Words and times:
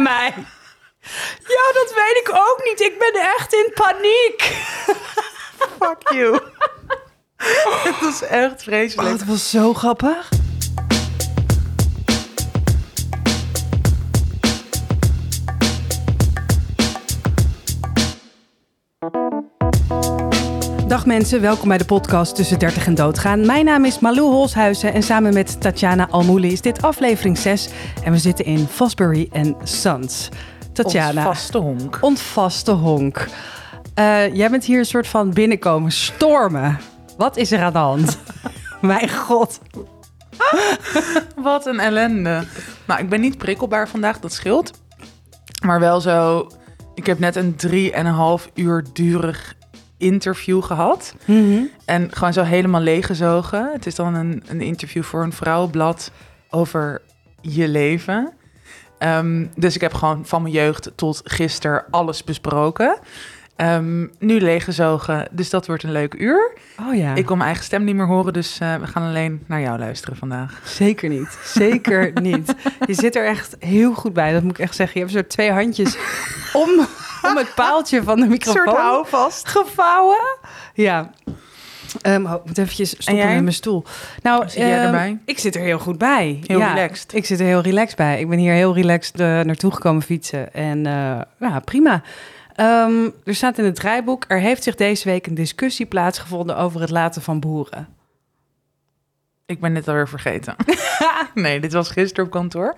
mij? 0.00 0.34
Ja, 1.46 1.72
dat 1.72 1.92
weet 1.94 2.20
ik 2.22 2.30
ook 2.34 2.60
niet. 2.64 2.80
Ik 2.80 2.98
ben 2.98 3.22
echt 3.36 3.52
in 3.52 3.70
paniek. 3.74 4.42
Fuck 5.78 6.12
you. 6.12 6.40
Het 7.84 8.00
was 8.00 8.22
echt 8.22 8.62
vreselijk. 8.62 9.08
Oh, 9.08 9.18
dat 9.18 9.26
was 9.26 9.50
zo 9.50 9.74
grappig. 9.74 10.28
Dag 20.90 21.06
mensen, 21.06 21.40
welkom 21.40 21.68
bij 21.68 21.78
de 21.78 21.84
podcast 21.84 22.34
Tussen 22.34 22.58
30 22.58 22.86
en 22.86 22.94
Doodgaan. 22.94 23.46
Mijn 23.46 23.64
naam 23.64 23.84
is 23.84 23.98
Malou 23.98 24.30
Holshuizen 24.30 24.92
en 24.92 25.02
samen 25.02 25.34
met 25.34 25.60
Tatjana 25.60 26.08
Almouli 26.08 26.52
is 26.52 26.60
dit 26.60 26.82
aflevering 26.82 27.38
6. 27.38 27.68
En 28.04 28.12
we 28.12 28.18
zitten 28.18 28.44
in 28.44 28.66
Fosbury 28.66 29.28
en 29.32 29.56
Sons. 29.62 30.28
Tatjana. 30.72 31.22
vaste 31.22 31.58
honk. 31.58 31.98
Ontvaste 32.00 32.70
honk. 32.70 33.26
Uh, 33.94 34.34
jij 34.34 34.50
bent 34.50 34.64
hier 34.64 34.78
een 34.78 34.84
soort 34.84 35.06
van 35.06 35.32
binnenkomen 35.32 35.92
stormen. 35.92 36.78
Wat 37.16 37.36
is 37.36 37.52
er 37.52 37.62
aan 37.62 37.72
de 37.72 37.78
hand? 37.78 38.18
Mijn 38.80 39.10
god. 39.10 39.60
Wat 41.36 41.66
een 41.66 41.80
ellende. 41.80 42.44
Nou, 42.86 43.00
ik 43.00 43.08
ben 43.08 43.20
niet 43.20 43.38
prikkelbaar 43.38 43.88
vandaag, 43.88 44.20
dat 44.20 44.32
scheelt. 44.32 44.70
Maar 45.64 45.80
wel 45.80 46.00
zo... 46.00 46.46
Ik 46.94 47.06
heb 47.06 47.18
net 47.18 47.36
een 47.36 47.56
drie 47.56 47.92
en 47.92 48.06
een 48.06 48.12
half 48.12 48.50
uur 48.54 48.84
durig 48.92 49.58
interview 50.00 50.62
gehad. 50.62 51.14
Mhm. 51.24 51.62
En 51.84 52.12
gewoon 52.12 52.32
zo 52.32 52.42
helemaal 52.42 52.80
leeggezogen. 52.80 53.70
Het 53.72 53.86
is 53.86 53.94
dan 53.94 54.14
een, 54.14 54.42
een 54.46 54.60
interview 54.60 55.02
voor 55.02 55.22
een 55.22 55.32
vrouwenblad 55.32 56.10
over 56.50 57.02
je 57.40 57.68
leven. 57.68 58.32
Ehm, 58.98 59.46
dus 59.56 59.74
ik 59.74 59.80
heb 59.80 59.94
gewoon 59.94 60.26
van 60.26 60.42
mijn 60.42 60.54
jeugd 60.54 60.90
tot 60.94 61.20
gisteren 61.24 61.84
alles 61.90 62.24
besproken. 62.24 62.98
Ehm, 63.60 64.06
nu 64.18 64.40
leeggezogen, 64.40 65.28
dus 65.30 65.50
dat 65.50 65.66
wordt 65.66 65.82
een 65.82 65.92
leuk 65.92 66.14
uur. 66.14 66.52
Oh 66.88 66.94
ja. 66.94 67.14
Ik 67.14 67.26
kon 67.26 67.36
mijn 67.36 67.48
eigen 67.48 67.64
stem 67.64 67.84
niet 67.84 67.94
meer 67.94 68.06
horen, 68.06 68.32
dus 68.32 68.58
uh, 68.62 68.74
we 68.74 68.86
gaan 68.86 69.02
alleen 69.02 69.42
naar 69.46 69.60
jou 69.60 69.78
luisteren 69.78 70.16
vandaag. 70.16 70.60
Zeker 70.64 71.08
niet, 71.08 71.38
zeker 71.44 72.12
niet. 72.22 72.54
Je 72.86 72.94
zit 72.94 73.16
er 73.16 73.26
echt 73.26 73.56
heel 73.58 73.94
goed 73.94 74.12
bij, 74.12 74.32
dat 74.32 74.42
moet 74.42 74.58
ik 74.58 74.58
echt 74.58 74.74
zeggen. 74.74 75.00
Je 75.00 75.06
hebt 75.06 75.18
zo 75.18 75.26
twee 75.26 75.52
handjes 75.52 75.96
om, 76.52 76.86
om 77.22 77.36
het 77.36 77.54
paaltje 77.54 78.02
van 78.02 78.20
de 78.20 78.26
microfoon 78.26 78.74
houvast. 78.74 79.48
gevouwen. 79.48 80.38
Ja. 80.74 81.10
Um, 82.06 82.26
ik 82.26 82.44
moet 82.44 82.58
eventjes 82.58 82.90
stoppen 82.90 83.26
met 83.26 83.42
mijn 83.42 83.52
stoel. 83.52 83.84
Nou, 84.22 84.48
Zit 84.48 84.58
jij 84.58 84.78
um, 84.78 84.84
erbij? 84.84 85.18
Ik 85.24 85.38
zit 85.38 85.54
er 85.54 85.62
heel 85.62 85.78
goed 85.78 85.98
bij. 85.98 86.40
Heel 86.46 86.58
ja, 86.58 86.72
relaxed. 86.72 87.14
Ik 87.14 87.26
zit 87.26 87.40
er 87.40 87.46
heel 87.46 87.60
relaxed 87.60 87.96
bij. 87.96 88.20
Ik 88.20 88.28
ben 88.28 88.38
hier 88.38 88.52
heel 88.52 88.74
relaxed 88.74 89.20
uh, 89.20 89.26
naartoe 89.26 89.72
gekomen 89.72 90.02
fietsen. 90.02 90.54
En 90.54 90.78
uh, 90.78 91.20
ja, 91.40 91.60
prima. 91.64 92.02
Um, 92.56 93.14
er 93.24 93.34
staat 93.34 93.58
in 93.58 93.64
het 93.64 93.74
draaiboek... 93.74 94.24
er 94.28 94.40
heeft 94.40 94.62
zich 94.62 94.74
deze 94.74 95.08
week 95.08 95.26
een 95.26 95.34
discussie 95.34 95.86
plaatsgevonden... 95.86 96.56
over 96.56 96.80
het 96.80 96.90
laten 96.90 97.22
van 97.22 97.40
boeren. 97.40 97.88
Ik 99.46 99.60
ben 99.60 99.74
dit 99.74 99.88
alweer 99.88 100.08
vergeten. 100.08 100.56
nee, 101.34 101.60
dit 101.60 101.72
was 101.72 101.90
gisteren 101.90 102.24
op 102.24 102.30
kantoor. 102.30 102.74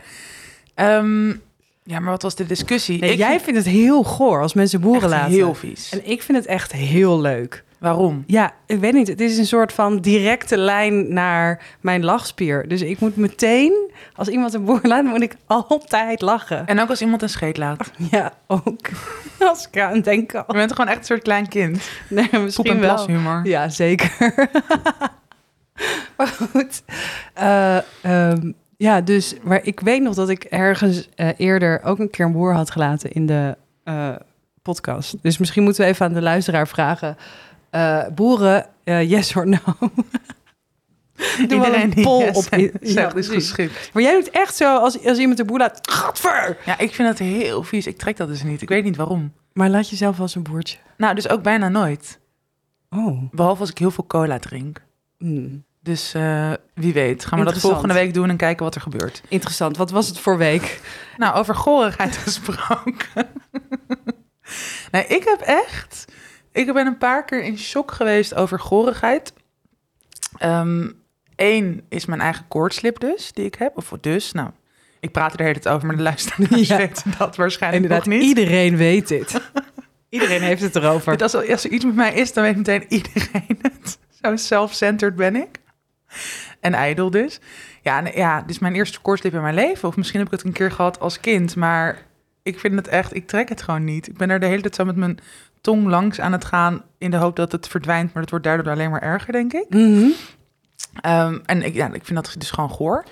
Um, 0.74 1.42
ja, 1.84 2.00
maar 2.00 2.10
wat 2.10 2.22
was 2.22 2.34
de 2.34 2.46
discussie? 2.46 3.00
Nee, 3.00 3.12
ik 3.12 3.18
jij 3.18 3.30
vind... 3.30 3.42
vindt 3.42 3.58
het 3.58 3.68
heel 3.68 4.02
goor 4.02 4.40
als 4.42 4.54
mensen 4.54 4.80
boeren 4.80 5.08
laten. 5.08 5.32
heel 5.32 5.54
vies. 5.54 5.90
En 5.92 6.10
ik 6.10 6.22
vind 6.22 6.38
het 6.38 6.46
echt 6.46 6.72
heel 6.72 7.20
leuk. 7.20 7.64
Waarom? 7.82 8.24
Ja, 8.26 8.52
ik 8.66 8.78
weet 8.78 8.92
niet. 8.92 9.08
Het 9.08 9.20
is 9.20 9.38
een 9.38 9.46
soort 9.46 9.72
van 9.72 10.00
directe 10.00 10.56
lijn 10.56 11.12
naar 11.12 11.62
mijn 11.80 12.04
lachspier. 12.04 12.68
Dus 12.68 12.82
ik 12.82 13.00
moet 13.00 13.16
meteen, 13.16 13.90
als 14.14 14.28
iemand 14.28 14.54
een 14.54 14.64
boer 14.64 14.80
laat, 14.82 15.04
moet 15.04 15.22
ik 15.22 15.34
altijd 15.46 16.20
lachen. 16.20 16.66
En 16.66 16.80
ook 16.80 16.88
als 16.88 17.00
iemand 17.00 17.22
een 17.22 17.28
scheet 17.28 17.56
laat. 17.56 17.90
Ja, 18.10 18.32
ook. 18.46 18.88
Als 19.38 19.68
ik 19.72 19.80
aan 19.80 20.00
denk 20.00 20.34
al. 20.34 20.44
Je 20.46 20.52
bent 20.52 20.72
gewoon 20.72 20.88
echt 20.88 20.98
een 20.98 21.04
soort 21.04 21.22
klein 21.22 21.48
kind. 21.48 21.88
Nee, 22.08 22.28
misschien 22.32 22.64
Poep 22.64 22.74
en 22.74 22.80
wel. 22.80 22.94
plaszumor. 22.94 23.40
Ja, 23.44 23.68
zeker. 23.68 24.16
maar 26.16 26.26
goed. 26.26 26.82
Uh, 27.38 27.78
um, 28.30 28.54
ja, 28.82 29.00
dus, 29.00 29.34
maar 29.42 29.60
ik 29.64 29.80
weet 29.80 30.02
nog 30.02 30.14
dat 30.14 30.28
ik 30.28 30.44
ergens 30.44 31.08
uh, 31.16 31.28
eerder 31.36 31.82
ook 31.82 31.98
een 31.98 32.10
keer 32.10 32.24
een 32.24 32.32
boer 32.32 32.54
had 32.54 32.70
gelaten 32.70 33.12
in 33.12 33.26
de 33.26 33.56
uh, 33.84 34.14
podcast. 34.62 35.16
Dus 35.22 35.38
misschien 35.38 35.62
moeten 35.62 35.82
we 35.84 35.88
even 35.90 36.06
aan 36.06 36.12
de 36.12 36.22
luisteraar 36.22 36.68
vragen. 36.68 37.16
Uh, 37.70 38.08
boeren, 38.14 38.66
yes 38.84 39.36
or 39.36 39.48
no? 39.48 39.58
Doe 41.36 41.48
Iedereen 41.48 41.92
een 41.96 42.02
pol 42.02 42.20
yes 42.20 42.36
op. 42.36 42.70
Ja, 42.80 43.14
is 43.14 43.28
geschikt. 43.28 43.90
Maar 43.92 44.02
jij 44.02 44.12
doet 44.12 44.30
echt 44.30 44.56
zo 44.56 44.76
als, 44.76 45.04
als 45.04 45.18
iemand 45.18 45.36
de 45.36 45.44
boer 45.44 45.58
laat. 45.58 45.78
Gadver! 45.82 46.56
Ja, 46.64 46.78
ik 46.78 46.94
vind 46.94 47.08
dat 47.08 47.18
heel 47.18 47.62
vies. 47.62 47.86
Ik 47.86 47.98
trek 47.98 48.16
dat 48.16 48.28
dus 48.28 48.42
niet. 48.42 48.62
Ik 48.62 48.68
weet 48.68 48.84
niet 48.84 48.96
waarom. 48.96 49.32
Maar 49.52 49.68
laat 49.68 49.90
jezelf 49.90 50.20
als 50.20 50.34
een 50.34 50.42
boertje. 50.42 50.78
Nou, 50.96 51.14
dus 51.14 51.28
ook 51.28 51.42
bijna 51.42 51.68
nooit. 51.68 52.18
Oh. 52.90 53.22
Behalve 53.30 53.60
als 53.60 53.70
ik 53.70 53.78
heel 53.78 53.90
veel 53.90 54.06
cola 54.06 54.38
drink. 54.38 54.82
Mm. 55.18 55.64
Dus 55.82 56.14
uh, 56.14 56.52
wie 56.74 56.92
weet, 56.92 57.24
gaan 57.24 57.38
we 57.38 57.44
dat 57.44 57.58
volgende 57.58 57.94
week 57.94 58.14
doen 58.14 58.28
en 58.28 58.36
kijken 58.36 58.64
wat 58.64 58.74
er 58.74 58.80
gebeurt. 58.80 59.22
Interessant. 59.28 59.76
Wat 59.76 59.90
was 59.90 60.08
het 60.08 60.18
voor 60.18 60.38
week? 60.38 60.80
Nou, 61.16 61.36
over 61.36 61.54
gorigheid 61.54 62.16
gesproken. 62.16 63.26
nee, 64.92 65.06
ik 65.06 65.24
heb 65.24 65.40
echt... 65.40 66.04
Ik 66.52 66.72
ben 66.72 66.86
een 66.86 66.98
paar 66.98 67.24
keer 67.24 67.42
in 67.42 67.58
shock 67.58 67.90
geweest 67.90 68.34
over 68.34 68.60
gorigheid. 68.60 69.32
Eén 70.38 70.96
um, 71.36 71.80
is 71.88 72.06
mijn 72.06 72.20
eigen 72.20 72.48
koortslip 72.48 73.00
dus, 73.00 73.32
die 73.32 73.44
ik 73.44 73.54
heb. 73.54 73.76
Of 73.76 73.92
dus, 74.00 74.32
nou, 74.32 74.50
ik 75.00 75.12
praat 75.12 75.30
er 75.30 75.36
de 75.36 75.42
hele 75.42 75.58
tijd 75.58 75.74
over, 75.74 75.86
maar 75.86 75.96
de 75.96 76.02
luisteraars 76.02 76.68
ja. 76.68 76.76
weten 76.76 77.12
dat 77.18 77.36
waarschijnlijk 77.36 77.82
Inderdaad, 77.82 78.06
nog 78.06 78.18
niet. 78.18 78.28
iedereen 78.28 78.76
weet 78.76 79.08
dit. 79.08 79.40
iedereen 80.08 80.42
heeft 80.42 80.62
het 80.62 80.76
erover. 80.76 81.22
Als, 81.22 81.34
als 81.34 81.64
er 81.64 81.70
iets 81.70 81.84
met 81.84 81.94
mij 81.94 82.14
is, 82.14 82.32
dan 82.32 82.44
weet 82.44 82.56
meteen 82.56 82.84
iedereen 82.88 83.58
het. 83.62 83.98
Zo 84.22 84.36
self-centered 84.36 85.16
ben 85.16 85.36
ik. 85.36 85.60
En 86.60 86.74
ijdel 86.74 87.10
dus. 87.10 87.40
Ja, 87.82 88.00
nee, 88.00 88.16
ja, 88.16 88.40
dit 88.40 88.50
is 88.50 88.58
mijn 88.58 88.74
eerste 88.74 89.00
koortslip 89.00 89.34
in 89.34 89.42
mijn 89.42 89.54
leven. 89.54 89.88
Of 89.88 89.96
misschien 89.96 90.18
heb 90.18 90.28
ik 90.28 90.38
het 90.38 90.46
een 90.46 90.52
keer 90.52 90.72
gehad 90.72 91.00
als 91.00 91.20
kind. 91.20 91.56
Maar 91.56 92.02
ik 92.42 92.58
vind 92.58 92.74
het 92.74 92.88
echt, 92.88 93.14
ik 93.14 93.26
trek 93.26 93.48
het 93.48 93.62
gewoon 93.62 93.84
niet. 93.84 94.08
Ik 94.08 94.16
ben 94.16 94.30
er 94.30 94.40
de 94.40 94.46
hele 94.46 94.62
tijd 94.62 94.74
zo 94.74 94.84
met 94.84 94.96
mijn 94.96 95.18
tong 95.60 95.86
langs 95.86 96.20
aan 96.20 96.32
het 96.32 96.44
gaan... 96.44 96.82
in 96.98 97.10
de 97.10 97.16
hoop 97.16 97.36
dat 97.36 97.52
het 97.52 97.68
verdwijnt. 97.68 98.12
Maar 98.12 98.22
het 98.22 98.30
wordt 98.30 98.44
daardoor 98.44 98.72
alleen 98.72 98.90
maar 98.90 99.02
erger, 99.02 99.32
denk 99.32 99.52
ik. 99.52 99.66
Mm 99.68 99.94
-hmm. 99.94 100.12
um, 101.12 101.42
en 101.46 101.62
ik, 101.62 101.74
ja, 101.74 101.92
ik 101.92 102.04
vind 102.04 102.24
dat 102.24 102.34
dus 102.38 102.50
gewoon 102.50 102.70
goor. 102.70 103.04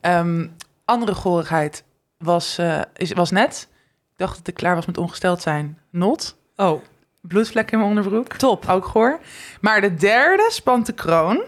Um, 0.00 0.56
andere 0.84 1.14
gorigheid 1.14 1.84
was, 2.18 2.58
uh, 2.58 2.80
is, 2.96 3.12
was 3.12 3.30
net... 3.30 3.70
Ik 4.12 4.18
dacht 4.18 4.36
dat 4.36 4.48
ik 4.48 4.54
klaar 4.54 4.74
was 4.74 4.86
met 4.86 4.98
ongesteld 4.98 5.42
zijn. 5.42 5.78
Not. 5.90 6.36
Oh. 6.56 6.82
Bloedvlek 7.20 7.70
in 7.70 7.78
mijn 7.78 7.90
onderbroek. 7.90 8.36
Top. 8.36 8.68
Ook 8.68 8.84
goor. 8.84 9.20
Maar 9.60 9.80
de 9.80 9.94
derde 9.94 10.48
spant 10.50 10.86
de 10.86 10.92
kroon 10.92 11.42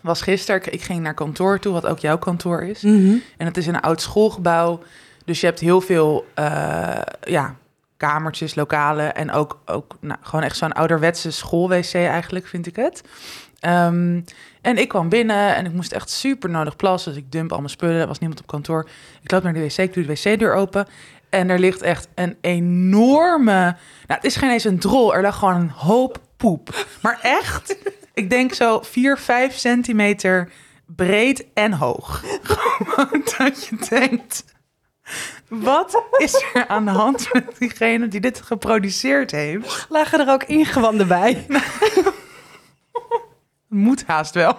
was 0.00 0.22
gisteren. 0.22 0.72
Ik 0.72 0.82
ging 0.82 1.00
naar 1.00 1.14
kantoor 1.14 1.58
toe, 1.58 1.72
wat 1.72 1.86
ook 1.86 1.98
jouw 1.98 2.18
kantoor 2.18 2.62
is. 2.62 2.82
Mm 2.82 3.06
-hmm. 3.06 3.22
En 3.36 3.46
het 3.46 3.56
is 3.56 3.66
een 3.66 3.80
oud 3.80 4.00
schoolgebouw. 4.00 4.82
Dus 5.24 5.40
je 5.40 5.46
hebt 5.46 5.60
heel 5.60 5.80
veel 5.80 6.26
uh, 6.38 6.98
ja, 7.20 7.54
kamertjes, 7.96 8.54
lokalen. 8.54 9.14
En 9.14 9.32
ook, 9.32 9.58
ook 9.66 9.96
nou, 10.00 10.18
gewoon 10.22 10.44
echt 10.44 10.56
zo'n 10.56 10.72
ouderwetse 10.72 11.30
schoolwc 11.30 11.94
eigenlijk, 11.94 12.46
vind 12.46 12.66
ik 12.66 12.76
het. 12.76 13.02
Um, 13.60 14.24
en 14.60 14.78
ik 14.78 14.88
kwam 14.88 15.08
binnen 15.08 15.54
en 15.56 15.66
ik 15.66 15.72
moest 15.72 15.92
echt 15.92 16.10
super 16.10 16.50
nodig 16.50 16.76
plassen. 16.76 17.12
Dus 17.12 17.22
ik 17.22 17.32
dump 17.32 17.52
al 17.52 17.58
mijn 17.58 17.70
spullen, 17.70 18.00
er 18.00 18.06
was 18.06 18.18
niemand 18.18 18.40
op 18.40 18.46
kantoor. 18.46 18.88
Ik 19.22 19.30
loop 19.30 19.42
naar 19.42 19.52
de 19.52 19.60
wc, 19.60 19.76
ik 19.76 19.94
doe 19.94 20.06
de 20.06 20.12
wc-deur 20.12 20.54
open. 20.54 20.86
En 21.28 21.50
er 21.50 21.58
ligt 21.58 21.82
echt 21.82 22.08
een 22.14 22.36
enorme... 22.40 23.60
Nou, 24.06 24.20
het 24.20 24.24
is 24.24 24.36
geen 24.36 24.50
eens 24.50 24.64
een 24.64 24.78
drol, 24.78 25.14
er 25.14 25.22
lag 25.22 25.38
gewoon 25.38 25.54
een 25.54 25.70
hoop 25.70 26.18
poep. 26.36 26.86
Maar 27.02 27.18
echt... 27.22 27.76
Ik 28.20 28.30
denk 28.30 28.54
zo 28.54 28.80
4, 28.80 29.18
5 29.18 29.56
centimeter 29.56 30.50
breed 30.86 31.46
en 31.54 31.72
hoog. 31.72 32.24
Gewoon 32.42 33.24
dat 33.38 33.66
je 33.66 33.76
denkt... 33.88 34.44
Wat 35.48 36.02
is 36.16 36.44
er 36.54 36.66
aan 36.66 36.84
de 36.84 36.90
hand 36.90 37.32
met 37.32 37.58
diegene 37.58 38.08
die 38.08 38.20
dit 38.20 38.40
geproduceerd 38.40 39.30
heeft? 39.30 39.86
Lagen 39.88 40.20
er 40.20 40.32
ook 40.32 40.44
ingewanden 40.44 41.08
bij? 41.08 41.46
Moet 43.68 44.04
haast 44.06 44.34
wel. 44.34 44.58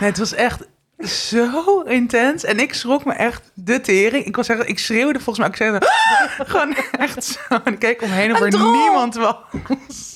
Nee, 0.00 0.08
het 0.08 0.18
was 0.18 0.34
echt 0.34 0.66
zo 0.98 1.80
intens. 1.80 2.44
En 2.44 2.58
ik 2.58 2.74
schrok 2.74 3.04
me 3.04 3.12
echt 3.12 3.50
de 3.54 3.80
tering. 3.80 4.24
Ik 4.24 4.36
was 4.36 4.46
zeggen, 4.46 4.68
ik 4.68 4.78
schreeuwde 4.78 5.20
volgens 5.20 5.38
mij. 5.38 5.48
Ik 5.48 5.56
zei 5.56 5.78
gewoon 6.50 6.76
echt 6.90 7.24
zo. 7.24 7.38
En 7.64 7.72
ik 7.72 7.78
keek 7.78 8.02
omheen 8.02 8.32
of 8.32 8.40
er 8.40 8.50
niemand 8.50 9.14
was. 9.14 10.15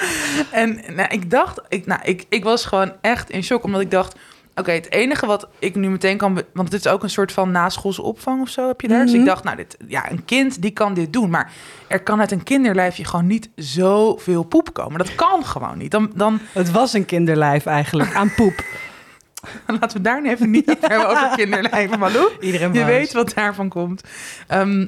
En 0.50 0.80
nou, 0.94 1.08
ik 1.08 1.30
dacht, 1.30 1.60
ik, 1.68 1.86
nou, 1.86 2.00
ik, 2.04 2.26
ik 2.28 2.44
was 2.44 2.64
gewoon 2.64 2.92
echt 3.00 3.30
in 3.30 3.42
shock, 3.42 3.64
omdat 3.64 3.80
ik 3.80 3.90
dacht... 3.90 4.14
Oké, 4.50 4.60
okay, 4.60 4.74
het 4.74 4.92
enige 4.92 5.26
wat 5.26 5.48
ik 5.58 5.74
nu 5.74 5.90
meteen 5.90 6.16
kan... 6.16 6.42
Want 6.52 6.70
dit 6.70 6.84
is 6.84 6.92
ook 6.92 7.02
een 7.02 7.10
soort 7.10 7.32
van 7.32 7.50
naschoolse 7.50 8.02
opvang 8.02 8.40
of 8.40 8.48
zo 8.48 8.66
heb 8.66 8.80
je 8.80 8.88
daar. 8.88 8.96
Mm 8.96 9.04
-hmm. 9.04 9.12
Dus 9.12 9.20
ik 9.20 9.28
dacht, 9.28 9.44
nou, 9.44 9.56
dit, 9.56 9.76
ja, 9.86 10.10
een 10.10 10.24
kind 10.24 10.62
die 10.62 10.70
kan 10.70 10.94
dit 10.94 11.12
doen. 11.12 11.30
Maar 11.30 11.52
er 11.88 12.02
kan 12.02 12.20
uit 12.20 12.30
een 12.30 12.42
kinderlijfje 12.42 13.04
gewoon 13.04 13.26
niet 13.26 13.50
zoveel 13.54 14.42
poep 14.42 14.72
komen. 14.72 14.98
Dat 14.98 15.14
kan 15.14 15.44
gewoon 15.44 15.78
niet. 15.78 15.90
Dan, 15.90 16.12
dan... 16.14 16.40
Het 16.52 16.70
was 16.70 16.92
een 16.92 17.04
kinderlijf 17.04 17.66
eigenlijk, 17.66 18.14
aan 18.14 18.34
poep. 18.34 18.64
Laten 19.80 19.96
we 19.96 20.02
daar 20.02 20.22
nu 20.22 20.30
even 20.30 20.50
niet 20.50 20.70
over 20.70 20.88
hebben 20.88 21.08
over 21.08 21.30
kinderlijven, 21.36 21.98
Malou. 21.98 22.30
Iedereen 22.40 22.72
Je 22.72 22.84
weet 22.84 23.12
wat 23.12 23.34
daarvan 23.34 23.68
komt. 23.68 24.02
Ehm, 24.46 24.86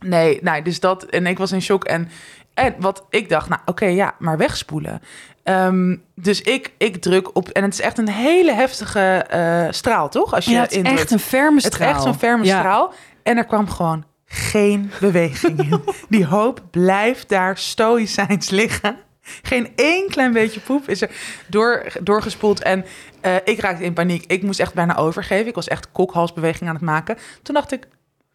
nee, 0.00 0.38
nou, 0.42 0.62
dus 0.62 0.80
dat. 0.80 1.04
En 1.04 1.26
ik 1.26 1.38
was 1.38 1.52
in 1.52 1.62
shock. 1.62 1.84
En, 1.84 2.08
en 2.54 2.74
wat 2.78 3.04
ik 3.10 3.28
dacht, 3.28 3.48
nou, 3.48 3.60
oké, 3.64 3.86
ja, 3.86 4.14
maar 4.18 4.36
wegspoelen. 4.38 5.02
Ehm, 5.42 5.96
dus 6.14 6.40
ik, 6.42 6.72
ik 6.78 6.96
druk 6.96 7.36
op. 7.36 7.48
En 7.48 7.62
het 7.62 7.72
is 7.72 7.80
echt 7.80 7.98
een 7.98 8.08
hele 8.08 8.52
heftige 8.54 9.00
eh, 9.28 9.66
straal, 9.70 10.08
toch? 10.08 10.34
Als 10.34 10.44
je 10.44 10.50
Ja, 10.50 10.60
het 10.60 10.70
is 10.70 10.76
indrukt. 10.76 10.98
echt 11.00 11.10
een 11.10 11.18
ferme 11.18 11.56
Het 11.56 11.64
is 11.64 11.74
straal. 11.74 11.90
echt 11.90 12.02
zo'n 12.02 12.18
ferme 12.18 12.44
Ja. 12.44 12.58
straal. 12.58 12.92
En 13.22 13.36
er 13.36 13.44
kwam 13.44 13.68
gewoon 13.70 14.04
geen 14.26 14.90
beweging 15.00 15.58
in. 15.70 15.80
Die 16.08 16.26
hoop 16.26 16.62
blijft 16.70 17.28
daar 17.28 17.58
stoïcijns 17.58 18.50
liggen. 18.50 18.96
Geen 19.42 19.72
één 19.76 20.08
klein 20.08 20.32
beetje 20.32 20.60
poep 20.60 20.88
is 20.88 21.00
er 21.02 21.10
door, 21.46 21.84
doorgespoeld. 22.00 22.62
En 22.62 22.84
eh, 23.20 23.34
ik 23.44 23.60
raakte 23.60 23.84
in 23.84 23.92
paniek. 23.92 24.24
Ik 24.26 24.42
moest 24.42 24.60
echt 24.60 24.74
bijna 24.74 24.96
overgeven. 24.96 25.46
Ik 25.46 25.54
was 25.54 25.68
echt 25.68 25.92
kokhalsbeweging 25.92 26.68
aan 26.68 26.74
het 26.76 26.84
maken. 26.84 27.18
Toen 27.42 27.54
dacht 27.54 27.72
ik, 27.72 27.88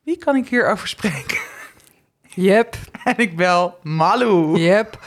wie 0.03 0.17
kan 0.17 0.35
ik 0.35 0.47
hierover 0.47 0.87
spreken? 0.87 1.37
Yep, 2.37 2.75
En 3.03 3.17
ik 3.17 3.35
bel 3.35 3.77
Malou. 3.83 4.59
yep. 4.59 4.99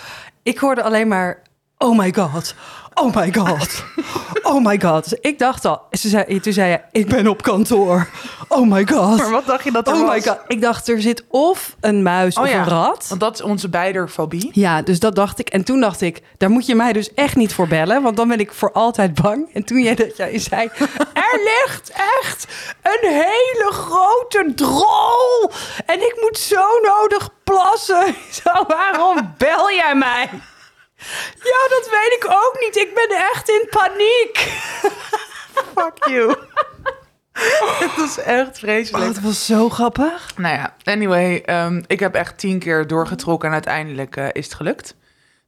Ik 0.43 0.59
hoorde 0.59 0.82
alleen 0.82 1.09
maar, 1.09 1.43
oh 1.79 1.99
my 1.99 2.12
god, 2.15 2.55
oh 2.94 3.15
my 3.15 3.32
god, 3.32 3.85
oh 4.50 4.64
my 4.64 4.81
god. 4.81 5.08
Dus 5.11 5.19
ik 5.20 5.38
dacht 5.38 5.64
al, 5.64 5.81
ze 5.91 6.08
zei, 6.08 6.41
toen 6.41 6.52
zei 6.52 6.70
je, 6.70 6.81
ik 7.00 7.08
ben 7.08 7.26
op 7.26 7.43
kantoor. 7.43 8.08
Oh 8.49 8.70
my 8.70 8.87
god. 8.87 9.17
Maar 9.17 9.31
wat 9.31 9.47
dacht 9.47 9.64
je 9.64 9.70
dat 9.73 9.88
er 9.88 9.94
Oh 9.94 10.00
was? 10.00 10.14
my 10.14 10.23
god. 10.23 10.38
Ik 10.47 10.61
dacht, 10.61 10.88
er 10.88 11.00
zit 11.00 11.25
of 11.29 11.76
een 11.81 12.02
muis 12.02 12.37
Oh 12.37 12.43
of 12.43 12.50
ja. 12.50 12.58
een 12.58 12.69
rat. 12.69 13.06
Want 13.08 13.20
dat 13.20 13.35
is 13.35 13.43
onze 13.43 13.69
beider 13.69 14.08
fobie. 14.08 14.50
Ja, 14.52 14.82
dus 14.82 14.99
dat 14.99 15.14
dacht 15.14 15.38
ik. 15.38 15.49
En 15.49 15.64
toen 15.64 15.81
dacht 15.81 16.00
ik, 16.00 16.23
daar 16.38 16.50
moet 16.50 16.67
je 16.67 16.75
mij 16.75 16.93
dus 16.93 17.14
echt 17.14 17.37
niet 17.37 17.55
voor 17.55 17.69
bellen, 17.69 18.02
want 18.02 18.17
dan 18.17 18.29
ben 18.29 18.41
ik 18.41 18.52
voor 18.52 18.73
altijd 18.73 19.14
bang. 19.23 19.50
En 19.55 19.64
toen 19.64 19.82
jij 19.82 19.94
dat 19.94 20.17
jij 20.17 20.38
zei, 20.38 20.69
er 21.12 21.41
ligt 21.44 21.93
echt 22.20 22.47
een 22.82 23.08
hele 23.11 23.69
grote 23.73 24.52
drol 24.55 25.50
en 25.87 26.00
ik 26.00 26.19
moet 26.20 26.38
zo 26.38 26.64
nodig 26.82 27.29
plassen. 27.44 28.14
Zo, 28.31 28.50
waarom 28.69 29.35
bel 29.38 29.70
jij 29.70 29.94
mij? 29.94 30.29
Ja, 31.43 31.69
dat 31.69 31.88
weet 31.91 32.17
ik 32.20 32.25
ook 32.31 32.56
niet. 32.61 32.76
Ik 32.76 32.94
ben 32.94 33.17
echt 33.32 33.49
in 33.49 33.67
paniek. 33.70 34.37
Fuck 35.76 36.08
you. 36.08 36.35
Het 37.32 37.97
is 38.08 38.19
echt 38.19 38.49
Oh, 38.49 38.55
vreselijk. 38.55 39.05
het 39.05 39.20
was 39.20 39.47
zo 39.47 39.69
grappig. 39.69 40.32
Nou 40.37 40.55
ja, 40.55 40.75
anyway, 40.85 41.43
ehm, 41.44 41.82
ik 41.87 42.00
heb 42.00 42.14
echt 42.14 42.38
tien 42.38 42.58
keer 42.58 42.87
doorgetrokken 42.87 43.49
en 43.49 43.55
uiteindelijk 43.55 44.17
eh, 44.17 44.26
is 44.32 44.44
het 44.44 44.55
gelukt. 44.55 44.94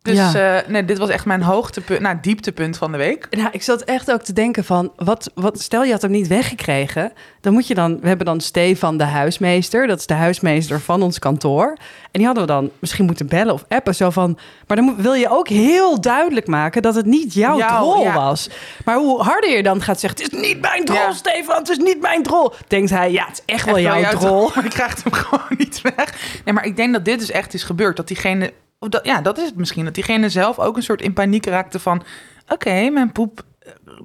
Dus 0.03 0.17
Ja. 0.33 0.61
eh, 0.63 0.69
nee, 0.69 0.85
dit 0.85 0.99
was 0.99 1.09
echt 1.09 1.25
mijn 1.25 1.43
hoogtepunt, 1.43 2.01
nou, 2.01 2.19
dieptepunt 2.21 2.77
van 2.79 2.93
de 2.93 2.99
week. 2.99 3.27
Nou, 3.31 3.49
ik 3.53 3.63
zat 3.63 3.83
echt 3.83 4.13
ook 4.13 4.23
te 4.23 4.33
denken 4.33 4.65
van, 4.65 4.93
wat, 4.97 5.31
wat, 5.35 5.61
stel 5.61 5.85
je 5.85 5.93
had 5.93 6.03
hem 6.03 6.11
niet 6.11 6.27
weggekregen, 6.27 7.13
dan 7.43 7.53
moet 7.53 7.67
je 7.67 7.75
dan, 7.75 8.01
we 8.01 8.09
hebben 8.09 8.27
dan 8.27 8.41
Stefan 8.41 8.97
de 8.97 9.05
huismeester, 9.05 9.87
dat 9.87 9.99
is 9.99 10.07
de 10.07 10.15
huismeester 10.15 10.81
van 10.81 11.03
ons 11.03 11.19
kantoor. 11.19 11.77
En 12.03 12.19
die 12.21 12.25
hadden 12.25 12.47
we 12.47 12.53
dan 12.53 12.71
misschien 12.79 13.05
moeten 13.05 13.27
bellen 13.27 13.55
of 13.55 13.65
appen, 13.69 13.95
zo 13.95 14.11
van, 14.11 14.39
maar 14.67 14.77
dan 14.77 14.87
moet- 14.87 14.97
wil 15.01 15.15
je 15.15 15.29
ook 15.31 15.49
heel 15.49 16.01
duidelijk 16.01 16.47
maken 16.47 16.83
dat 16.83 16.95
het 16.95 17.07
niet 17.07 17.35
jouw 17.35 17.59
drol 17.59 18.03
ja. 18.03 18.15
was. 18.15 18.49
Maar 18.85 18.97
hoe 18.97 19.23
harder 19.23 19.51
je 19.51 19.63
dan 19.63 19.83
gaat 19.83 20.01
zeggen, 20.01 20.23
het 20.25 20.33
is 20.33 20.41
niet 20.41 20.61
mijn 20.61 20.85
drol, 20.85 20.99
Ja. 20.99 21.13
Stefan, 21.13 21.57
het 21.57 21.69
is 21.69 21.79
niet 21.79 22.01
mijn 22.01 22.23
drol. 22.23 22.53
Denkt 22.69 22.91
hij, 22.91 23.13
ja, 23.13 23.27
het 23.27 23.43
is 23.47 23.55
echt 23.55 23.65
wel 23.67 23.81
jouw 23.81 24.11
drol. 24.11 24.51
Maar 24.55 24.65
je 24.65 24.71
krijgt 24.71 25.03
hem 25.05 25.13
gewoon 25.23 25.45
niet 25.59 25.81
weg. 25.97 26.41
Nee, 26.45 26.55
maar 26.55 26.65
ik 26.67 26.77
denk 26.77 26.93
dat 26.93 27.05
dit 27.05 27.19
dus 27.19 27.31
echt 27.31 27.55
is 27.55 27.63
gebeurd. 27.63 27.97
Dat 27.97 28.09
diegene, 28.09 28.53
of 28.79 28.89
dat, 28.89 29.05
ja, 29.05 29.21
dat 29.21 29.39
is 29.39 29.45
het 29.45 29.57
misschien. 29.57 29.85
Dat 29.85 29.95
diegene 29.95 30.29
zelf 30.29 30.59
ook 30.59 30.77
een 30.77 30.83
soort 30.83 31.03
in 31.03 31.13
paniek 31.13 31.47
raakte 31.47 31.79
van... 31.79 32.03
Oké, 32.49 32.89
mijn 32.91 33.13
poep 33.13 33.43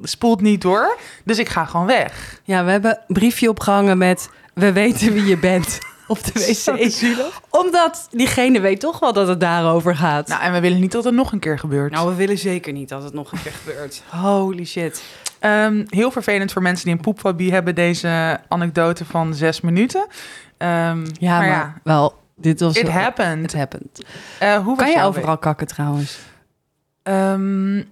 spoelt 0.03 0.41
niet 0.41 0.61
door, 0.61 0.97
dus 1.23 1.37
ik 1.37 1.49
ga 1.49 1.65
gewoon 1.65 1.85
weg. 1.85 2.41
Ja, 2.43 2.65
we 2.65 2.71
hebben 2.71 2.91
een 3.07 3.13
briefje 3.15 3.49
opgehangen 3.49 3.97
met, 3.97 4.29
we 4.53 4.71
weten 4.71 5.13
wie 5.13 5.25
je 5.25 5.37
bent 5.37 5.79
op 6.07 6.23
de 6.23 6.31
wc. 6.33 7.33
Omdat 7.49 8.07
diegene 8.11 8.59
weet 8.59 8.79
toch 8.79 8.99
wel 8.99 9.13
dat 9.13 9.27
het 9.27 9.39
daarover 9.39 9.95
gaat. 9.95 10.27
Nou, 10.27 10.41
en 10.41 10.53
we 10.53 10.59
willen 10.59 10.79
niet 10.79 10.91
dat 10.91 11.03
het 11.03 11.13
nog 11.13 11.31
een 11.31 11.39
keer 11.39 11.59
gebeurt. 11.59 11.91
Nou, 11.91 12.09
we 12.09 12.15
willen 12.15 12.37
zeker 12.37 12.73
niet 12.73 12.89
dat 12.89 13.03
het 13.03 13.13
nog 13.13 13.31
een 13.31 13.41
keer 13.43 13.51
gebeurt. 13.51 14.03
Holy 14.09 14.65
shit. 14.65 15.03
Ehm, 15.39 15.85
heel 15.89 16.11
vervelend 16.11 16.51
voor 16.51 16.61
mensen 16.61 16.85
die 16.85 16.93
een 16.95 17.01
poepfobie 17.01 17.51
hebben, 17.53 17.75
deze 17.75 18.39
anekdote 18.47 19.05
van 19.05 19.33
zes 19.33 19.61
minuten. 19.61 20.07
Ehm, 20.57 21.05
Ja, 21.19 21.37
maar, 21.37 21.47
ja, 21.47 21.73
wel, 21.83 22.19
dit 22.35 22.59
was... 22.59 22.75
it 22.75 22.87
happened. 22.89 23.43
It 23.43 23.53
happened. 23.53 24.03
Eh, 24.39 24.55
hoe 24.55 24.75
was 24.75 24.85
Kan 24.85 24.95
je 24.95 25.01
overal 25.01 25.37
kakken 25.37 25.67
trouwens? 25.67 26.17
week? 27.03 27.85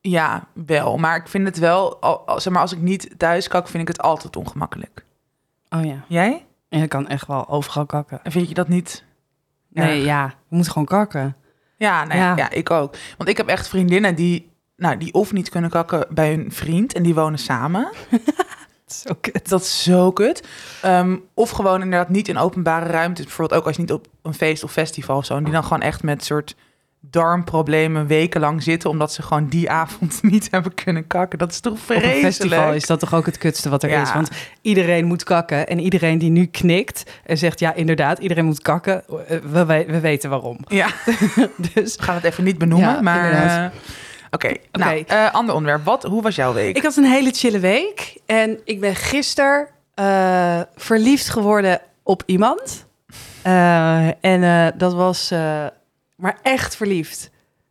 Ja, 0.00 0.46
wel. 0.52 0.96
Maar 0.96 1.16
ik 1.16 1.28
vind 1.28 1.46
het 1.46 1.58
wel, 1.58 2.00
al, 2.00 2.40
zeg 2.40 2.52
maar, 2.52 2.62
als 2.62 2.72
ik 2.72 2.80
niet 2.80 3.14
thuis 3.16 3.48
kak, 3.48 3.68
vind 3.68 3.82
ik 3.82 3.88
het 3.88 4.00
altijd 4.00 4.36
ongemakkelijk. 4.36 5.04
Oh 5.68 5.84
ja. 5.84 6.04
Jij? 6.08 6.46
Je 6.68 6.88
kan 6.88 7.08
echt 7.08 7.26
wel 7.26 7.48
overal 7.48 7.86
kakken. 7.86 8.20
En 8.22 8.32
vind 8.32 8.48
je 8.48 8.54
dat 8.54 8.68
niet? 8.68 9.04
Nee, 9.68 9.96
erg? 9.96 10.04
ja. 10.04 10.34
Je 10.48 10.56
moet 10.56 10.68
gewoon 10.68 10.86
kakken. 10.86 11.36
Ja, 11.76 12.04
nou 12.04 12.18
ja. 12.18 12.50
Ik 12.50 12.70
ook. 12.70 12.96
Want 13.16 13.30
ik 13.30 13.36
heb 13.36 13.46
echt 13.46 13.68
vriendinnen 13.68 14.14
die, 14.14 14.50
nou, 14.76 14.96
die 14.96 15.12
of 15.12 15.32
niet 15.32 15.48
kunnen 15.48 15.70
kakken 15.70 16.06
bij 16.10 16.34
hun 16.34 16.52
vriend 16.52 16.92
en 16.92 17.02
die 17.02 17.14
wonen 17.14 17.38
samen. 17.38 17.88
Zo 18.86 19.14
kut. 19.20 19.48
Dat 19.48 19.60
is 19.60 19.82
zo 19.82 20.12
kut. 20.12 20.48
Ehm, 20.82 21.16
of 21.34 21.50
gewoon 21.50 21.82
inderdaad 21.82 22.08
niet 22.08 22.28
in 22.28 22.38
openbare 22.38 22.86
ruimte. 22.86 23.22
Bijvoorbeeld 23.22 23.60
ook 23.60 23.66
als 23.66 23.76
je 23.76 23.82
niet 23.82 23.92
op 23.92 24.06
een 24.22 24.34
feest 24.34 24.64
of 24.64 24.72
festival 24.72 25.16
of 25.16 25.24
zo. 25.24 25.36
En 25.36 25.44
die 25.44 25.52
dan 25.52 25.62
gewoon 25.62 25.82
echt 25.82 26.02
met 26.02 26.24
soort 26.24 26.56
darmproblemen 27.10 28.06
wekenlang 28.06 28.62
zitten. 28.62 28.90
Omdat 28.90 29.12
ze 29.12 29.22
gewoon 29.22 29.48
die 29.48 29.70
avond 29.70 30.18
niet 30.32 30.48
hebben 30.50 30.74
kunnen 30.74 31.06
kakken. 31.06 31.38
Dat 31.38 31.50
is 31.50 31.60
toch 31.60 31.72
Op 31.72 31.78
vreselijk? 31.78 32.14
een 32.16 32.20
festival 32.32 32.72
is 32.72 32.86
dat 32.86 33.00
toch 33.00 33.14
ook 33.14 33.26
het 33.26 33.38
kutste 33.38 33.68
wat 33.68 33.82
er 33.82 33.90
Ja. 33.90 34.02
is. 34.02 34.12
Want 34.12 34.28
iedereen 34.62 35.04
moet 35.04 35.22
kakken. 35.24 35.66
En 35.66 35.80
iedereen 35.80 36.18
die 36.18 36.30
nu 36.30 36.46
knikt 36.46 37.02
en 37.24 37.38
zegt... 37.38 37.60
ja, 37.60 37.74
inderdaad, 37.74 38.18
iedereen 38.18 38.44
moet 38.44 38.62
kakken. 38.62 39.02
eh, 39.28 39.38
We, 39.42 39.64
we, 39.66 39.84
we 39.86 40.00
weten 40.00 40.30
waarom. 40.30 40.58
Ja, 40.66 40.86
Dus 41.74 41.96
we 41.96 42.02
gaan 42.02 42.14
het 42.14 42.24
even 42.24 42.44
niet 42.44 42.58
benoemen. 42.58 42.88
Ja, 42.94 43.00
maar 43.00 43.32
eh, 43.32 43.70
oké. 44.30 44.52
Nou, 44.72 44.98
Oké. 45.00 45.14
eh, 45.14 45.34
ander 45.34 45.54
onderwerp. 45.54 45.84
Wat, 45.84 46.02
hoe 46.02 46.22
was 46.22 46.34
jouw 46.36 46.52
week? 46.52 46.76
Ik 46.76 46.82
had 46.82 46.96
een 46.96 47.04
hele 47.04 47.30
chille 47.32 47.58
week. 47.58 48.18
En 48.26 48.58
ik 48.64 48.80
ben 48.80 48.94
gisteren 48.94 49.66
verliefd 50.76 51.28
geworden 51.28 51.80
op 52.02 52.22
iemand. 52.26 52.86
En 54.20 54.72
dat 54.78 54.94
was... 54.94 55.32
maar 56.18 56.38
echt 56.42 56.76
verliefd. 56.76 57.30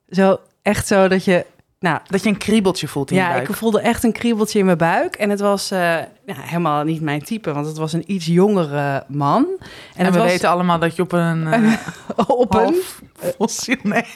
Zo, 0.09 0.39
echt 0.61 0.87
zo 0.87 1.07
dat 1.07 1.23
je... 1.23 1.45
Nou, 1.79 1.99
Dat 2.07 2.23
je 2.23 2.29
een 2.29 2.37
kriebeltje 2.37 2.87
voelt 2.87 3.11
in 3.11 3.17
je 3.17 3.21
ja, 3.21 3.31
buik. 3.33 3.49
ik 3.49 3.55
voelde 3.55 3.81
echt 3.81 4.03
een 4.03 4.11
kriebeltje 4.11 4.59
in 4.59 4.65
mijn 4.65 4.77
buik. 4.77 5.15
En 5.15 5.29
het 5.29 5.39
was 5.39 5.71
eh, 5.71 5.79
nou, 6.25 6.39
helemaal 6.39 6.83
niet 6.83 7.01
mijn 7.01 7.23
type, 7.23 7.53
want 7.53 7.65
het 7.65 7.77
was 7.77 7.93
een 7.93 8.03
iets 8.11 8.25
jongere 8.25 9.03
man. 9.07 9.45
En, 9.45 9.67
En, 9.95 10.05
het 10.05 10.13
we 10.13 10.19
was 10.19 10.31
weten 10.31 10.49
allemaal 10.49 10.79
dat 10.79 10.95
je 10.95 11.01
op 11.01 11.11
een 11.11 11.47
eh, 11.47 11.73
op 12.27 12.53
een... 12.53 12.59
half 12.59 13.01
fossiel... 13.37 13.77
Nee. 13.83 14.05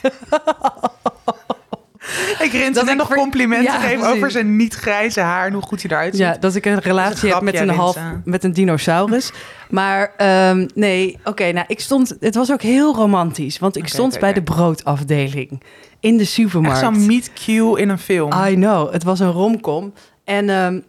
ik 2.46 2.52
rent 2.52 2.74
Dat 2.74 2.94
nog 2.96 3.06
ver- 3.06 3.16
complimenten 3.16 3.72
Ja, 3.72 3.78
precies. 3.78 4.04
over 4.04 4.30
zijn 4.30 4.56
niet 4.56 4.74
grijze 4.74 5.20
haar 5.20 5.46
en 5.46 5.52
hoe 5.52 5.62
goed 5.62 5.82
hij 5.82 5.90
eruit 5.90 6.12
ziet. 6.14 6.22
Ja, 6.22 6.36
dat 6.40 6.54
ik 6.54 6.64
een 6.66 6.78
relatie 6.78 7.32
heb 7.32 7.40
met 7.42 7.54
een 7.58 7.68
half 7.68 7.98
met 8.24 8.44
een 8.44 8.52
dinosaurus. 8.52 9.32
Maar 9.70 10.12
ehm, 10.16 10.66
nee, 10.74 11.18
oké, 11.24 11.52
nou 11.52 11.64
ik 11.68 11.80
stond. 11.80 12.16
Het 12.20 12.34
was 12.34 12.52
ook 12.52 12.62
heel 12.62 12.94
romantisch, 12.94 13.58
want 13.58 13.76
ik 13.76 13.88
stond 13.88 14.18
bij 14.20 14.32
de 14.32 14.42
broodafdeling 14.42 15.62
in 16.00 16.16
de 16.16 16.22
Echt 16.22 16.30
supermarkt. 16.32 16.78
zo'n 16.78 17.06
meet 17.06 17.32
cue 17.44 17.80
in 17.80 17.88
een 17.88 17.98
film. 17.98 18.32
I 18.46 18.54
know, 18.54 18.92
het 18.92 19.02
was 19.04 19.20
een 19.20 19.30
romcom. 19.30 19.92
En 20.24 20.48
ehm, 20.50 20.80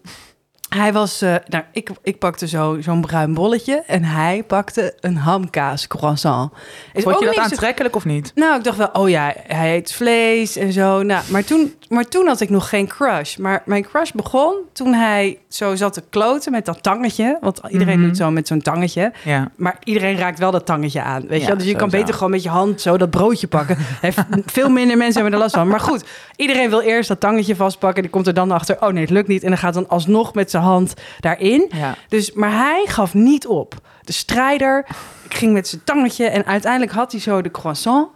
hij 0.75 0.94
was, 0.94 1.22
eh, 1.22 1.36
nou, 1.48 1.63
ik, 1.72 1.89
ik 2.03 2.20
pakte 2.20 2.48
zo, 2.48 2.77
zo'n 2.82 3.01
bruin 3.01 3.34
bolletje 3.34 3.84
en 3.88 4.03
hij 4.03 4.44
pakte 4.48 4.94
een 5.00 5.18
hamkaas 5.18 5.88
croissant. 5.88 6.51
Is 6.94 7.03
Vond 7.03 7.15
ook 7.15 7.22
je 7.22 7.25
dat 7.27 7.36
zo- 7.36 7.42
aantrekkelijk 7.42 7.96
of 7.96 8.06
niet? 8.06 8.32
Nou, 8.36 8.58
ik 8.58 8.63
dacht 8.63 8.77
wel, 8.77 8.89
oh 8.94 9.10
ja, 9.10 9.34
hij 9.48 9.75
eet 9.75 9.94
vlees 9.94 10.56
en 10.56 10.72
zo. 10.72 11.03
Nou, 11.03 11.24
maar 11.30 11.44
toen, 11.44 11.74
maar 11.89 12.03
toen 12.08 12.27
had 12.27 12.42
ik 12.42 12.50
nog 12.50 12.70
geen 12.70 12.88
crush. 12.88 13.36
Maar 13.38 13.62
mijn 13.65 13.84
crush 13.84 14.12
begon 14.12 14.56
toen 14.74 14.94
hij 14.94 15.38
zo 15.48 15.75
zat 15.75 15.94
te 15.94 16.03
kloten 16.10 16.51
met 16.51 16.65
dat 16.65 16.84
tangetje. 16.84 17.38
Want 17.42 17.62
iedereen 17.70 18.00
Mhm. 18.00 18.08
doet 18.08 18.18
zo 18.18 18.32
met 18.32 18.48
zo'n 18.48 18.62
tangetje. 18.62 19.12
Ja. 19.24 19.51
Maar 19.56 19.77
iedereen 19.84 20.18
raakt 20.18 20.39
wel 20.39 20.51
dat 20.51 20.65
tangetje 20.65 21.01
aan. 21.01 21.27
Weet 21.27 21.42
je 21.42 21.48
Ja? 21.48 21.56
Dus 21.56 21.65
je 21.68 21.75
kan 21.75 21.89
beter 21.89 22.13
gewoon 22.13 22.30
met 22.32 22.44
je 22.44 22.50
hand 22.50 22.82
zo 22.82 22.98
dat 22.98 23.10
broodje 23.10 23.48
pakken. 23.48 23.77
Heeft, 24.01 24.18
veel 24.46 24.70
minder 24.70 24.98
mensen 24.98 25.15
hebben 25.22 25.34
er 25.34 25.39
last 25.46 25.56
van. 25.56 25.68
Maar 25.68 25.80
goed, 25.80 26.03
iedereen 26.36 26.70
wil 26.70 26.82
eerst 26.82 27.08
dat 27.10 27.20
tangetje 27.20 27.56
vastpakken. 27.56 28.01
Die 28.01 28.12
komt 28.12 28.27
er 28.27 28.34
dan 28.34 28.51
achter, 28.51 28.82
oh 28.82 28.89
nee, 28.89 29.01
het 29.01 29.10
lukt 29.12 29.27
niet. 29.27 29.44
En 29.44 29.50
dan 29.50 29.58
gaat 29.58 29.74
dan 29.74 29.89
alsnog 29.89 30.34
met 30.34 30.51
zijn 30.51 30.62
hand 30.63 30.93
daarin. 31.20 31.70
ja. 31.75 31.96
Dus, 32.08 32.32
maar 32.32 32.51
hij 32.51 32.86
gaf 32.88 33.13
niet 33.13 33.48
op. 33.48 33.75
De 34.01 34.13
strijder 34.13 34.86
ging 35.29 35.53
met 35.53 35.67
zijn 35.67 35.82
tangetje 35.84 36.25
en 36.25 36.46
uiteindelijk 36.46 36.91
had 36.91 37.12
hij 37.12 37.22
zo 37.22 37.41
de 37.41 37.51
croissant. 37.51 38.10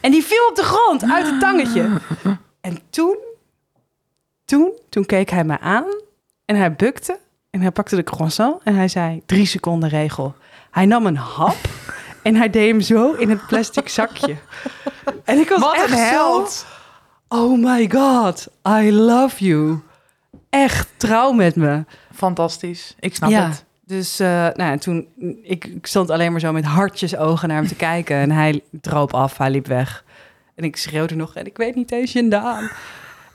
En 0.00 0.10
die 0.10 0.24
viel 0.24 0.46
op 0.48 0.56
de 0.56 0.62
grond 0.62 1.10
uit 1.12 1.26
het 1.26 1.40
tangetje. 1.40 1.88
En 2.60 2.78
toen, 2.90 3.16
toen, 4.44 4.72
toen 4.88 5.06
keek 5.06 5.30
hij 5.30 5.44
me 5.44 5.60
aan 5.60 5.84
en 6.44 6.56
hij 6.56 6.74
bukte 6.74 7.18
en 7.50 7.60
hij 7.60 7.70
pakte 7.70 7.96
de 7.96 8.04
croissant 8.04 8.62
en 8.62 8.74
hij 8.74 8.88
zei 8.88 9.22
drie 9.26 9.46
seconden 9.46 9.88
regel. 9.88 10.34
Hij 10.70 10.86
nam 10.86 11.06
een 11.06 11.16
hap 11.16 11.56
en 12.22 12.34
hij 12.34 12.50
deed 12.50 12.70
hem 12.70 12.80
zo 12.80 13.12
in 13.12 13.30
het 13.30 13.46
plastic 13.46 13.88
zakje. 13.88 14.36
En 15.24 15.38
ik 15.38 15.48
was 15.48 15.60
Wat 15.60 15.74
echt 15.74 15.88
zo- 15.90 15.96
held. 15.96 16.66
oh 17.28 17.58
my 17.64 17.90
god, 17.92 18.46
I 18.68 18.92
love 18.92 19.44
you. 19.44 19.80
Echt 20.50 20.88
trouw 20.96 21.32
met 21.32 21.56
me. 21.56 21.84
Fantastisch. 22.14 22.94
Ik 23.00 23.14
snap 23.14 23.30
ja. 23.30 23.48
het. 23.48 23.64
Dus 23.90 24.20
uh, 24.20 24.48
nou 24.54 24.78
toen, 24.78 25.08
ik, 25.42 25.64
ik 25.64 25.86
stond 25.86 26.10
alleen 26.10 26.30
maar 26.30 26.40
zo 26.40 26.52
met 26.52 26.64
hartjes 26.64 27.16
ogen 27.16 27.48
naar 27.48 27.56
hem 27.56 27.66
te 27.66 27.74
kijken. 27.74 28.16
En 28.16 28.30
hij 28.30 28.62
droop 28.70 29.14
af, 29.14 29.38
hij 29.38 29.50
liep 29.50 29.66
weg. 29.66 30.04
En 30.54 30.64
ik 30.64 30.76
schreeuwde 30.76 31.14
nog, 31.14 31.34
en 31.34 31.46
ik 31.46 31.56
weet 31.56 31.74
niet 31.74 31.92
eens 31.92 32.12
je 32.12 32.22
naam. 32.22 32.70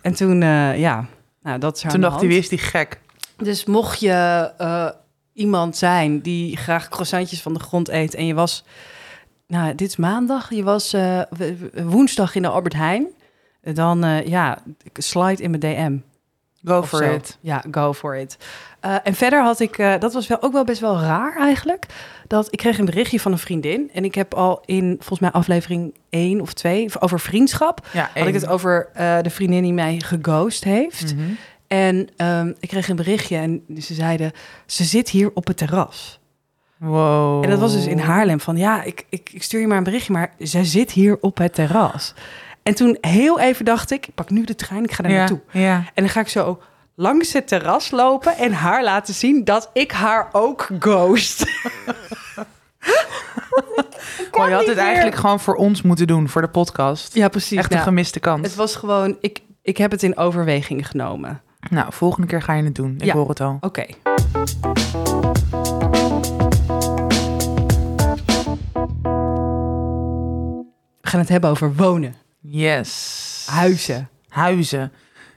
En 0.01 0.13
toen, 0.13 0.41
uh, 0.41 0.79
ja, 0.79 1.05
nou 1.41 1.59
dat 1.59 1.75
is 1.75 1.81
Toen 1.91 2.01
dacht 2.01 2.19
hij, 2.19 2.27
wie 2.27 2.37
is 2.37 2.49
die 2.49 2.57
gek? 2.57 2.99
Dus 3.37 3.65
mocht 3.65 3.99
je 3.99 4.51
uh, 4.61 4.89
iemand 5.33 5.77
zijn 5.77 6.21
die 6.21 6.57
graag 6.57 6.89
croissantjes 6.89 7.41
van 7.41 7.53
de 7.53 7.59
grond 7.59 7.89
eet... 7.89 8.13
en 8.13 8.25
je 8.25 8.33
was, 8.33 8.63
nou 9.47 9.75
dit 9.75 9.87
is 9.87 9.95
maandag, 9.95 10.53
je 10.53 10.63
was 10.63 10.95
woensdag 11.73 12.35
in 12.35 12.41
de 12.41 12.47
Albert 12.47 12.73
Heijn... 12.73 13.07
dan 13.61 13.99
ja, 14.25 14.57
slide 14.93 15.43
in 15.43 15.49
mijn 15.49 15.61
DM. 15.61 15.97
Go 16.65 16.83
for 16.83 17.03
zo. 17.03 17.13
it. 17.13 17.37
Ja, 17.41 17.63
go 17.71 17.93
for 17.93 18.15
it. 18.15 18.37
Uh, 18.85 18.95
en 19.03 19.13
verder 19.13 19.43
had 19.43 19.59
ik, 19.59 19.77
uh, 19.77 19.93
dat 19.99 20.13
was 20.13 20.27
wel 20.27 20.41
ook 20.41 20.51
wel 20.51 20.63
best 20.63 20.81
wel 20.81 20.99
raar 20.99 21.37
eigenlijk, 21.37 21.85
dat 22.27 22.47
ik 22.49 22.57
kreeg 22.57 22.77
een 22.77 22.85
berichtje 22.85 23.19
van 23.19 23.31
een 23.31 23.37
vriendin. 23.37 23.89
En 23.93 24.05
ik 24.05 24.15
heb 24.15 24.33
al 24.33 24.61
in, 24.65 24.95
volgens 24.97 25.19
mij 25.19 25.31
aflevering 25.31 25.93
1 26.09 26.41
of 26.41 26.53
2, 26.53 26.89
over 26.99 27.19
vriendschap, 27.19 27.87
ja, 27.93 28.09
had 28.13 28.27
ik 28.27 28.33
het 28.33 28.47
over 28.47 28.89
uh, 28.97 29.21
de 29.21 29.29
vriendin 29.29 29.63
die 29.63 29.73
mij 29.73 29.99
geghost 30.05 30.63
heeft. 30.63 31.13
Mm 31.13 31.19
-hmm. 31.19 31.37
En 31.67 32.09
um, 32.17 32.55
ik 32.59 32.69
kreeg 32.69 32.89
een 32.89 32.95
berichtje 32.95 33.37
en 33.37 33.63
ze 33.79 33.93
zeiden, 33.93 34.31
ze 34.65 34.83
zit 34.83 35.09
hier 35.09 35.31
op 35.33 35.47
het 35.47 35.57
terras. 35.57 36.19
Wow. 36.77 37.43
En 37.43 37.49
dat 37.49 37.59
was 37.59 37.73
dus 37.73 37.85
in 37.85 37.99
Haarlem 37.99 38.39
van, 38.39 38.57
ja, 38.57 38.83
ik, 38.83 39.05
ik, 39.09 39.29
ik 39.33 39.43
stuur 39.43 39.59
je 39.59 39.67
maar 39.67 39.77
een 39.77 39.83
berichtje, 39.83 40.13
maar 40.13 40.33
zij 40.39 40.63
zit 40.63 40.91
hier 40.91 41.17
op 41.21 41.37
het 41.37 41.53
terras. 41.53 42.13
En 42.65 42.75
toen 42.75 42.97
heel 43.01 43.39
even 43.39 43.65
dacht 43.65 43.91
ik, 43.91 44.07
ik 44.07 44.13
pak 44.13 44.29
nu 44.29 44.43
de 44.43 44.55
trein, 44.55 44.83
ik 44.83 44.91
ga 44.91 45.03
daar 45.03 45.11
ja, 45.11 45.17
naartoe. 45.17 45.39
Ja. 45.51 45.75
En 45.75 46.03
dan 46.03 46.09
ga 46.09 46.19
ik 46.19 46.27
zo 46.27 46.61
langs 46.95 47.33
het 47.33 47.47
terras 47.47 47.91
lopen 47.91 48.37
en 48.37 48.53
haar 48.53 48.83
laten 48.83 49.13
zien 49.13 49.43
dat 49.43 49.69
ik 49.73 49.91
haar 49.91 50.29
ook 50.31 50.69
ghost. 50.79 51.45
Maar 54.37 54.49
je 54.49 54.55
had 54.55 54.65
het 54.67 54.77
eigenlijk 54.77 55.15
gewoon 55.15 55.39
voor 55.39 55.55
ons 55.55 55.81
moeten 55.81 56.07
doen, 56.07 56.29
voor 56.29 56.41
de 56.41 56.47
podcast. 56.49 57.13
Ja, 57.15 57.27
precies. 57.27 57.57
Echt 57.57 57.69
een 57.69 57.75
Nou, 57.77 57.87
gemiste 57.87 58.19
kans. 58.19 58.41
Het 58.41 58.55
was 58.55 58.75
gewoon, 58.75 59.17
ik, 59.21 59.41
ik 59.61 59.77
heb 59.77 59.91
het 59.91 60.03
in 60.03 60.17
overweging 60.17 60.87
genomen. 60.87 61.41
Nou, 61.69 61.87
volgende 61.93 62.27
keer 62.27 62.41
ga 62.41 62.53
je 62.53 62.63
het 62.63 62.75
doen. 62.75 62.93
Ik 62.97 63.03
Ja. 63.05 63.13
hoor 63.13 63.29
het 63.29 63.41
al. 63.41 63.57
Oké. 63.61 63.85
We 71.01 71.11
gaan 71.11 71.19
het 71.19 71.29
hebben 71.29 71.49
over 71.49 71.75
wonen, 71.75 72.13
Yes. 72.47 73.47
huizen. 73.49 74.09
Huizen. 74.29 74.91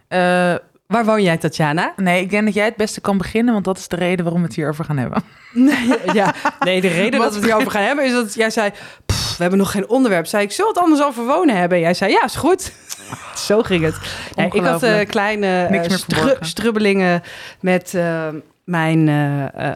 Eh, 0.08 0.54
Waar 0.86 1.04
woon 1.04 1.22
jij, 1.22 1.36
Tatjana? 1.36 1.92
nee, 1.96 2.20
ik 2.22 2.30
denk 2.30 2.44
dat 2.44 2.54
jij 2.54 2.64
het 2.64 2.76
beste 2.76 3.00
kan 3.00 3.18
beginnen, 3.18 3.52
want 3.52 3.64
dat 3.64 3.78
is 3.78 3.88
de 3.88 3.96
reden 3.96 4.24
waarom 4.24 4.40
we 4.42 4.46
het 4.46 4.56
hierover 4.56 4.84
gaan 4.84 4.96
hebben. 4.98 5.22
Nee, 5.52 5.98
ja. 6.12 6.34
nee 6.60 6.80
de 6.80 6.88
reden 6.88 7.20
dat 7.20 7.28
we 7.30 7.34
het 7.36 7.44
hierover 7.44 7.70
gaan 7.70 7.82
hebben 7.82 8.04
is 8.04 8.12
dat 8.12 8.34
jij 8.34 8.50
zei... 8.50 8.70
"Pff, 9.06 9.30
we 9.36 9.42
hebben 9.42 9.58
nog 9.58 9.70
geen 9.70 9.88
onderwerp. 9.88 10.26
Zei 10.26 10.42
ik, 10.44 10.52
zullen 10.52 10.70
het 10.74 10.80
anders 10.82 11.02
over 11.02 11.24
wonen 11.24 11.56
hebben? 11.56 11.80
Jij 11.80 11.94
zei, 11.94 12.12
ja, 12.12 12.24
is 12.24 12.34
goed. 12.34 12.72
Zo 13.46 13.62
ging 13.62 13.84
het. 13.84 13.98
Nee, 14.34 14.46
ik 14.46 14.52
had 14.52 14.62
Ongelooflijk. 14.62 15.08
kleine 15.08 15.68
stru- 15.88 15.98
verborgen. 16.16 16.46
strubbelingen 16.46 17.22
met 17.60 17.94
mijn 18.64 19.08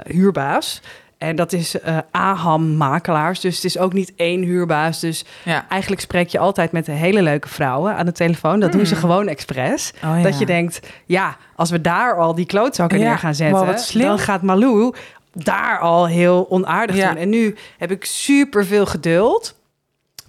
huurbaas. 0.07 0.81
En 1.23 1.37
dat 1.37 1.53
is 1.53 1.81
eh 1.81 1.99
Aham 2.11 2.77
Makelaars. 2.77 3.41
Dus 3.41 3.55
het 3.55 3.65
is 3.65 3.79
ook 3.79 3.93
niet 3.93 4.13
één 4.17 4.43
huurbaas. 4.43 5.01
Dus 5.01 5.25
Ja. 5.45 5.67
eigenlijk 5.69 6.01
spreek 6.03 6.29
je 6.29 6.39
altijd 6.39 6.73
met 6.73 6.85
de 6.87 6.93
hele 6.93 7.23
leuke 7.23 7.49
vrouwen 7.49 7.97
aan 7.97 8.07
de 8.07 8.13
telefoon. 8.13 8.61
Dat 8.61 8.73
doen 8.73 8.87
ze 8.87 8.95
Mm. 8.95 9.01
gewoon 9.01 9.29
expres. 9.29 9.93
Oh, 10.05 10.17
ja. 10.17 10.23
Dat 10.23 10.39
je 10.39 10.47
denkt, 10.47 10.81
ja, 11.07 11.37
als 11.57 11.71
we 11.71 11.81
daar 11.81 12.17
al 12.19 12.35
die 12.35 12.47
klootzakken 12.47 12.99
Ja, 12.99 13.05
neer 13.09 13.19
gaan 13.19 13.35
zetten... 13.35 13.59
wow, 13.59 13.67
wat 13.67 13.81
slim. 13.81 14.07
dan 14.07 14.19
gaat 14.19 14.43
Malou 14.43 14.95
daar 15.33 15.79
al 15.79 16.07
heel 16.07 16.47
onaardig 16.51 16.97
doen. 16.97 17.17
En 17.17 17.29
nu 17.29 17.57
heb 17.79 17.91
ik 17.91 18.05
super 18.05 18.67
veel 18.67 18.87
geduld. 18.87 19.55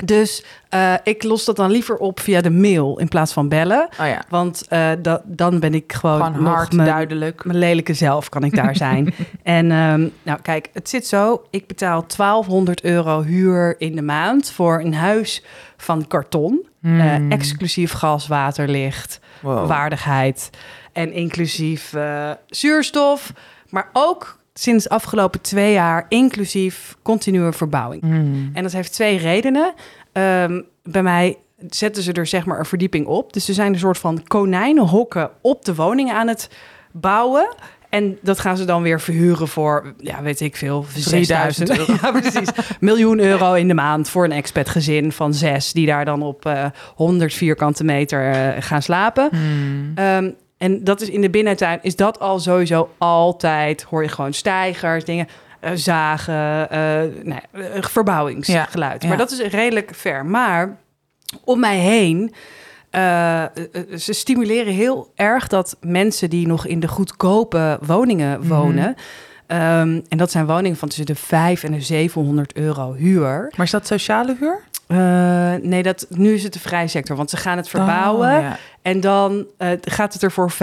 Dus 0.04 0.44
eh, 0.70 0.94
ik 1.04 1.24
los 1.24 1.46
dat 1.46 1.56
dan 1.56 1.72
liever 1.72 1.98
op 1.98 2.20
via 2.20 2.42
de 2.42 2.50
mail 2.50 3.00
in 3.00 3.08
plaats 3.08 3.34
van 3.34 3.50
bellen. 3.50 3.88
Oh 4.00 4.08
ja. 4.08 4.24
Want 4.30 4.66
eh, 4.68 4.92
da- 5.02 5.22
dan 5.26 5.60
ben 5.60 5.74
ik 5.74 5.94
gewoon, 5.94 6.22
Gewoon 6.34 6.46
hard, 6.54 6.74
mijn, 6.74 6.88
duidelijk. 6.88 7.46
mijn 7.46 7.58
lelijke 7.58 7.94
zelf 7.94 8.30
kan 8.30 8.44
ik 8.44 8.56
daar 8.56 8.76
zijn. 8.76 9.14
en 9.44 9.72
ehm, 9.72 10.08
nou 10.24 10.42
kijk, 10.42 10.70
het 10.74 10.90
zit 10.90 11.08
zo. 11.08 11.44
Ik 11.50 11.68
betaal 11.68 12.06
1200 12.18 12.84
euro 12.84 13.22
huur 13.22 13.76
in 13.78 13.96
de 13.96 14.02
maand 14.02 14.52
voor 14.52 14.80
een 14.80 14.94
huis 14.94 15.44
van 15.78 16.08
karton. 16.08 16.66
Hmm. 16.82 17.00
Eh, 17.00 17.32
exclusief 17.32 17.92
gas, 17.92 18.28
water, 18.28 18.68
licht, 18.70 19.20
Wow. 19.42 19.68
waardigheid. 19.68 20.50
En 20.92 21.14
inclusief 21.14 21.94
zuurstof. 22.48 23.34
Maar 23.70 23.90
ook 23.94 24.38
sinds 24.54 24.90
afgelopen 24.90 25.42
twee 25.42 25.74
jaar 25.74 26.06
inclusief 26.10 26.96
continue 27.02 27.52
verbouwing. 27.52 28.02
Hmm. 28.02 28.50
En 28.54 28.64
dat 28.64 28.72
heeft 28.72 28.94
twee 28.94 29.18
redenen. 29.18 29.74
Ehm, 30.12 30.62
bij 30.84 31.04
mij 31.04 31.38
zetten 31.70 32.04
ze 32.04 32.14
er 32.14 32.26
zeg 32.26 32.46
maar 32.46 32.60
een 32.60 32.66
verdieping 32.66 33.06
op. 33.06 33.34
Dus 33.34 33.48
er 33.48 33.54
zijn 33.54 33.74
een 33.74 33.80
soort 33.80 33.98
van 33.98 34.24
konijnenhokken 34.28 35.30
op 35.42 35.66
de 35.66 35.76
woningen 35.76 36.16
aan 36.16 36.28
het 36.28 36.50
bouwen. 36.92 37.56
En 37.90 38.18
dat 38.22 38.40
gaan 38.40 38.58
ze 38.58 38.66
dan 38.66 38.82
weer 38.82 39.02
verhuren 39.02 39.48
voor, 39.48 39.94
ja, 39.98 40.22
weet 40.22 40.40
ik 40.40 40.56
veel, 40.56 40.86
3000 40.94 41.26
6000 41.28 41.70
euro. 41.70 41.94
Ja, 42.02 42.12
precies. 42.12 42.50
Miljoen 42.80 43.20
euro 43.20 43.54
in 43.54 43.68
de 43.68 43.74
maand 43.74 44.10
voor 44.10 44.24
een 44.24 44.32
expat 44.32 44.70
gezin 44.70 45.12
van 45.12 45.34
zes... 45.34 45.74
die 45.74 45.86
daar 45.86 46.06
dan 46.06 46.22
op 46.22 46.46
eh 46.46 46.66
100 46.96 47.34
vierkante 47.34 47.84
meter 47.84 48.32
eh, 48.32 48.62
gaan 48.62 48.82
slapen. 48.82 49.30
Hmm. 49.32 49.92
Ehm, 49.96 50.30
en 50.64 50.84
dat 50.84 51.02
is 51.02 51.10
in 51.10 51.22
de 51.22 51.30
binnentuin, 51.30 51.80
is 51.82 51.96
dat 51.96 52.20
al 52.20 52.40
sowieso 52.40 52.90
altijd, 52.98 53.84
hoor 53.84 54.04
je 54.04 54.10
gewoon 54.10 54.34
stijgers, 54.34 55.06
dingen, 55.06 55.28
eh, 55.60 55.72
zagen, 55.74 56.70
eh 56.70 56.80
nee, 57.24 57.40
eh, 57.52 57.82
verbouwingsgeluid. 57.84 59.02
Ja, 59.02 59.08
Maar 59.08 59.18
dat 59.18 59.32
is 59.32 59.40
redelijk 59.42 59.92
ver. 59.96 60.26
Maar 60.26 60.78
om 61.44 61.60
mij 61.60 61.78
heen, 61.78 62.34
ze 63.98 64.14
stimuleren 64.14 64.74
heel 64.74 65.12
erg 65.16 65.48
dat 65.48 65.78
mensen 65.82 66.30
die 66.30 66.48
nog 66.48 66.66
in 66.66 66.80
de 66.80 66.88
goedkope 66.88 67.80
woningen 67.86 68.40
Mhm. 68.40 68.48
wonen, 68.48 68.96
ehm, 69.48 70.00
en 70.10 70.18
dat 70.18 70.32
zijn 70.32 70.46
woningen 70.46 70.78
van 70.78 70.88
tussen 70.88 71.06
de 71.06 71.16
5 71.16 71.64
en 71.64 71.72
de 71.72 71.82
700 71.82 72.54
euro 72.54 72.94
huur. 72.94 73.54
Maar 73.56 73.66
is 73.66 73.72
dat 73.72 73.88
sociale 73.88 74.36
huur? 74.40 74.60
Eh, 74.88 75.54
nee, 75.62 75.84
dat, 75.84 76.06
nu 76.10 76.34
is 76.34 76.44
het 76.44 76.54
de 76.54 76.60
vrijsector, 76.60 77.16
want 77.16 77.30
ze 77.30 77.38
gaan 77.38 77.58
het 77.58 77.70
verbouwen. 77.70 78.36
Oh, 78.36 78.42
ja. 78.42 78.58
En 78.82 79.00
dan 79.02 79.46
eh, 79.58 79.70
gaat 79.82 80.14
het 80.14 80.22
er 80.22 80.32
voor 80.32 80.52
15,50 80.52 80.58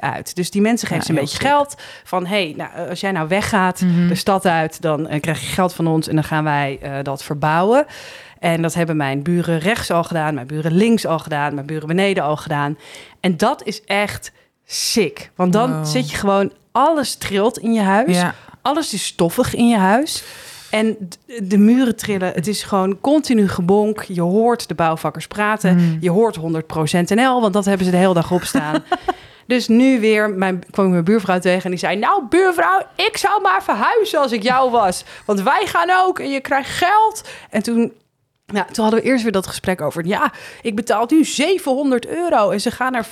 uit. 0.00 0.34
Dus 0.36 0.50
die 0.50 0.60
mensen 0.62 0.88
geven 0.88 1.00
Ja, 1.02 1.06
ze 1.06 1.12
een 1.12 1.18
beetje 1.24 1.38
geld. 1.48 1.74
Van, 2.04 2.26
hey, 2.26 2.54
nou, 2.56 2.88
als 2.88 3.00
jij 3.00 3.10
nou 3.12 3.28
weggaat 3.28 3.80
Mhm. 3.80 4.08
de 4.08 4.14
stad 4.14 4.46
uit... 4.46 4.82
dan 4.82 5.08
eh, 5.08 5.20
krijg 5.20 5.40
je 5.40 5.46
geld 5.46 5.74
van 5.74 5.86
ons 5.86 6.08
en 6.08 6.14
dan 6.14 6.24
gaan 6.24 6.44
wij 6.44 6.78
eh, 6.82 6.92
dat 7.02 7.22
verbouwen. 7.22 7.86
En 8.38 8.62
dat 8.62 8.74
hebben 8.74 8.96
mijn 8.96 9.22
buren 9.22 9.58
rechts 9.58 9.90
al 9.90 10.04
gedaan... 10.04 10.34
mijn 10.34 10.46
buren 10.46 10.72
links 10.72 11.06
al 11.06 11.18
gedaan... 11.18 11.54
mijn 11.54 11.66
buren 11.66 11.88
beneden 11.88 12.22
al 12.24 12.36
gedaan. 12.36 12.78
En 13.20 13.36
dat 13.36 13.62
is 13.64 13.82
echt 13.84 14.32
sick. 14.64 15.30
Want 15.36 15.52
dan 15.52 15.72
Wow. 15.72 15.86
zit 15.86 16.10
je 16.10 16.16
gewoon... 16.16 16.52
alles 16.72 17.14
trilt 17.14 17.58
in 17.58 17.72
je 17.72 17.80
huis. 17.80 18.16
Ja. 18.16 18.34
Alles 18.62 18.92
is 18.92 19.04
stoffig 19.04 19.54
in 19.54 19.68
je 19.68 19.76
huis. 19.76 20.24
En 20.70 21.08
de 21.42 21.58
muren 21.58 21.96
trillen. 21.96 22.32
Het 22.32 22.46
is 22.46 22.62
gewoon 22.62 23.00
continu 23.00 23.48
gebonk. 23.48 24.02
Je 24.02 24.20
hoort 24.20 24.68
de 24.68 24.74
bouwvakkers 24.74 25.26
praten. 25.26 25.76
Mm. 25.76 25.96
Je 26.00 26.10
hoort 26.10 26.38
100% 26.38 26.40
NL, 27.14 27.40
want 27.40 27.52
dat 27.52 27.64
hebben 27.64 27.84
ze 27.84 27.92
de 27.92 27.98
hele 27.98 28.14
dag 28.14 28.30
opstaan. 28.30 28.84
dus 29.46 29.68
nu 29.68 30.00
weer 30.00 30.30
mijn, 30.30 30.62
kwam 30.70 30.86
ik 30.86 30.92
mijn 30.92 31.04
buurvrouw 31.04 31.38
tegen 31.38 31.64
en 31.64 31.70
die 31.70 31.78
zei... 31.78 31.96
Nou, 31.96 32.22
buurvrouw, 32.28 32.82
ik 32.96 33.16
zou 33.16 33.42
maar 33.42 33.62
verhuizen 33.62 34.20
als 34.20 34.32
ik 34.32 34.42
jou 34.42 34.70
was. 34.70 35.04
Want 35.26 35.42
wij 35.42 35.66
gaan 35.66 35.90
ook 35.90 36.18
en 36.18 36.30
je 36.30 36.40
krijgt 36.40 36.70
geld. 36.70 37.28
En 37.50 37.62
toen... 37.62 37.92
Ja, 38.52 38.64
toen 38.72 38.84
hadden 38.84 39.02
we 39.02 39.08
eerst 39.08 39.22
weer 39.22 39.32
dat 39.32 39.46
gesprek 39.46 39.80
over... 39.80 40.06
ja, 40.06 40.32
ik 40.62 40.74
betaal 40.76 41.06
nu 41.08 41.24
700 41.24 42.06
euro 42.06 42.50
en 42.50 42.60
ze 42.60 42.70
gaan 42.70 42.94
er 42.94 43.06
15,50 43.06 43.10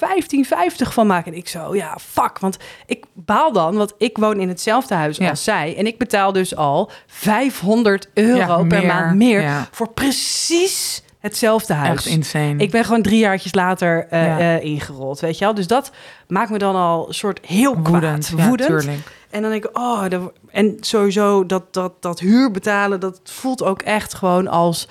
van 0.76 1.06
maken. 1.06 1.32
En 1.32 1.38
ik 1.38 1.48
zo, 1.48 1.74
ja, 1.74 1.96
fuck. 2.00 2.38
Want 2.38 2.56
ik 2.86 3.04
baal 3.12 3.52
dan, 3.52 3.76
want 3.76 3.92
ik 3.98 4.16
woon 4.18 4.40
in 4.40 4.48
hetzelfde 4.48 4.94
huis 4.94 5.16
Ja. 5.16 5.30
als 5.30 5.44
zij... 5.44 5.76
en 5.76 5.86
ik 5.86 5.98
betaal 5.98 6.32
dus 6.32 6.56
al 6.56 6.90
500 7.06 8.08
euro 8.14 8.36
Ja, 8.58 8.64
per 8.64 8.86
maand 8.86 9.16
meer... 9.16 9.40
ja. 9.40 9.68
voor 9.70 9.88
precies 9.92 11.02
hetzelfde 11.18 11.74
huis. 11.74 11.96
Echt 12.06 12.06
insane. 12.06 12.54
Ik 12.56 12.70
ben 12.70 12.84
gewoon 12.84 13.02
drie 13.02 13.18
jaartjes 13.18 13.54
later 13.54 14.06
eh, 14.10 14.62
ingerold, 14.64 15.20
weet 15.20 15.38
je 15.38 15.44
wel. 15.44 15.54
Dus 15.54 15.66
dat 15.66 15.90
maakt 16.28 16.50
me 16.50 16.58
dan 16.58 16.74
al 16.76 17.08
een 17.08 17.14
soort 17.14 17.40
heel 17.46 17.72
kwaad, 17.72 17.88
woedend. 17.88 18.32
Ja, 18.36 18.48
woedend. 18.48 18.84
en 19.30 19.42
dan 19.42 19.50
denk 19.50 19.64
ik, 19.64 19.78
oh, 19.78 20.08
dat- 20.08 20.32
en 20.50 20.76
sowieso 20.80 21.46
dat, 21.46 21.74
dat, 21.74 21.92
dat 22.02 22.20
huur 22.20 22.50
betalen, 22.50 23.00
dat 23.00 23.20
voelt 23.24 23.62
ook 23.62 23.82
echt 23.82 24.14
gewoon 24.14 24.48
als 24.48 24.88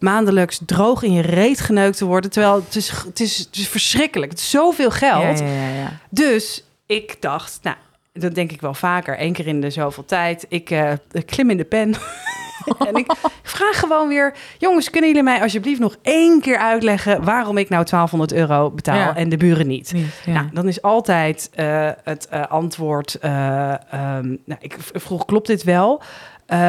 maandelijks 0.00 0.60
droog 0.66 1.02
in 1.02 1.12
je 1.12 1.22
reet 1.22 1.60
geneukt 1.60 1.96
te 1.96 2.04
worden. 2.04 2.30
Terwijl 2.30 2.54
het 2.54 2.76
is, 2.76 2.90
het 2.90 3.20
is, 3.20 3.38
het 3.38 3.56
is 3.56 3.68
verschrikkelijk. 3.68 4.30
Het 4.30 4.40
is 4.40 4.50
zoveel 4.50 4.90
geld. 4.90 5.38
Ja, 5.38 5.46
ja, 5.46 5.68
ja. 5.68 5.92
Dus 6.10 6.64
ik 6.86 7.16
dacht, 7.20 7.58
nou, 7.62 7.76
dat 8.12 8.34
denk 8.34 8.52
ik 8.52 8.60
wel 8.60 8.74
vaker, 8.74 9.16
één 9.16 9.32
keer 9.32 9.46
in 9.46 9.60
de 9.60 9.70
zoveel 9.70 10.04
tijd. 10.04 10.46
Ik 10.48 10.70
eh, 10.70 10.92
klim 11.26 11.50
in 11.50 11.56
de 11.56 11.64
pen 11.64 11.94
en 12.88 12.94
ik 12.94 13.12
vraag 13.42 13.78
gewoon 13.78 14.08
weer... 14.08 14.34
jongens, 14.58 14.90
kunnen 14.90 15.10
jullie 15.10 15.24
mij 15.24 15.42
alsjeblieft 15.42 15.80
nog 15.80 15.96
één 16.02 16.40
keer 16.40 16.58
uitleggen... 16.58 17.24
waarom 17.24 17.58
ik 17.58 17.68
nou 17.68 17.84
1200 17.84 18.32
euro 18.32 18.70
betaal 18.70 18.96
Ja. 18.96 19.16
en 19.16 19.28
de 19.28 19.36
buren 19.36 19.66
niet? 19.66 19.92
Niet, 19.92 20.20
ja. 20.24 20.32
Nou, 20.32 20.46
dan 20.52 20.68
is 20.68 20.82
altijd 20.82 21.50
eh, 21.54 21.88
het 22.04 22.28
eh, 22.28 22.46
antwoord... 22.46 23.14
ehm, 23.14 24.28
nou, 24.44 24.60
ik 24.60 24.76
vroeg, 24.78 25.24
klopt 25.24 25.46
dit 25.46 25.62
wel? 25.62 26.02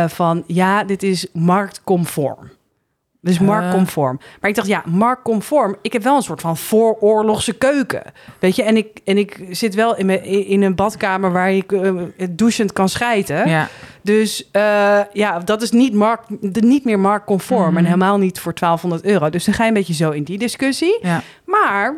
Van, 0.08 0.44
ja, 0.48 0.84
dit 0.84 1.04
is 1.04 1.28
marktconform. 1.34 2.50
Dus 3.22 3.36
Eh. 3.38 3.42
marktconform. 3.42 4.20
Maar 4.42 4.50
ik 4.50 4.56
dacht, 4.56 4.68
ja, 4.68 4.84
marktconform. 4.86 5.76
Ik 5.82 5.94
heb 5.94 6.04
wel 6.04 6.16
een 6.16 6.22
soort 6.22 6.42
van 6.42 6.58
vooroorlogse 6.58 7.54
keuken. 7.54 8.04
Weet 8.40 8.56
je, 8.56 8.64
en 8.64 8.78
ik, 8.78 9.00
en 9.06 9.18
ik 9.18 9.46
zit 9.50 9.76
wel 9.76 9.96
in, 9.98 10.06
mijn, 10.06 10.24
in 10.24 10.62
een 10.62 10.76
badkamer 10.76 11.32
waar 11.32 11.52
ik 11.52 11.72
eh, 11.72 11.92
douchend 12.30 12.74
kan 12.74 12.90
schijten. 12.90 13.50
ja. 13.50 13.68
Dus 14.04 14.50
eh, 14.52 15.00
ja, 15.14 15.40
dat 15.40 15.62
is 15.62 15.72
niet, 15.72 15.94
markt, 15.94 16.54
de- 16.54 16.62
niet 16.62 16.86
meer 16.86 17.00
marktconform. 17.00 17.68
Mhm. 17.70 17.78
En 17.78 17.86
helemaal 17.86 18.18
niet 18.18 18.40
voor 18.40 18.54
1200 18.54 19.04
euro. 19.12 19.30
Dus 19.30 19.46
dan 19.46 19.54
ga 19.54 19.64
je 19.64 19.68
een 19.70 19.76
beetje 19.76 19.94
zo 19.94 20.10
in 20.12 20.24
die 20.24 20.38
discussie. 20.38 20.98
ja. 21.02 21.22
Maar 21.46 21.98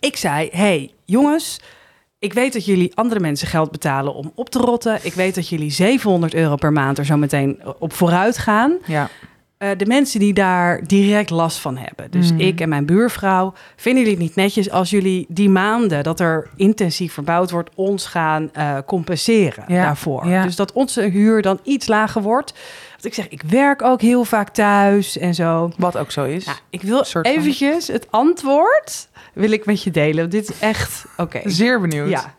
ik 0.00 0.16
zei, 0.16 0.48
hey, 0.52 0.92
jongens... 1.04 1.60
Ik 2.20 2.32
weet 2.32 2.52
dat 2.52 2.64
jullie 2.64 2.92
andere 2.94 3.20
mensen 3.20 3.48
geld 3.48 3.70
betalen 3.70 4.14
om 4.14 4.32
op 4.34 4.50
te 4.50 4.58
rotten. 4.58 4.98
Ik 5.02 5.12
weet 5.12 5.34
dat 5.34 5.48
jullie 5.48 5.70
700 5.70 6.34
euro 6.34 6.54
per 6.56 6.72
maand 6.72 6.98
er 6.98 7.04
zo 7.04 7.16
meteen 7.16 7.60
op 7.78 7.92
vooruit 7.92 8.38
gaan. 8.38 8.72
ja. 8.86 9.08
Eh, 9.58 9.70
de 9.76 9.86
mensen 9.86 10.20
die 10.20 10.32
daar 10.32 10.80
direct 10.86 11.30
last 11.30 11.58
van 11.58 11.76
hebben. 11.76 12.10
Dus 12.10 12.32
Mhm. 12.32 12.40
ik 12.40 12.60
en 12.60 12.68
mijn 12.68 12.86
buurvrouw. 12.86 13.52
Vinden 13.76 14.02
jullie 14.02 14.18
het 14.18 14.26
niet 14.26 14.36
netjes 14.36 14.70
als 14.70 14.90
jullie 14.90 15.26
die 15.28 15.48
maanden 15.50 16.02
dat 16.02 16.20
er 16.20 16.48
intensief 16.56 17.12
verbouwd 17.12 17.50
wordt, 17.50 17.70
ons 17.74 18.06
gaan 18.06 18.50
eh, 18.52 18.76
compenseren 18.86 19.64
Ja, 19.68 19.82
daarvoor? 19.82 20.26
ja. 20.28 20.42
Dus 20.42 20.56
dat 20.56 20.72
onze 20.72 21.02
huur 21.02 21.42
dan 21.42 21.60
iets 21.62 21.86
lager 21.86 22.22
wordt. 22.22 22.52
Want 22.90 23.04
ik 23.04 23.14
zeg, 23.14 23.28
ik 23.28 23.42
werk 23.42 23.82
ook 23.82 24.00
heel 24.00 24.24
vaak 24.24 24.48
thuis 24.50 25.18
en 25.18 25.34
zo. 25.34 25.70
Wat 25.76 25.96
ook 25.96 26.10
zo 26.10 26.24
is. 26.24 26.44
Ja, 26.44 26.54
ik 26.70 26.82
wil 26.82 27.04
van- 27.04 27.22
eventjes 27.22 27.86
het 27.86 28.06
antwoord 28.10 29.08
wil 29.32 29.50
ik 29.50 29.66
met 29.66 29.82
je 29.82 29.90
delen. 29.90 30.30
Dit 30.30 30.48
is 30.50 30.58
echt 30.58 31.04
oké. 31.16 31.40
Zeer 31.44 31.80
benieuwd. 31.80 32.08
Ja. 32.08 32.36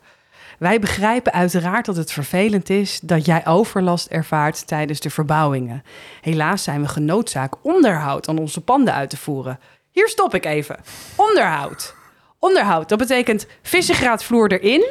Wij 0.59 0.79
begrijpen 0.79 1.33
uiteraard 1.33 1.85
dat 1.85 1.95
het 1.95 2.11
vervelend 2.11 2.69
is 2.69 2.99
dat 2.99 3.25
jij 3.25 3.45
overlast 3.45 4.07
ervaart 4.07 4.67
tijdens 4.67 4.99
de 4.99 5.09
verbouwingen. 5.09 5.83
Helaas 6.21 6.63
zijn 6.63 6.81
we 6.81 6.87
genoodzaakt 6.87 7.57
onderhoud 7.61 8.27
aan 8.27 8.37
onze 8.37 8.61
panden 8.61 8.93
uit 8.93 9.09
te 9.09 9.17
voeren. 9.17 9.59
Hier 9.91 10.07
stop 10.07 10.35
ik 10.35 10.45
even. 10.45 10.79
Onderhoud. 11.15 11.95
Onderhoud, 12.39 12.89
dat 12.89 12.97
betekent 12.97 13.47
vissengraatvloer 13.61 14.51
erin, 14.51 14.87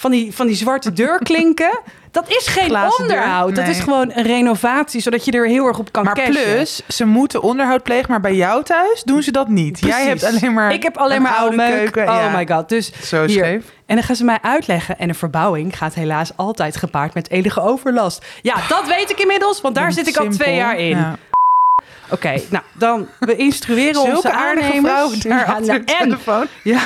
van 0.00 0.10
die, 0.10 0.34
van 0.34 0.46
die 0.46 0.56
zwarte 0.56 0.92
deurklinken. 0.92 1.80
Dat 2.10 2.28
is 2.28 2.46
geen 2.46 2.68
Glazen 2.68 3.02
onderhoud. 3.02 3.54
Dat 3.56 3.68
is 3.68 3.80
gewoon 3.80 4.10
een 4.14 4.22
renovatie, 4.22 5.00
zodat 5.00 5.24
je 5.24 5.30
er 5.32 5.46
heel 5.46 5.66
erg 5.66 5.78
op 5.78 5.92
kan 5.92 6.04
Maar 6.04 6.14
cashen. 6.14 6.32
plus, 6.32 6.80
ze 6.88 7.04
moeten 7.06 7.42
onderhoud 7.42 7.82
plegen, 7.82 8.10
maar 8.10 8.20
bij 8.20 8.34
jou 8.34 8.64
thuis 8.64 9.02
doen 9.02 9.22
ze 9.22 9.30
dat 9.32 9.48
niet. 9.48 9.78
Jij 9.80 10.06
hebt 10.06 10.24
alleen 10.24 10.52
maar 10.52 10.72
Ik 10.72 10.82
heb 10.82 10.96
alleen 10.96 11.16
een 11.16 11.22
maar 11.22 11.34
oude 11.36 11.56
keuken. 11.56 12.02
Oh 12.08 12.14
Ja. 12.14 12.36
my 12.36 12.46
god. 12.48 12.68
Dus 12.68 12.92
Zo 13.08 13.24
hier. 13.24 13.44
scheef. 13.44 13.64
En 13.86 13.94
dan 13.94 14.04
gaan 14.04 14.16
ze 14.16 14.24
mij 14.24 14.38
uitleggen. 14.42 14.98
En 14.98 15.08
een 15.08 15.14
verbouwing 15.14 15.76
gaat 15.78 15.94
helaas 15.94 16.30
altijd 16.36 16.76
gepaard 16.76 17.14
met 17.14 17.30
enige 17.30 17.60
overlast. 17.60 18.24
Ja, 18.42 18.54
dat 18.68 18.86
weet 18.86 19.10
ik 19.10 19.18
inmiddels, 19.20 19.60
want 19.60 19.74
daar 19.74 19.92
zit 19.92 20.06
ik 20.06 20.16
al 20.16 20.28
twee 20.28 20.54
jaar 20.56 20.76
in. 20.78 20.88
Ja. 20.96 21.16
Oké, 22.10 22.40
nou 22.50 22.64
dan, 22.72 23.08
we 23.18 23.36
instrueren 23.36 24.00
onze 24.00 24.10
Zulke 24.12 24.32
aardige 24.32 24.66
aannemers. 24.66 25.18
daar 25.20 25.38
Ja, 25.38 25.58
nou, 25.58 25.64
de 25.64 25.72
en, 25.72 25.84
telefoon. 25.98 26.46
ja. 26.62 26.78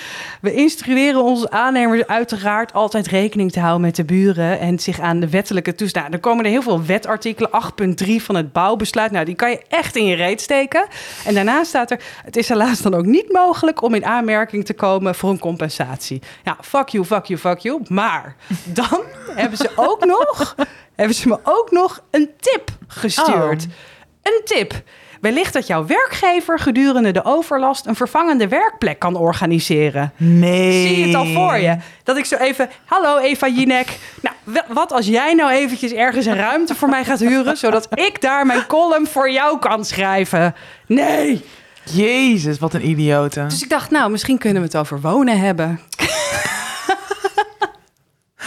We 0.43 0.53
instrueren 0.53 1.23
onze 1.23 1.49
aannemers 1.49 2.07
uiteraard 2.07 2.73
altijd 2.73 3.07
rekening 3.07 3.51
te 3.51 3.59
houden 3.59 3.81
met 3.81 3.95
de 3.95 4.03
buren 4.03 4.59
en 4.59 4.79
zich 4.79 4.99
aan 4.99 5.19
de 5.19 5.29
wettelijke 5.29 5.75
toestaan. 5.75 6.11
Er 6.11 6.19
komen 6.19 6.45
er 6.45 6.51
heel 6.51 6.61
veel 6.61 6.83
wetartikelen, 6.83 7.49
8.3 8.05 8.15
van 8.15 8.35
het 8.35 8.51
bouwbesluit. 8.51 9.11
Nou, 9.11 9.25
die 9.25 9.35
kan 9.35 9.49
je 9.49 9.61
echt 9.67 9.95
in 9.95 10.05
je 10.05 10.15
reet 10.15 10.41
steken. 10.41 10.85
En 11.25 11.33
daarna 11.33 11.63
staat 11.63 11.91
er, 11.91 11.99
het 12.25 12.35
is 12.35 12.49
helaas 12.49 12.81
dan 12.81 12.93
ook 12.93 13.05
niet 13.05 13.31
mogelijk 13.31 13.81
om 13.81 13.93
in 13.93 14.05
aanmerking 14.05 14.65
te 14.65 14.73
komen 14.73 15.15
voor 15.15 15.29
een 15.29 15.39
compensatie. 15.39 16.21
Ja, 16.43 16.57
fuck 16.61 16.87
you, 16.87 17.05
fuck 17.05 17.25
you, 17.25 17.39
fuck 17.39 17.57
you. 17.57 17.81
Maar 17.87 18.35
dan 18.63 19.01
hebben 19.41 19.57
ze 19.57 19.71
ook 19.75 20.05
nog, 20.05 20.55
hebben 20.95 21.15
ze 21.15 21.27
me 21.27 21.39
ook 21.43 21.71
nog 21.71 22.03
een 22.11 22.29
tip 22.39 22.69
gestuurd. 22.87 23.65
Oh. 23.65 23.71
Een 24.21 24.41
tip. 24.45 24.83
Wellicht 25.23 25.53
dat 25.53 25.67
jouw 25.67 25.85
werkgever 25.85 26.59
gedurende 26.59 27.11
de 27.11 27.25
overlast 27.25 27.85
een 27.85 27.95
vervangende 27.95 28.47
werkplek 28.47 28.99
kan 28.99 29.15
organiseren. 29.15 30.13
Nee. 30.17 30.87
Zie 30.87 30.99
je 30.99 31.05
het 31.05 31.15
al 31.15 31.25
voor 31.25 31.57
je? 31.57 31.77
Dat 32.03 32.17
ik 32.17 32.25
zo 32.25 32.35
even, 32.35 32.69
hallo 32.85 33.17
Eva 33.17 33.47
Jinek. 33.47 33.97
Nou, 34.21 34.35
wa- 34.43 34.65
wat 34.67 34.91
als 34.91 35.05
jij 35.07 35.33
nou 35.33 35.51
eventjes 35.51 35.91
ergens 35.91 36.25
een 36.25 36.35
ruimte 36.35 36.75
voor 36.75 36.89
mij 36.89 37.03
gaat 37.05 37.19
huren, 37.19 37.57
zodat 37.57 37.87
ik 37.93 38.21
daar 38.21 38.45
mijn 38.45 38.65
column 38.67 39.07
voor 39.07 39.31
jou 39.31 39.59
kan 39.59 39.85
schrijven? 39.85 40.55
Nee. 40.87 41.45
Jezus, 41.91 42.59
wat 42.59 42.73
een 42.73 42.87
idiote. 42.89 43.45
Dus 43.45 43.63
ik 43.63 43.69
dacht, 43.69 43.89
nou, 43.91 44.11
misschien 44.11 44.37
kunnen 44.37 44.61
we 44.61 44.67
het 44.67 44.77
over 44.77 45.01
wonen 45.01 45.39
hebben. 45.39 45.79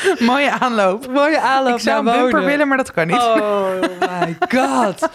Mooie 0.18 0.50
aanloop. 0.50 1.06
Mooie 1.12 1.40
aanloop 1.40 1.74
Ik 1.74 1.80
zou 1.80 1.98
een 1.98 2.04
bumper 2.04 2.30
wonen. 2.30 2.46
willen, 2.46 2.68
maar 2.68 2.76
dat 2.76 2.92
kan 2.92 3.06
niet. 3.06 3.16
Oh 3.16 3.68
my 4.20 4.36
god. 4.48 5.08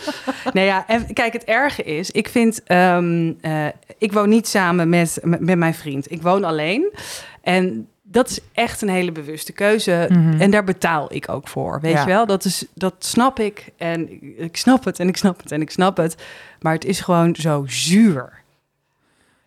nou 0.53 0.65
ja, 0.65 0.83
en 0.87 1.13
kijk, 1.13 1.33
het 1.33 1.43
erge 1.43 1.83
is, 1.83 2.11
ik 2.11 2.29
vind, 2.29 2.63
ehm, 2.63 3.31
eh, 3.41 3.65
ik 3.97 4.13
woon 4.13 4.29
niet 4.29 4.47
samen 4.47 4.89
met, 4.89 5.19
met 5.23 5.57
mijn 5.57 5.73
vriend. 5.73 6.11
Ik 6.11 6.21
woon 6.21 6.43
alleen. 6.43 6.93
En 7.41 7.87
dat 8.03 8.29
is 8.29 8.39
echt 8.53 8.81
een 8.81 8.89
hele 8.89 9.11
bewuste 9.11 9.51
keuze. 9.51 10.07
Mhm. 10.11 10.41
En 10.41 10.51
daar 10.51 10.63
betaal 10.63 11.13
ik 11.13 11.29
ook 11.29 11.47
voor. 11.47 11.79
Weet 11.81 11.93
Ja. 11.93 11.99
je 12.01 12.05
wel? 12.07 12.25
Dat, 12.25 12.45
is, 12.45 12.65
dat 12.73 12.93
snap 12.99 13.39
ik. 13.39 13.69
En 13.77 14.09
ik 14.37 14.57
snap 14.57 14.83
het 14.83 14.99
en 14.99 15.07
ik 15.07 15.17
snap 15.17 15.41
het 15.43 15.51
en 15.51 15.61
ik 15.61 15.71
snap 15.71 15.97
het. 15.97 16.15
Maar 16.59 16.73
het 16.73 16.85
is 16.85 16.99
gewoon 16.99 17.35
zo 17.35 17.63
zuur. 17.67 18.39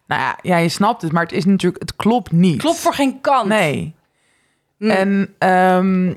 Nou 0.06 0.20
ja, 0.20 0.38
ja, 0.42 0.56
je 0.56 0.68
snapt 0.68 1.02
het, 1.02 1.12
maar 1.12 1.22
het 1.22 1.32
is 1.32 1.44
natuurlijk, 1.44 1.82
het 1.82 1.96
klopt 1.96 2.32
niet. 2.32 2.58
Klopt 2.60 2.78
voor 2.78 2.94
geen 2.94 3.20
kant. 3.20 3.48
Nee. 3.48 3.94
Mm. 4.84 4.90
En, 4.90 5.34
ehm, 5.38 6.14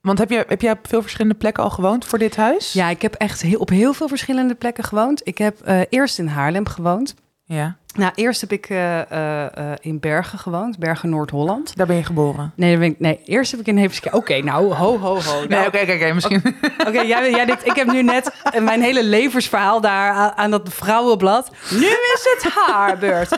want 0.00 0.18
heb 0.18 0.30
je, 0.30 0.44
heb 0.48 0.60
jij 0.60 0.72
op 0.72 0.88
veel 0.88 1.02
verschillende 1.02 1.34
plekken 1.34 1.62
al 1.62 1.70
gewoond 1.70 2.04
voor 2.04 2.18
dit 2.18 2.36
huis? 2.36 2.72
Ja, 2.72 2.88
ik 2.88 3.02
heb 3.02 3.14
echt 3.14 3.42
heel, 3.42 3.58
op 3.58 3.68
heel 3.68 3.92
veel 3.92 4.08
verschillende 4.08 4.54
plekken 4.54 4.84
gewoond. 4.84 5.20
Ik 5.24 5.38
heb 5.38 5.60
eh, 5.60 5.80
eerst 5.88 6.18
in 6.18 6.26
Haarlem 6.26 6.66
gewoond. 6.66 7.14
Ja. 7.44 7.76
Nou, 7.96 8.12
eerst 8.14 8.40
heb 8.40 8.52
ik 8.52 8.68
eh, 8.68 9.00
eh, 9.10 9.44
eh, 9.44 9.72
in 9.80 10.00
Bergen 10.00 10.38
gewoond, 10.38 10.78
Bergen 10.78 11.08
Noord-Holland. 11.08 11.76
Daar 11.76 11.86
ben 11.86 11.96
je 11.96 12.04
geboren. 12.04 12.52
Nee, 12.54 12.70
daar 12.70 12.78
ben 12.78 12.88
ik, 12.88 13.00
nee, 13.00 13.20
eerst 13.24 13.50
heb 13.50 13.60
ik 13.60 13.66
in 13.66 13.76
Heemskerk. 13.76 14.14
Oké, 14.14 14.42
nou, 14.42 14.74
ho, 14.74 14.98
ho, 14.98 15.20
ho. 15.20 15.38
Nee, 15.38 15.48
Nou, 15.48 15.66
oké, 15.66 15.78
oké, 15.92 16.12
misschien. 16.14 16.42
Oké, 16.86 17.00
jij, 17.00 17.30
jij 17.30 17.58
ik 17.64 17.74
heb 17.74 17.86
nu 17.86 18.02
net 18.02 18.32
mijn 18.58 18.82
hele 18.82 19.04
levensverhaal 19.04 19.80
daar 19.80 20.12
aan, 20.12 20.32
aan 20.36 20.50
dat 20.50 20.68
vrouwenblad. 20.72 21.50
Nu 21.70 21.86
is 21.86 22.28
het 22.34 22.52
haar 22.52 22.98
beurt. 22.98 23.30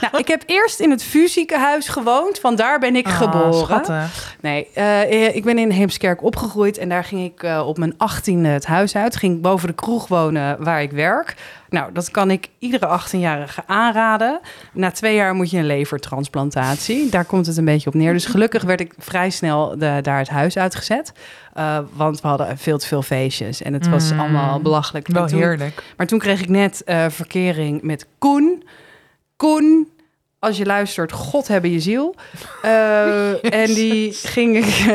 Nou, 0.00 0.16
ik 0.18 0.28
heb 0.28 0.42
eerst 0.46 0.80
in 0.80 0.90
het 0.90 1.02
fusiekenhuis 1.02 1.88
gewoond. 1.88 2.38
Van 2.38 2.54
daar 2.56 2.78
ben 2.78 2.96
ik 2.96 3.06
Ah, 3.06 3.16
geboren. 3.16 3.54
schattig. 3.54 4.36
Nee, 4.40 4.68
ik 5.32 5.44
ben 5.44 5.58
in 5.58 5.70
Heemskerk 5.70 6.22
opgegroeid 6.22 6.78
en 6.78 6.88
daar 6.88 7.04
ging 7.04 7.24
ik 7.24 7.42
op 7.64 7.78
mijn 7.78 7.94
achttiende 7.96 8.48
het 8.48 8.66
huis 8.66 8.96
uit. 8.96 9.16
Ging 9.16 9.40
boven 9.40 9.68
de 9.68 9.74
kroeg 9.74 10.08
wonen 10.08 10.56
waar 10.64 10.82
ik 10.82 10.90
werk. 10.90 11.34
Nou, 11.70 11.92
dat 11.92 12.10
kan 12.10 12.30
ik 12.30 12.48
iedere 12.58 13.00
18-jarige 13.00 13.62
aanraden. 13.66 14.40
Na 14.72 14.90
twee 14.90 15.14
jaar 15.14 15.34
moet 15.34 15.50
je 15.50 15.58
een 15.58 15.66
levertransplantatie. 15.66 17.08
Daar 17.10 17.24
komt 17.24 17.46
het 17.46 17.56
een 17.56 17.64
beetje 17.64 17.88
op 17.88 17.94
neer. 17.94 18.12
Dus 18.12 18.26
gelukkig 18.26 18.62
werd 18.62 18.80
ik 18.80 18.94
vrij 18.98 19.30
snel 19.30 19.68
de, 19.78 19.98
daar 20.02 20.18
het 20.18 20.28
huis 20.28 20.58
uitgezet. 20.58 21.12
Eh, 21.52 21.78
want 21.92 22.20
we 22.20 22.28
hadden 22.28 22.58
veel 22.58 22.78
te 22.78 22.86
veel 22.86 23.02
feestjes 23.02 23.62
en 23.62 23.72
het 23.72 23.88
was 23.88 24.12
Mm. 24.12 24.20
allemaal 24.20 24.60
belachelijk. 24.60 25.08
Wel 25.08 25.26
toen- 25.26 25.38
heerlijk. 25.38 25.82
maar 25.96 26.06
toen 26.06 26.18
kreeg 26.18 26.40
ik 26.40 26.48
net 26.48 26.84
eh, 26.84 27.06
verkering 27.08 27.82
met 27.82 28.06
Koen. 28.18 28.64
Koen, 29.36 29.88
als 30.40 30.56
je 30.56 30.66
luistert, 30.66 31.12
God 31.12 31.48
hebben 31.48 31.70
je 31.70 31.80
ziel. 31.80 32.14
Eh, 32.62 33.54
en 33.54 33.74
die 33.74 34.12
ging 34.12 34.56
ik, 34.56 34.86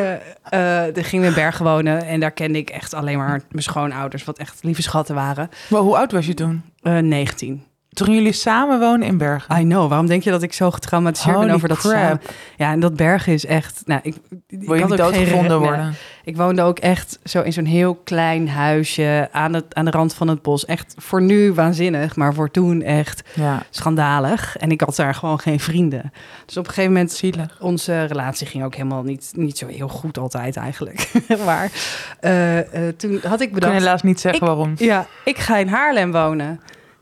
eh, 0.43 0.83
die 0.93 1.03
ging 1.03 1.25
in 1.25 1.33
Bergen 1.33 1.65
wonen. 1.65 2.05
En 2.05 2.19
daar 2.19 2.31
kende 2.31 2.57
ik 2.57 2.69
echt 2.69 2.93
alleen 2.93 3.17
maar 3.17 3.41
mijn 3.49 3.63
schoonouders, 3.63 4.23
wat 4.23 4.37
echt 4.37 4.63
lieve 4.63 4.81
schatten 4.81 5.15
waren. 5.15 5.49
Maar 5.69 5.81
hoe 5.81 5.97
oud 5.97 6.11
was 6.11 6.25
je 6.25 6.33
toen? 6.33 6.63
Eh 6.81 6.97
19. 6.97 7.63
Toen 7.95 8.13
jullie 8.13 8.31
samen 8.31 8.79
wonen 8.79 9.07
in 9.07 9.17
Bergen? 9.17 9.59
I 9.59 9.63
know. 9.63 9.89
Waarom 9.89 10.07
denk 10.07 10.23
je 10.23 10.29
dat 10.31 10.41
ik 10.43 10.53
zo 10.53 10.71
getraumatiseerd 10.71 11.39
ben 11.39 11.49
over 11.49 11.67
dat 11.67 11.77
crap. 11.77 11.91
samen? 11.93 12.21
Ja, 12.57 12.71
en 12.71 12.79
dat 12.79 12.95
Bergen 12.95 13.33
is 13.33 13.45
echt... 13.45 13.81
Nou, 13.85 13.99
ik, 14.03 14.15
ik 14.47 14.61
Wil 14.61 14.75
je 14.75 14.85
niet 14.85 14.97
doodgevonden 14.97 15.59
worden? 15.59 15.93
Ik 16.23 16.37
woonde 16.37 16.61
ook 16.61 16.79
echt 16.79 17.19
zo 17.23 17.41
in 17.41 17.53
zo'n 17.53 17.65
heel 17.65 17.95
klein 17.95 18.49
huisje 18.49 19.29
aan, 19.31 19.53
het, 19.53 19.75
aan 19.75 19.85
de 19.85 19.91
rand 19.91 20.13
van 20.13 20.27
het 20.27 20.41
bos. 20.41 20.65
Echt 20.65 20.93
voor 20.97 21.21
nu 21.21 21.53
waanzinnig, 21.53 22.15
maar 22.15 22.33
voor 22.33 22.51
toen 22.51 22.81
echt 22.81 23.23
Ja, 23.33 23.63
schandalig. 23.69 24.57
En 24.57 24.71
ik 24.71 24.81
had 24.81 24.95
daar 24.95 25.15
gewoon 25.15 25.39
geen 25.39 25.59
vrienden. 25.59 26.11
Dus 26.45 26.57
op 26.57 26.63
een 26.67 26.69
gegeven 26.73 26.91
moment, 26.93 27.11
zielig. 27.11 27.57
onze 27.59 28.03
relatie 28.03 28.47
ging 28.47 28.63
ook 28.63 28.75
helemaal 28.75 29.03
niet, 29.03 29.31
niet 29.35 29.57
zo 29.57 29.67
heel 29.67 29.87
goed 29.87 30.17
altijd 30.17 30.55
eigenlijk. 30.55 31.11
maar 31.45 31.71
eh, 32.19 32.59
eh, 32.87 32.95
toen 32.97 33.19
had 33.23 33.41
ik 33.41 33.45
Ik 33.47 33.51
kan 33.51 33.59
bedacht, 33.59 33.73
helaas 33.73 34.03
niet 34.03 34.19
zeggen 34.19 34.41
Ik- 34.41 34.47
waarom. 34.47 34.73
ja, 34.77 35.05
ik 35.25 35.37
ga 35.37 35.57
in 35.57 35.67
Haarlem 35.67 36.11
wonen. 36.11 36.61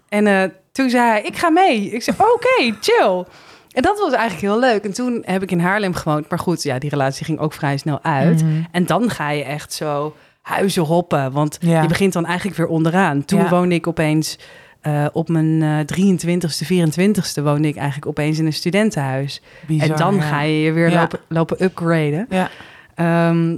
En 0.09 0.27
eh, 0.27 0.49
toen 0.73 0.89
zei 0.89 1.09
hij, 1.09 1.21
ik 1.21 1.37
ga 1.37 1.49
mee. 1.49 1.89
Ik 1.89 2.01
zei, 2.03 2.17
oké, 2.19 2.75
chill. 2.81 3.23
En 3.71 3.81
dat 3.81 3.99
was 3.99 4.11
eigenlijk 4.13 4.41
heel 4.41 4.59
leuk. 4.59 4.83
En 4.83 4.93
toen 4.93 5.21
heb 5.25 5.41
ik 5.43 5.51
in 5.51 5.59
Haarlem 5.59 5.93
gewoond. 5.93 6.29
Maar 6.29 6.39
goed, 6.39 6.63
ja, 6.63 6.79
die 6.79 6.89
relatie 6.89 7.25
ging 7.25 7.39
ook 7.39 7.53
vrij 7.53 7.77
snel 7.77 7.99
uit. 8.01 8.43
Mhm. 8.43 8.51
En 8.71 8.85
dan 8.85 9.09
ga 9.09 9.29
je 9.29 9.43
echt 9.43 9.73
zo 9.73 10.15
huizen 10.41 10.83
hoppen. 10.83 11.31
Want 11.31 11.57
Ja. 11.61 11.81
je 11.81 11.87
begint 11.87 12.13
dan 12.13 12.25
eigenlijk 12.25 12.57
weer 12.57 12.67
onderaan. 12.67 13.25
Toen 13.25 13.39
Ja. 13.39 13.49
woonde 13.49 13.75
ik 13.75 13.87
opeens 13.87 14.37
eh, 14.81 15.05
op 15.13 15.29
mijn 15.29 15.61
eh 15.61 15.79
23ste, 15.85 16.65
24ste 16.65 17.43
woonde 17.43 17.67
ik 17.67 17.75
eigenlijk 17.75 18.07
opeens 18.07 18.39
in 18.39 18.45
een 18.45 18.53
studentenhuis. 18.53 19.41
Bizar, 19.67 19.89
en 19.89 19.95
dan 19.95 20.15
ja. 20.15 20.21
ga 20.21 20.41
je 20.41 20.61
je 20.61 20.71
weer 20.71 20.91
lopen, 20.91 21.19
lopen 21.27 21.63
upgraden. 21.63 22.25
Ja. 22.29 22.49
Ehm, 22.95 23.57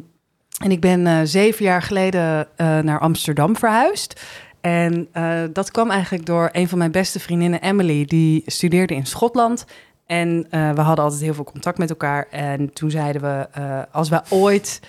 en 0.63 0.71
ik 0.71 0.79
ben 0.79 1.07
eh, 1.07 1.17
zeven 1.23 1.65
jaar 1.65 1.81
geleden 1.81 2.47
eh, 2.55 2.79
naar 2.79 2.99
Amsterdam 2.99 3.55
verhuisd. 3.57 4.21
En 4.65 5.07
eh, 5.11 5.41
dat 5.53 5.71
kwam 5.71 5.91
eigenlijk 5.91 6.25
door 6.25 6.49
een 6.51 6.67
van 6.67 6.77
mijn 6.77 6.91
beste 6.91 7.19
vriendinnen, 7.19 7.61
Emily. 7.61 8.05
Die 8.05 8.43
studeerde 8.45 8.95
in 8.95 9.05
Schotland. 9.05 9.65
En 10.05 10.47
eh, 10.49 10.71
we 10.71 10.81
hadden 10.81 11.03
altijd 11.03 11.21
heel 11.21 11.33
veel 11.33 11.43
contact 11.43 11.77
met 11.77 11.89
elkaar. 11.89 12.27
En 12.29 12.73
toen 12.73 12.91
zeiden 12.91 13.21
we, 13.21 13.47
eh, 13.51 13.79
als 13.91 14.09
we 14.09 14.21
ooit... 14.29 14.79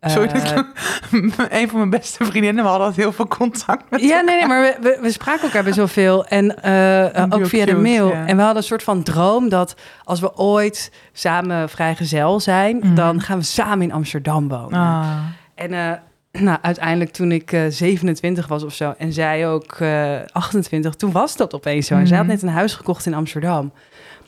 Sorry, 0.00 0.28
dat 0.28 0.42
een 1.60 1.68
van 1.68 1.78
mijn 1.78 1.90
beste 1.90 2.24
vriendinnen. 2.24 2.62
We 2.62 2.68
hadden 2.68 2.86
altijd 2.86 3.04
heel 3.04 3.12
veel 3.12 3.26
contact 3.26 3.90
met 3.90 4.00
Ja, 4.00 4.20
nee, 4.20 4.36
nee, 4.36 4.46
maar 4.46 4.60
we, 4.60 4.76
we, 4.80 4.98
we 5.00 5.12
spraken 5.12 5.42
elkaar 5.42 5.64
best 5.64 5.76
wel 5.76 5.88
veel. 5.88 6.26
En 6.26 6.62
eh, 6.62 7.26
ook 7.28 7.46
via 7.46 7.64
de 7.64 7.76
mail. 7.76 8.12
En 8.12 8.36
we 8.36 8.42
hadden 8.42 8.56
een 8.56 8.68
soort 8.68 8.82
van 8.82 9.02
droom 9.02 9.48
dat 9.48 9.74
als 10.04 10.20
we 10.20 10.36
ooit 10.36 10.92
samen 11.12 11.68
vrijgezel 11.68 12.40
zijn... 12.40 12.76
Mhm. 12.76 12.94
dan 12.94 13.20
gaan 13.20 13.38
we 13.38 13.44
samen 13.44 13.82
in 13.82 13.92
Amsterdam 13.92 14.48
wonen. 14.48 14.80
Ah. 14.80 15.16
En 15.54 16.02
nou, 16.38 16.58
uiteindelijk 16.62 17.10
toen 17.12 17.32
ik 17.32 17.52
eh 17.52 17.62
27 17.68 18.46
was 18.46 18.62
of 18.64 18.74
zo 18.74 18.94
en 18.98 19.12
zij 19.12 19.48
ook 19.48 19.72
eh 19.72 20.16
28, 20.32 20.94
toen 20.94 21.12
was 21.12 21.36
dat 21.36 21.54
opeens 21.54 21.86
zo. 21.86 21.94
En 21.94 22.06
zij 22.06 22.16
had 22.16 22.26
Mhm. 22.26 22.34
net 22.34 22.42
een 22.44 22.48
huis 22.48 22.74
gekocht 22.74 23.06
in 23.06 23.14
Amsterdam. 23.14 23.72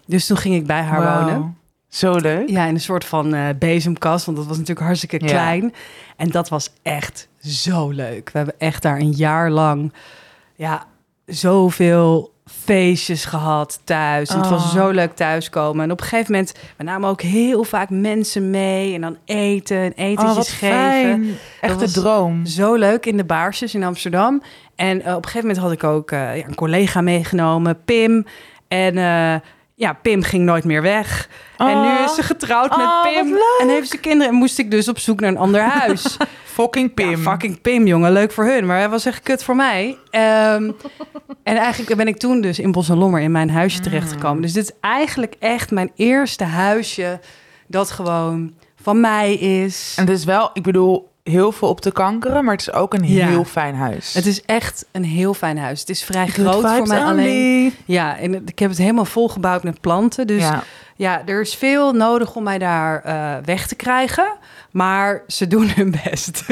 Dus 0.07 0.27
toen 0.27 0.37
ging 0.37 0.55
ik 0.55 0.67
bij 0.67 0.83
haar 0.83 1.21
wonen. 1.25 1.57
Zo 1.89 2.17
leuk. 2.17 2.49
Ja, 2.49 2.65
in 2.67 2.75
een 2.75 2.81
soort 2.81 3.05
van 3.05 3.35
eh, 3.35 3.49
bezemkast, 3.59 4.25
want 4.25 4.37
dat 4.39 4.47
was 4.47 4.57
natuurlijk 4.59 4.87
hartstikke 4.87 5.21
Ja. 5.21 5.27
klein. 5.27 5.75
En 6.17 6.31
dat 6.31 6.49
was 6.49 6.71
echt 6.83 7.29
zo 7.41 7.89
leuk. 7.91 8.31
We 8.33 8.37
hebben 8.39 8.55
echt 8.59 8.83
daar 8.83 8.99
een 8.99 9.11
jaar 9.13 9.51
lang, 9.51 9.93
ja, 10.57 10.85
zoveel 11.27 12.33
feestjes 12.51 13.25
gehad 13.25 13.81
thuis. 13.85 14.29
En 14.29 14.39
het 14.41 14.49
was 14.49 14.63
Oh. 14.65 14.73
zo 14.73 14.91
leuk 14.91 15.15
thuiskomen. 15.15 15.85
En 15.85 15.91
op 15.91 16.01
een 16.01 16.07
gegeven 16.07 16.33
moment, 16.33 16.55
we 16.77 16.85
namen 16.85 17.09
ook 17.11 17.21
heel 17.23 17.65
vaak 17.65 17.91
mensen 17.91 18.51
mee. 18.51 18.95
En 18.95 19.01
dan 19.01 19.17
eten 19.25 19.77
en 19.77 19.93
etentjes 19.93 20.51
Oh, 20.53 20.59
geven. 20.59 21.37
Echt 21.61 21.81
was- 21.81 21.93
droom. 21.93 22.47
Zo 22.47 22.75
leuk 22.75 23.07
in 23.07 23.17
de 23.17 23.25
baarsjes 23.25 23.75
in 23.75 23.85
Amsterdam. 23.85 24.43
En 24.77 25.03
eh, 25.03 25.11
op 25.15 25.25
een 25.25 25.31
gegeven 25.31 25.49
moment 25.49 25.59
had 25.59 25.73
ik 25.73 25.85
ook 25.85 26.11
eh, 26.11 26.37
ja, 26.37 26.45
een 26.47 26.55
collega 26.55 27.01
meegenomen, 27.01 27.79
Pim. 27.85 28.25
En 28.69 28.99
eh, 28.99 29.35
ja, 29.79 29.93
Pim 29.93 30.23
ging 30.23 30.45
nooit 30.45 30.65
meer 30.65 30.83
weg. 30.83 31.29
En 31.57 31.81
nu 31.81 32.05
is 32.05 32.15
ze 32.15 32.23
getrouwd 32.23 32.77
met 32.77 32.87
Oh, 32.87 33.03
Pim. 33.03 33.37
En 33.61 33.69
heeft 33.69 33.91
ze 33.91 33.99
kinderen. 33.99 34.33
En 34.33 34.39
moest 34.39 34.59
ik 34.59 34.71
dus 34.71 34.89
op 34.89 34.99
zoek 34.99 35.21
naar 35.21 35.31
een 35.31 35.37
ander 35.37 35.61
huis. 35.61 36.17
Fucking 36.45 36.95
Pim. 36.95 37.11
Ja, 37.11 37.17
fucking 37.17 37.61
Pim, 37.61 37.87
jongen. 37.87 38.13
Leuk 38.13 38.33
voor 38.33 38.45
hun. 38.45 38.67
Maar 38.67 38.79
hij 38.79 38.89
was 38.89 39.07
echt 39.07 39.23
kut 39.23 39.45
voor 39.45 39.57
mij. 39.57 39.99
Ehm, 40.11 40.71
en 41.43 41.57
eigenlijk 41.57 41.97
ben 41.97 42.09
ik 42.09 42.17
toen 42.17 42.41
dus 42.41 42.59
in 42.59 42.73
Bos 42.73 42.89
en 42.89 42.97
Lommer 42.97 43.21
in 43.21 43.31
mijn 43.31 43.51
huisje 43.51 43.81
terechtgekomen. 43.81 44.43
Dus 44.43 44.53
dit 44.53 44.65
is 44.65 44.75
eigenlijk 44.81 45.35
echt 45.39 45.71
mijn 45.71 45.91
eerste 45.97 46.45
huisje 46.45 47.21
dat 47.67 47.91
gewoon 47.91 48.55
van 48.83 49.01
mij 49.01 49.35
is. 49.35 49.95
En 49.97 50.05
het 50.07 50.19
is 50.19 50.25
wel, 50.25 50.51
ik 50.53 50.63
bedoel, 50.63 51.11
heel 51.29 51.53
veel 51.53 51.69
op 51.69 51.81
te 51.81 51.91
kankeren, 51.93 52.45
maar 52.45 52.53
het 52.53 52.67
is 52.69 52.73
ook 52.73 52.95
een 52.95 53.07
Ja. 53.07 53.27
heel 53.27 53.45
fijn 53.45 53.75
huis. 53.75 54.15
Het 54.15 54.27
is 54.27 54.43
echt 54.43 54.87
een 54.93 55.05
heel 55.05 55.35
fijn 55.35 55.59
huis. 55.59 55.81
Het 55.81 55.89
is 55.89 56.03
vrij 56.05 56.27
groot 56.27 56.61
voor 56.77 56.87
mij 56.87 56.99
only. 57.01 57.11
alleen. 57.11 57.75
Ja, 57.85 58.19
en 58.19 58.35
ik 58.47 58.59
heb 58.59 58.71
het 58.71 58.79
helemaal 58.79 59.05
volgebouwd 59.05 59.63
met 59.63 59.81
planten. 59.81 60.27
Dus 60.27 60.43
ja, 60.43 60.63
ja. 60.97 61.23
er 61.27 61.41
is 61.41 61.55
veel 61.55 61.93
nodig 61.93 62.35
om 62.35 62.43
mij 62.43 62.59
daar 62.59 63.03
eh, 63.03 63.35
weg 63.45 63.67
te 63.67 63.75
krijgen. 63.75 64.27
Maar 64.71 65.23
ze 65.27 65.47
doen 65.47 65.69
hun 65.75 65.95
best. 66.05 66.45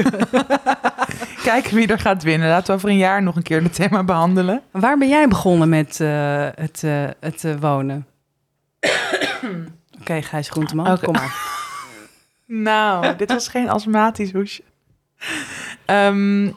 Kijken 1.42 1.74
wie 1.74 1.87
er 1.87 1.98
gaat 1.98 2.22
winnen. 2.22 2.48
Laten 2.48 2.66
we 2.66 2.72
over 2.72 2.88
een 2.88 2.96
jaar 2.96 3.22
nog 3.22 3.37
een 3.37 3.42
keer 3.42 3.62
het 3.62 3.74
thema 3.74 4.04
behandelen. 4.04 4.60
Waar 4.70 4.98
ben 4.98 5.08
jij 5.08 5.28
begonnen 5.28 5.68
met 5.68 6.00
eh, 6.00 6.08
het, 6.54 6.82
eh, 6.84 7.04
het 7.20 7.44
wonen? 7.60 8.06
Oké, 10.00 10.22
Gijs 10.22 10.48
Groenteman, 10.48 10.98
kom 11.00 11.12
maar. 11.12 11.53
Nou, 12.46 13.07
dit 13.16 13.33
was 13.33 13.48
geen 13.48 13.68
astmatisch 13.68 14.33
hoesje. 14.33 14.62
Ehm, 15.85 16.50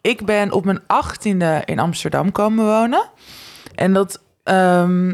ik 0.00 0.24
ben 0.24 0.52
op 0.52 0.64
mijn 0.64 0.80
achttiende 0.86 1.62
in 1.64 1.78
Amsterdam 1.78 2.32
komen 2.32 2.64
wonen. 2.64 3.10
En 3.74 3.92
dat... 3.92 4.22
ehm, 4.42 5.06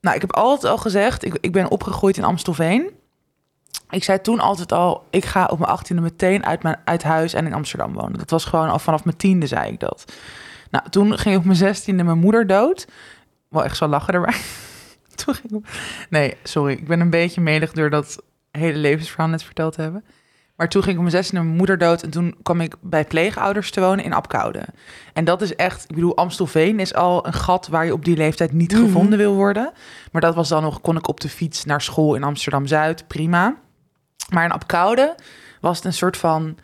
nou, 0.00 0.14
ik 0.16 0.20
heb 0.20 0.32
altijd 0.32 0.72
al 0.72 0.78
gezegd, 0.78 1.24
ik, 1.24 1.38
ik 1.40 1.52
ben 1.52 1.70
opgegroeid 1.70 2.16
in 2.16 2.24
Amstelveen. 2.24 2.90
Ik 3.90 4.04
zei 4.04 4.20
toen 4.20 4.40
altijd 4.40 4.72
al, 4.72 5.06
ik 5.10 5.24
ga 5.24 5.44
op 5.44 5.58
mijn 5.58 5.70
achttiende 5.70 6.02
meteen 6.02 6.44
uit, 6.44 6.62
mijn, 6.62 6.80
uit 6.84 7.02
huis 7.02 7.34
en 7.34 7.46
in 7.46 7.54
Amsterdam 7.54 7.92
wonen. 7.92 8.18
Dat 8.18 8.30
was 8.30 8.44
gewoon 8.44 8.68
al 8.68 8.78
vanaf 8.78 9.04
mijn 9.04 9.16
tiende, 9.16 9.46
zei 9.46 9.72
ik 9.72 9.80
dat. 9.80 10.12
Nou, 10.70 10.88
toen 10.90 11.18
ging 11.18 11.36
op 11.36 11.44
mijn 11.44 11.56
zestiende 11.56 12.02
mijn 12.02 12.18
moeder 12.18 12.46
dood. 12.46 12.86
Wel 13.48 13.64
echt 13.64 13.76
zo 13.76 13.86
lachen 13.86 14.14
erbij. 14.14 14.34
toen 15.24 15.34
ging 15.34 15.52
ik... 15.52 15.68
Nee, 16.10 16.36
sorry. 16.42 16.72
Ik 16.72 16.86
ben 16.86 17.00
een 17.00 17.10
beetje 17.10 17.40
medig 17.40 17.72
door 17.72 17.90
dat 17.90 18.22
hele 18.50 18.78
levensverhaal 18.78 19.28
net 19.28 19.42
verteld 19.42 19.74
te 19.74 19.82
hebben. 19.82 20.04
Maar 20.56 20.68
toen 20.68 20.82
ging 20.82 20.92
ik 20.94 21.02
op 21.02 21.10
mijn 21.10 21.16
zestiende 21.16 21.44
mijn 21.44 21.56
moeder 21.56 21.78
dood. 21.78 22.02
En 22.02 22.10
toen 22.10 22.34
kwam 22.42 22.60
ik 22.60 22.74
bij 22.80 23.04
pleegouders 23.04 23.70
te 23.70 23.80
wonen 23.80 24.04
in 24.04 24.12
Apkoude. 24.12 24.64
En 25.12 25.24
dat 25.24 25.42
is 25.42 25.56
echt... 25.56 25.84
Ik 25.88 25.94
bedoel, 25.94 26.16
Amstelveen 26.16 26.80
is 26.80 26.94
al 26.94 27.26
een 27.26 27.32
gat 27.32 27.68
waar 27.68 27.84
je 27.84 27.92
op 27.92 28.04
die 28.04 28.16
leeftijd 28.16 28.52
niet 28.52 28.72
Mhm. 28.72 28.80
gevonden 28.82 29.18
wil 29.18 29.34
worden. 29.34 29.72
Maar 30.12 30.20
dat 30.20 30.34
was 30.34 30.48
dan 30.48 30.62
nog... 30.62 30.80
Kon 30.80 30.96
ik 30.96 31.08
op 31.08 31.20
de 31.20 31.28
fiets 31.28 31.64
naar 31.64 31.80
school 31.80 32.14
in 32.14 32.22
Amsterdam-Zuid. 32.24 33.06
Prima. 33.08 33.56
Maar 34.30 34.44
in 34.44 34.52
Apkoude 34.52 35.14
was 35.60 35.76
het 35.76 35.86
een 35.86 35.92
soort 35.92 36.16
van... 36.16 36.56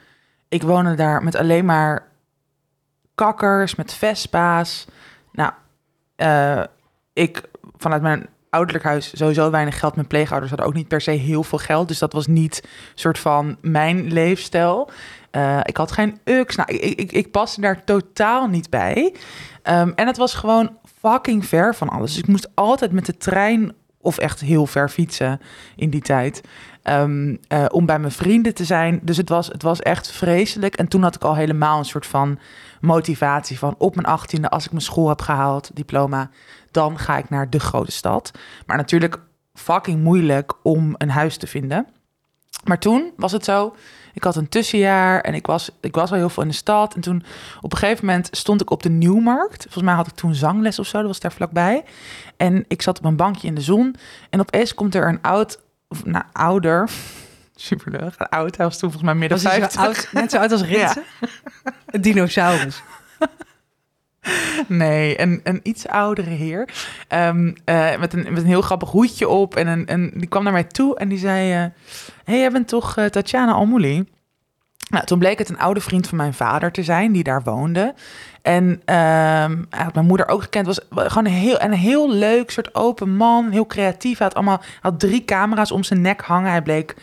Ik 0.48 0.62
woonde 0.62 0.94
daar 0.94 1.22
met 1.22 1.34
alleen 1.34 1.64
maar 1.64 2.08
kakkers, 3.14 3.74
met 3.74 3.94
vespa's. 3.94 4.86
Nou, 5.32 5.52
eh, 6.16 6.62
ik 7.12 7.42
vanuit 7.76 8.02
mijn 8.02 8.26
ouderlijk 8.56 8.84
huis 8.84 9.10
sowieso 9.16 9.50
weinig 9.50 9.78
geld. 9.78 9.94
Mijn 9.94 10.06
pleegouders 10.06 10.50
hadden 10.50 10.68
ook 10.68 10.74
niet 10.74 10.88
per 10.88 11.00
se 11.00 11.10
heel 11.10 11.42
veel 11.42 11.58
geld. 11.58 11.88
Dus 11.88 11.98
dat 11.98 12.12
was 12.12 12.26
niet 12.26 12.68
soort 12.94 13.18
van 13.18 13.56
mijn 13.60 14.12
leefstijl. 14.12 14.90
Eh, 15.30 15.60
ik 15.62 15.76
had 15.76 15.92
geen 15.92 16.18
ux. 16.24 16.56
Nou, 16.56 16.72
ik, 16.72 17.00
ik, 17.00 17.12
ik 17.12 17.30
paste 17.30 17.60
daar 17.60 17.84
totaal 17.84 18.46
niet 18.46 18.70
bij. 18.70 19.14
Ehm, 19.62 19.92
en 19.94 20.06
het 20.06 20.16
was 20.16 20.34
gewoon 20.34 20.76
fucking 21.00 21.46
ver 21.46 21.74
van 21.74 21.88
alles. 21.88 22.10
Dus 22.10 22.22
ik 22.22 22.28
moest 22.28 22.48
altijd 22.54 22.92
met 22.92 23.06
de 23.06 23.16
trein 23.16 23.72
of 24.00 24.18
echt 24.18 24.40
heel 24.40 24.66
ver 24.66 24.88
fietsen 24.88 25.40
in 25.76 25.90
die 25.90 26.02
tijd. 26.02 26.40
ehm, 26.82 27.36
eh, 27.48 27.64
om 27.68 27.86
bij 27.86 27.98
mijn 27.98 28.12
vrienden 28.12 28.54
te 28.54 28.64
zijn. 28.64 29.00
Dus 29.02 29.16
het 29.16 29.28
was, 29.28 29.46
het 29.46 29.62
was 29.62 29.80
echt 29.80 30.10
vreselijk. 30.10 30.74
En 30.74 30.88
toen 30.88 31.02
had 31.02 31.14
ik 31.14 31.22
al 31.24 31.34
helemaal 31.34 31.78
een 31.78 31.84
soort 31.84 32.06
van 32.06 32.38
motivatie 32.80 33.58
van 33.58 33.74
op 33.78 33.94
mijn 33.94 34.06
achttiende, 34.06 34.50
als 34.50 34.64
ik 34.64 34.70
mijn 34.70 34.82
school 34.82 35.08
heb 35.08 35.20
gehaald, 35.20 35.70
diploma, 35.74 36.30
dan 36.76 36.98
ga 36.98 37.18
ik 37.18 37.30
naar 37.30 37.50
de 37.50 37.60
grote 37.60 37.92
stad. 37.92 38.30
Maar 38.66 38.76
natuurlijk 38.76 39.18
fucking 39.54 40.02
moeilijk 40.02 40.52
om 40.62 40.94
een 40.98 41.10
huis 41.10 41.36
te 41.36 41.46
vinden. 41.46 41.86
Maar 42.64 42.78
toen 42.78 43.12
was 43.16 43.32
het 43.32 43.44
zo, 43.44 43.76
ik 44.12 44.24
had 44.24 44.36
een 44.36 44.48
tussenjaar 44.48 45.20
en 45.20 45.34
ik 45.34 45.46
was, 45.46 45.70
ik 45.80 45.94
was 45.94 46.10
al 46.10 46.16
heel 46.16 46.28
veel 46.28 46.42
in 46.42 46.48
de 46.48 46.54
stad. 46.54 46.94
En 46.94 47.00
toen 47.00 47.22
op 47.60 47.72
een 47.72 47.78
gegeven 47.78 48.06
moment 48.06 48.28
stond 48.30 48.60
ik 48.60 48.70
op 48.70 48.82
de 48.82 48.88
Nieuwmarkt. 48.88 49.62
Volgens 49.62 49.84
mij 49.84 49.94
had 49.94 50.06
ik 50.06 50.14
toen 50.14 50.34
zangles 50.34 50.78
of 50.78 50.86
zo, 50.86 50.98
dat 50.98 51.06
was 51.06 51.20
daar 51.20 51.32
vlakbij. 51.32 51.84
En 52.36 52.64
ik 52.68 52.82
zat 52.82 52.98
op 52.98 53.04
een 53.04 53.16
bankje 53.16 53.46
in 53.46 53.54
de 53.54 53.60
zon. 53.60 53.96
En 54.30 54.40
opeens 54.40 54.74
komt 54.74 54.94
er 54.94 55.08
een 55.08 55.22
oud, 55.22 55.60
of, 55.88 56.04
nou 56.04 56.24
ouder, 56.32 56.90
superleuk, 57.54 58.14
een 58.16 58.28
oud, 58.28 58.56
hij 58.56 58.66
was 58.66 58.78
toen 58.78 58.90
volgens 58.90 59.12
mij 59.12 59.14
midden 59.14 59.42
Was 59.42 59.52
hij 59.52 59.60
zo 59.60 59.68
50. 59.68 59.80
oud, 59.82 60.12
net 60.12 60.30
zo 60.30 60.38
oud 60.38 60.52
als 60.52 60.62
Ritsen? 60.72 61.04
Een 61.86 62.00
dinosaurus. 62.00 62.82
Nee, 64.68 65.20
een, 65.20 65.40
een 65.44 65.60
iets 65.62 65.88
oudere 65.88 66.30
heer. 66.30 66.68
Ehm, 67.08 67.52
eh, 67.64 67.98
met, 67.98 68.12
een, 68.12 68.26
met 68.28 68.42
een 68.42 68.48
heel 68.48 68.62
grappig 68.62 68.90
hoedje 68.90 69.28
op. 69.28 69.56
En, 69.56 69.66
een, 69.66 69.86
en 69.86 70.10
die 70.14 70.28
kwam 70.28 70.44
naar 70.44 70.52
mij 70.52 70.64
toe 70.64 70.98
en 70.98 71.08
die 71.08 71.18
zei... 71.18 71.50
Hé, 71.50 71.70
hey, 72.24 72.38
jij 72.38 72.50
bent 72.50 72.68
toch 72.68 72.96
eh, 72.96 73.04
Tatjana 73.04 73.52
Almouli? 73.52 74.04
Nou, 74.90 75.04
toen 75.04 75.18
bleek 75.18 75.38
het 75.38 75.48
een 75.48 75.58
oude 75.58 75.80
vriend 75.80 76.08
van 76.08 76.16
mijn 76.16 76.34
vader 76.34 76.72
te 76.72 76.82
zijn... 76.82 77.12
die 77.12 77.22
daar 77.22 77.42
woonde. 77.42 77.94
En 78.42 78.82
ehm, 78.84 79.56
hij 79.70 79.84
had 79.84 79.94
mijn 79.94 80.06
moeder 80.06 80.28
ook 80.28 80.42
gekend. 80.42 80.66
Was 80.66 80.80
gewoon 80.90 81.26
een 81.26 81.32
heel, 81.32 81.60
een 81.60 81.72
heel 81.72 82.12
leuk 82.12 82.50
soort 82.50 82.74
open 82.74 83.16
man. 83.16 83.50
Heel 83.50 83.66
creatief. 83.66 84.18
Hij 84.18 84.26
had, 84.26 84.36
allemaal, 84.36 84.62
had 84.80 85.00
drie 85.00 85.24
camera's 85.24 85.70
om 85.70 85.84
zijn 85.84 86.00
nek 86.00 86.20
hangen. 86.20 86.50
Hij 86.50 86.62
bleek 86.62 86.94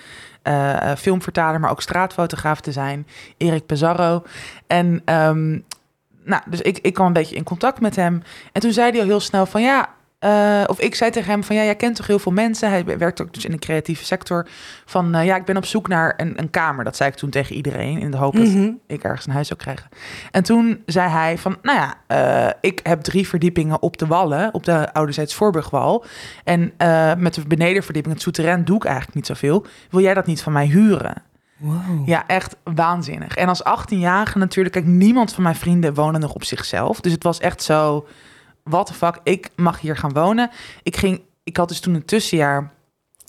eh, 0.41 0.91
eh, 0.91 0.97
filmvertaler, 0.97 1.59
maar 1.59 1.71
ook 1.71 1.81
straatfotograaf 1.81 2.61
te 2.61 2.71
zijn. 2.71 3.07
Erik 3.37 3.65
Pizarro. 3.65 4.23
En... 4.67 5.01
ehm, 5.05 5.57
nou, 6.25 6.41
dus 6.49 6.61
ik, 6.61 6.79
ik 6.81 6.93
kwam 6.93 7.07
een 7.07 7.13
beetje 7.13 7.35
in 7.35 7.43
contact 7.43 7.79
met 7.81 7.95
hem. 7.95 8.21
En 8.51 8.61
toen 8.61 8.71
zei 8.73 8.91
hij 8.91 8.99
al 8.99 9.05
heel 9.05 9.19
snel 9.19 9.45
van 9.45 9.61
ja. 9.61 9.89
eh, 10.19 10.63
of 10.65 10.79
ik 10.79 10.95
zei 10.95 11.11
tegen 11.11 11.31
hem 11.31 11.43
van 11.43 11.55
ja, 11.55 11.63
jij 11.63 11.75
kent 11.75 11.95
toch 11.95 12.07
heel 12.07 12.19
veel 12.19 12.31
mensen. 12.31 12.69
Hij 12.69 12.85
werkt 12.97 13.21
ook 13.21 13.33
dus 13.33 13.45
in 13.45 13.51
de 13.51 13.57
creatieve 13.59 14.05
sector. 14.05 14.47
Van 14.85 15.15
eh, 15.15 15.25
ja, 15.25 15.35
ik 15.35 15.45
ben 15.45 15.57
op 15.57 15.65
zoek 15.65 15.87
naar 15.87 16.13
een, 16.17 16.39
een 16.39 16.49
kamer. 16.49 16.83
Dat 16.83 16.95
zei 16.95 17.09
ik 17.09 17.15
toen 17.15 17.29
tegen 17.29 17.55
iedereen 17.55 17.99
in 17.99 18.11
de 18.11 18.17
hoop 18.17 18.35
dat 18.35 18.47
Mhm. 18.47 18.71
ik 18.87 19.03
ergens 19.03 19.25
een 19.25 19.31
huis 19.33 19.47
zou 19.47 19.59
krijgen. 19.59 19.89
En 20.31 20.43
toen 20.43 20.81
zei 20.85 21.09
hij 21.09 21.37
van, 21.37 21.57
nou 21.61 21.77
ja, 21.77 21.93
eh, 22.07 22.53
ik 22.61 22.79
heb 22.83 23.01
drie 23.01 23.27
verdiepingen 23.27 23.81
op 23.81 23.97
de 23.97 24.05
wallen, 24.07 24.53
op 24.53 24.63
de 24.65 24.93
ouderzijds 24.93 25.33
Voorburgwal. 25.33 26.05
En 26.43 26.73
met 27.17 27.33
de 27.33 27.47
benedenverdieping, 27.47 28.13
het 28.13 28.23
souterrain, 28.23 28.65
doe 28.65 28.75
ik 28.75 28.83
eigenlijk 28.85 29.15
niet 29.15 29.25
zoveel. 29.27 29.65
Wil 29.89 30.01
jij 30.01 30.13
dat 30.13 30.25
niet 30.25 30.41
van 30.41 30.53
mij 30.53 30.65
huren? 30.65 31.23
Ja, 32.05 32.27
echt 32.27 32.55
waanzinnig. 32.63 33.35
En 33.35 33.47
als 33.47 33.63
18-jarige 33.63 34.37
natuurlijk, 34.37 34.75
kijk, 34.75 34.85
niemand 34.85 35.33
van 35.33 35.43
mijn 35.43 35.55
vrienden 35.55 35.93
woonde 35.93 36.19
nog 36.19 36.33
op 36.33 36.43
zichzelf. 36.43 36.99
Dus 36.99 37.11
het 37.11 37.23
was 37.23 37.39
echt 37.39 37.61
zo, 37.61 38.07
what 38.63 38.85
the 38.85 38.93
fuck, 38.93 39.19
ik 39.23 39.49
mag 39.55 39.79
hier 39.79 39.97
gaan 39.97 40.13
wonen. 40.13 40.49
Ik 40.83 40.95
ging, 40.95 41.21
ik 41.43 41.57
had 41.57 41.67
dus 41.67 41.79
toen 41.79 41.93
een 41.93 42.05
tussenjaar, 42.05 42.71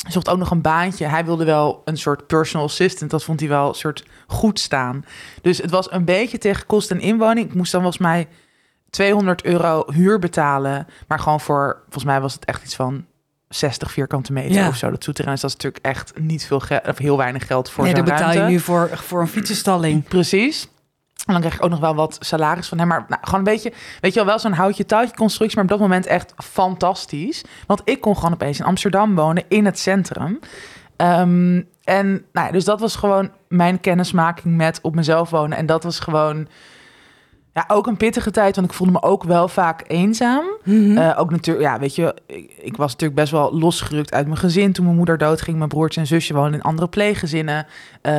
zocht 0.09 0.29
ook 0.29 0.39
nog 0.39 0.51
een 0.51 0.61
baantje. 0.61 1.07
Hij 1.07 1.25
wilde 1.25 1.45
wel 1.45 1.83
een 1.85 1.99
soort 1.99 2.27
personal 2.27 2.67
assistant, 2.67 3.11
dat 3.11 3.25
vond 3.25 3.41
hij 3.41 3.49
wel 3.49 3.69
een 3.69 3.75
soort 3.75 4.05
goed 4.27 4.61
staan. 4.61 5.05
Dus 5.43 5.59
het 5.59 5.71
was 5.71 5.93
een 5.93 6.05
beetje 6.05 6.39
tegen 6.39 6.67
kost 6.67 6.91
en 6.91 7.01
inwoning. 7.01 7.47
Ik 7.47 7.55
moest 7.55 7.73
dan 7.73 7.81
volgens 7.81 8.03
mij 8.03 8.29
200 8.91 9.45
euro 9.45 9.85
huur 9.93 10.19
betalen, 10.19 10.87
maar 11.09 11.19
gewoon 11.19 11.41
voor, 11.41 11.77
volgens 11.83 12.05
mij 12.05 12.21
was 12.21 12.35
het 12.35 12.45
echt 12.45 12.65
iets 12.65 12.77
van 12.77 13.05
60 13.55 13.93
vierkante 13.93 14.33
meter 14.33 14.53
Ja. 14.53 14.69
of 14.69 14.77
zo. 14.77 14.91
Dat 14.91 15.05
souterrain 15.05 15.37
is 15.37 15.43
dat 15.43 15.51
is 15.51 15.57
natuurlijk 15.57 15.85
echt 15.85 16.19
niet 16.19 16.47
veel 16.47 16.61
geld, 16.61 16.89
of 16.89 16.99
heel 16.99 17.17
weinig 17.17 17.47
geld 17.47 17.71
voor 17.71 17.85
nee, 17.85 17.95
daar 17.95 18.05
betaal 18.05 18.33
je 18.33 18.41
nu 18.41 18.61
voor, 18.61 18.91
voor 18.93 19.21
een 19.21 19.29
fietsenstalling. 19.29 20.05
Precies. 20.09 20.69
En 21.27 21.33
dan 21.33 21.41
krijg 21.41 21.55
ik 21.55 21.65
ook 21.65 21.71
nog 21.71 21.81
wel 21.81 21.95
wat 21.95 22.17
salaris 22.21 22.69
van 22.69 22.79
hem. 22.79 22.89
Maar 22.89 23.05
nou, 23.09 23.21
gewoon 23.25 23.39
een 23.39 23.53
beetje, 23.53 23.73
weet 24.01 24.13
je 24.13 24.19
wel, 24.19 24.29
wel 24.29 24.39
zo'n 24.39 24.53
houtje-touwtje 24.53 25.15
constructie. 25.17 25.57
Maar 25.57 25.65
op 25.65 25.71
dat 25.71 25.81
moment 25.81 26.07
echt 26.07 26.35
fantastisch. 26.37 27.45
Want 27.67 27.83
ik 27.85 28.01
kon 28.01 28.17
gewoon 28.17 28.33
opeens 28.33 28.59
in 28.59 28.65
Amsterdam 28.65 29.15
wonen, 29.15 29.45
in 29.49 29.65
het 29.65 29.79
centrum. 29.79 30.39
Ehm, 30.97 31.63
en 31.85 32.09
nou 32.33 32.47
ja, 32.47 32.51
dus 32.51 32.65
dat 32.65 32.81
was 32.81 32.97
gewoon 32.97 33.31
mijn 33.49 33.81
kennismaking 33.81 34.57
met 34.57 34.79
op 34.83 34.95
mezelf 34.95 35.31
wonen. 35.31 35.59
En 35.59 35.67
dat 35.67 35.85
was 35.85 36.01
gewoon 36.01 36.49
ja, 37.55 37.65
ook 37.69 37.87
een 37.87 37.97
pittige 37.97 38.31
tijd. 38.31 38.57
Want 38.57 38.69
ik 38.69 38.75
voelde 38.75 38.93
me 38.93 39.03
ook 39.03 39.25
wel 39.25 39.49
vaak 39.49 39.85
eenzaam. 39.87 40.45
Mhm. 40.65 40.97
Eh, 40.97 41.21
ook 41.21 41.31
natuurlijk, 41.31 41.67
ja, 41.67 41.79
weet 41.79 41.95
je, 41.95 42.15
ik, 42.27 42.53
ik 42.59 42.77
was 42.77 42.93
natuurlijk 42.93 43.21
best 43.21 43.33
wel 43.33 43.59
losgerukt 43.59 44.13
uit 44.13 44.27
mijn 44.27 44.39
gezin 44.39 44.73
toen 44.73 44.85
mijn 44.85 44.97
moeder 44.97 45.19
doodging. 45.19 45.57
Mijn 45.57 45.69
broertje 45.69 46.01
en 46.01 46.07
zusje 46.07 46.35
woonden 46.35 46.55
in 46.55 46.63
andere 46.63 46.89
pleeggezinnen. 46.89 47.67
Eh, 48.01 48.13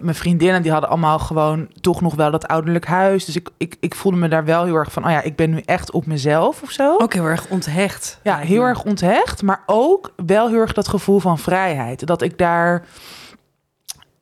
mijn 0.00 0.14
vriendinnen, 0.14 0.62
die 0.62 0.70
hadden 0.70 0.90
allemaal 0.90 1.18
gewoon 1.18 1.68
toch 1.80 2.00
nog 2.00 2.14
wel 2.14 2.30
dat 2.30 2.48
ouderlijk 2.48 2.86
huis. 2.86 3.24
Dus 3.24 3.36
ik, 3.36 3.48
ik, 3.56 3.76
ik 3.80 3.94
voelde 3.94 4.18
me 4.18 4.28
daar 4.28 4.44
wel 4.44 4.64
heel 4.64 4.74
erg 4.74 4.92
van, 4.92 5.04
oh 5.04 5.10
ja, 5.10 5.22
ik 5.22 5.36
ben 5.36 5.50
nu 5.50 5.60
echt 5.64 5.90
op 5.90 6.06
mezelf 6.06 6.62
of 6.62 6.70
zo. 6.70 6.96
Ook 6.98 7.12
heel 7.12 7.24
erg 7.24 7.46
onthecht. 7.48 8.20
Ja, 8.22 8.36
heel 8.36 8.62
erg 8.62 8.84
onthecht, 8.84 9.42
maar 9.42 9.62
ook 9.66 10.12
wel 10.26 10.48
heel 10.48 10.60
erg 10.60 10.72
dat 10.72 10.88
gevoel 10.88 11.18
van 11.18 11.38
vrijheid. 11.38 12.06
Dat 12.06 12.22
ik 12.22 12.38
daar, 12.38 12.84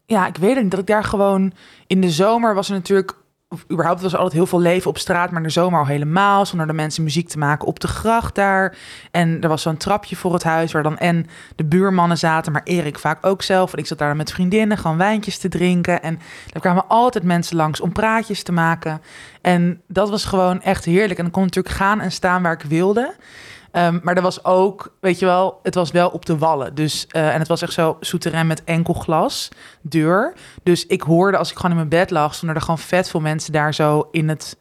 ja, 0.04 0.26
ik 0.26 0.36
weet 0.36 0.54
het 0.54 0.62
niet, 0.62 0.70
dat 0.70 0.80
ik 0.80 0.86
daar 0.86 1.04
gewoon 1.04 1.52
in 1.86 2.00
de 2.00 2.10
zomer 2.10 2.54
was 2.54 2.68
er 2.68 2.74
natuurlijk, 2.74 3.16
of 3.56 3.64
überhaupt 3.70 4.02
was 4.02 4.12
er 4.12 4.18
altijd 4.18 4.36
heel 4.36 4.46
veel 4.46 4.60
leven 4.60 4.90
op 4.90 4.98
straat, 4.98 5.30
maar 5.30 5.40
in 5.40 5.46
de 5.46 5.52
zomer 5.52 5.78
al 5.78 5.86
helemaal, 5.86 6.46
zonder 6.46 6.66
de 6.66 6.72
mensen 6.72 7.02
muziek 7.02 7.28
te 7.28 7.38
maken 7.38 7.66
op 7.66 7.80
de 7.80 7.88
gracht 7.88 8.34
daar. 8.34 8.76
En 9.10 9.40
er 9.40 9.48
was 9.48 9.62
zo'n 9.62 9.76
trapje 9.76 10.16
voor 10.16 10.32
het 10.32 10.42
huis 10.42 10.72
waar 10.72 10.82
dan 10.82 10.98
en 10.98 11.26
de 11.56 11.64
buurmannen 11.64 12.18
zaten, 12.18 12.52
maar 12.52 12.62
Erik 12.64 12.98
vaak 12.98 13.26
ook 13.26 13.42
zelf. 13.42 13.72
En 13.72 13.78
ik 13.78 13.86
zat 13.86 13.98
daar 13.98 14.16
met 14.16 14.32
vriendinnen 14.32 14.78
gewoon 14.78 14.96
wijntjes 14.96 15.38
te 15.38 15.48
drinken. 15.48 16.02
En 16.02 16.18
er 16.52 16.60
kwamen 16.60 16.88
altijd 16.88 17.24
mensen 17.24 17.56
langs 17.56 17.80
om 17.80 17.92
praatjes 17.92 18.42
te 18.42 18.52
maken. 18.52 19.00
En 19.40 19.80
dat 19.88 20.10
was 20.10 20.24
gewoon 20.24 20.62
echt 20.62 20.84
heerlijk. 20.84 21.18
En 21.18 21.26
ik 21.26 21.32
kon 21.32 21.42
natuurlijk 21.42 21.74
gaan 21.74 22.00
en 22.00 22.12
staan 22.12 22.42
waar 22.42 22.52
ik 22.52 22.62
wilde. 22.68 23.14
Ehm, 23.76 23.98
maar 24.02 24.16
er 24.16 24.22
was 24.22 24.44
ook, 24.44 24.96
weet 25.00 25.18
je 25.18 25.24
wel, 25.26 25.60
het 25.62 25.74
was 25.74 25.90
wel 25.90 26.08
op 26.08 26.26
de 26.26 26.38
wallen. 26.38 26.74
Dus, 26.74 27.06
eh, 27.06 27.34
en 27.34 27.38
het 27.38 27.48
was 27.48 27.62
echt 27.62 27.72
zo 27.72 27.96
souterrain 28.00 28.46
met 28.46 28.64
enkel 28.64 28.94
glas, 28.94 29.48
deur. 29.82 30.34
Dus 30.62 30.86
ik 30.86 31.02
hoorde 31.02 31.36
als 31.36 31.50
ik 31.50 31.56
gewoon 31.56 31.70
in 31.70 31.76
mijn 31.76 31.88
bed 31.88 32.10
lag, 32.10 32.34
stonden 32.34 32.56
er 32.56 32.62
gewoon 32.62 32.78
vet 32.78 33.10
veel 33.10 33.20
mensen 33.20 33.52
daar 33.52 33.74
zo 33.74 34.08
in 34.10 34.28
het, 34.28 34.56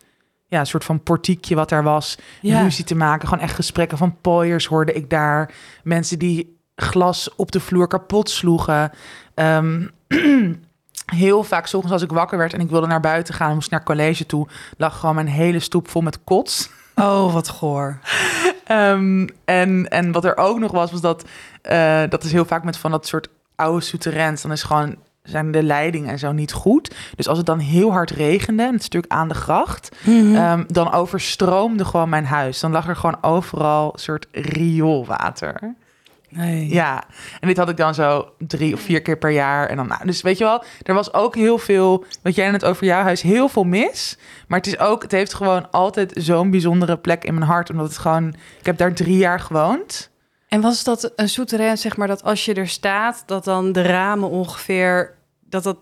ja, 0.47 0.65
soort 0.65 0.84
van 0.84 1.04
portiekje 1.04 1.56
wat 1.56 1.69
daar 1.69 1.84
was, 1.84 2.17
Ja. 2.41 2.67
te 2.86 2.95
maken. 2.95 3.28
Gewoon 3.28 3.43
echt 3.43 3.56
gesprekken 3.56 3.97
van 3.97 4.17
pooiers 4.21 4.65
hoorde 4.65 4.93
ik 4.93 5.10
daar. 5.10 5.54
Mensen 5.84 6.19
die 6.19 6.60
glas 6.75 7.36
op 7.36 7.51
de 7.51 7.60
vloer 7.60 7.88
kapot 7.88 8.30
sloegen. 8.30 8.91
Ehm, 9.34 9.88
heel 11.15 11.43
vaak, 11.43 11.67
's 11.67 11.73
ochtends 11.73 11.93
als 11.93 12.01
ik 12.04 12.12
wakker 12.12 12.38
werd 12.38 12.54
en 12.54 12.60
ik 12.60 12.69
wilde 12.69 12.88
naar 12.88 12.99
buiten 12.99 13.34
gaan, 13.34 13.54
moest 13.54 13.71
naar 13.71 13.84
college 13.84 14.25
toe, 14.25 14.47
lag 14.78 14.99
gewoon 14.99 15.15
mijn 15.15 15.28
hele 15.28 15.60
stoep 15.60 15.89
vol 15.89 16.01
met 16.01 16.23
kots. 16.23 16.69
Oh, 16.95 17.34
wat 17.34 17.47
goor. 17.47 17.99
Ehm, 18.65 19.27
en, 19.45 19.89
en 19.89 20.12
wat 20.12 20.25
er 20.25 20.38
ook 20.38 20.60
nog 20.60 20.71
was, 20.71 20.91
was 20.91 21.01
dat... 21.01 21.25
eh, 21.62 22.03
dat 22.10 22.23
is 22.23 22.31
heel 22.31 22.45
vaak 22.45 22.63
met 22.63 22.77
van 22.77 22.91
dat 22.91 23.08
soort 23.08 23.27
oude 23.55 23.81
souterrains. 23.81 24.41
Dan 24.41 24.51
is 24.51 24.63
gewoon, 24.63 24.95
zijn 25.23 25.51
de 25.51 25.63
leidingen 25.63 26.10
en 26.10 26.19
zo 26.19 26.31
niet 26.31 26.53
goed. 26.53 26.95
Dus 27.15 27.27
als 27.27 27.38
het 27.38 27.47
dan 27.47 27.60
heel 27.60 27.91
hard 27.91 28.10
regende, 28.12 28.63
en 28.63 28.73
het 28.73 28.81
natuurlijk 28.81 29.13
aan 29.13 29.27
de 29.27 29.34
gracht... 29.34 29.95
Mhm. 30.03 30.36
ehm, 30.36 30.63
dan 30.67 30.91
overstroomde 30.91 31.86
gewoon 31.86 32.10
mijn 32.10 32.25
huis. 32.25 32.60
Dan 32.60 32.71
lag 32.71 32.88
er 32.88 32.95
gewoon 32.95 33.17
overal 33.23 33.93
een 33.93 33.99
soort 33.99 34.27
rioolwater. 34.31 35.75
Nee. 36.29 36.69
Ja, 36.69 37.03
en 37.39 37.47
dit 37.47 37.57
had 37.57 37.69
ik 37.69 37.77
dan 37.77 37.93
zo 37.93 38.29
drie 38.38 38.73
of 38.73 38.81
vier 38.81 39.01
keer 39.01 39.17
per 39.17 39.29
jaar. 39.29 39.67
En 39.67 39.75
dan, 39.75 39.88
nou, 39.88 40.05
dus 40.05 40.21
weet 40.21 40.38
je 40.38 40.43
wel, 40.43 40.63
er 40.81 40.93
was 40.93 41.13
ook 41.13 41.35
heel 41.35 41.57
veel, 41.57 42.05
wat 42.21 42.35
jij 42.35 42.51
net 42.51 42.65
over 42.65 42.85
jouw 42.85 43.01
huis, 43.01 43.21
heel 43.21 43.49
veel 43.49 43.63
mis. 43.63 44.17
Maar 44.47 44.57
het 44.57 44.67
is 44.67 44.79
ook, 44.79 45.01
het 45.01 45.11
heeft 45.11 45.33
gewoon 45.33 45.71
altijd 45.71 46.11
zo'n 46.15 46.51
bijzondere 46.51 46.97
plek 46.97 47.23
in 47.23 47.33
mijn 47.33 47.45
hart. 47.45 47.69
Omdat 47.69 47.88
het 47.88 47.97
gewoon, 47.97 48.35
ik 48.59 48.65
heb 48.65 48.77
daar 48.77 48.93
drie 48.93 49.17
jaar 49.17 49.39
gewoond. 49.39 50.13
En 50.47 50.61
was 50.61 50.83
dat 50.83 51.11
een 51.15 51.29
souterrain, 51.29 51.77
zeg 51.77 51.97
maar, 51.97 52.07
dat 52.07 52.23
als 52.23 52.45
je 52.45 52.53
er 52.53 52.67
staat, 52.67 53.23
dat 53.25 53.43
dan 53.43 53.71
de 53.71 53.81
ramen 53.81 54.29
ongeveer, 54.29 55.17
dat 55.49 55.63
dat 55.63 55.77